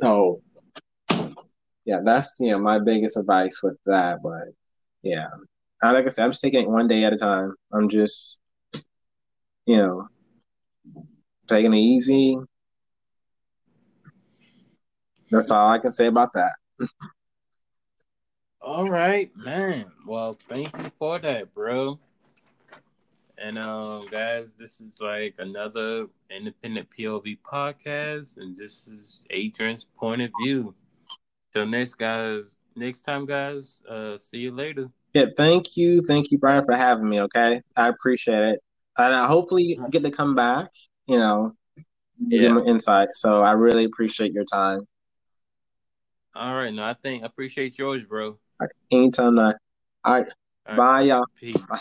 so 0.00 0.42
yeah, 1.84 2.00
that's 2.04 2.34
you 2.40 2.50
know 2.50 2.58
my 2.58 2.78
biggest 2.78 3.16
advice 3.16 3.62
with 3.62 3.76
that. 3.86 4.18
But 4.22 4.48
yeah, 5.02 5.28
I, 5.82 5.92
like 5.92 6.06
I 6.06 6.08
said, 6.08 6.24
I'm 6.24 6.32
just 6.32 6.42
taking 6.42 6.62
it 6.62 6.68
one 6.68 6.88
day 6.88 7.04
at 7.04 7.12
a 7.12 7.16
time. 7.16 7.54
I'm 7.72 7.88
just 7.88 8.40
you 9.66 9.76
know 9.76 10.08
taking 11.46 11.72
it 11.72 11.78
easy. 11.78 12.36
That's 15.30 15.50
all 15.50 15.68
I 15.68 15.78
can 15.78 15.92
say 15.92 16.06
about 16.06 16.32
that. 16.34 16.54
all 18.60 18.88
right, 18.88 19.30
man. 19.36 19.86
Well, 20.06 20.36
thank 20.48 20.76
you 20.76 20.90
for 20.98 21.18
that, 21.18 21.54
bro. 21.54 21.98
And 23.38 23.58
um, 23.58 24.06
guys, 24.06 24.56
this 24.58 24.80
is 24.80 24.96
like 24.98 25.34
another 25.38 26.06
independent 26.30 26.88
POV 26.98 27.38
podcast, 27.40 28.38
and 28.38 28.56
this 28.56 28.86
is 28.86 29.18
Adrian's 29.30 29.84
point 29.84 30.22
of 30.22 30.30
view. 30.42 30.74
Till 31.52 31.66
next 31.66 31.94
guys, 31.94 32.56
next 32.74 33.02
time, 33.02 33.26
guys. 33.26 33.82
Uh, 33.88 34.16
see 34.16 34.38
you 34.38 34.52
later. 34.52 34.88
Yeah, 35.12 35.26
thank 35.36 35.76
you, 35.76 36.00
thank 36.00 36.30
you, 36.30 36.38
Brian, 36.38 36.64
for 36.64 36.76
having 36.76 37.08
me. 37.08 37.20
Okay, 37.22 37.60
I 37.76 37.88
appreciate 37.88 38.42
it, 38.42 38.60
and 38.96 39.14
I 39.14 39.26
hopefully 39.26 39.78
get 39.90 40.02
to 40.02 40.10
come 40.10 40.34
back. 40.34 40.70
You 41.06 41.18
know, 41.18 41.52
yeah. 42.26 42.58
insight. 42.66 43.08
So 43.12 43.42
I 43.42 43.52
really 43.52 43.84
appreciate 43.84 44.32
your 44.32 44.44
time. 44.44 44.80
All 46.34 46.54
right, 46.54 46.72
no, 46.72 46.84
I 46.84 46.94
think 46.94 47.22
I 47.22 47.26
appreciate 47.26 47.78
yours, 47.78 48.02
bro. 48.08 48.38
Right, 48.60 48.70
anytime, 48.90 49.38
All 49.38 49.44
right, 49.44 49.54
All 50.06 50.22
right. 50.68 50.76
bye, 50.76 51.00
y'all. 51.02 51.24
Peace. 51.38 51.66
Bye. 51.66 51.80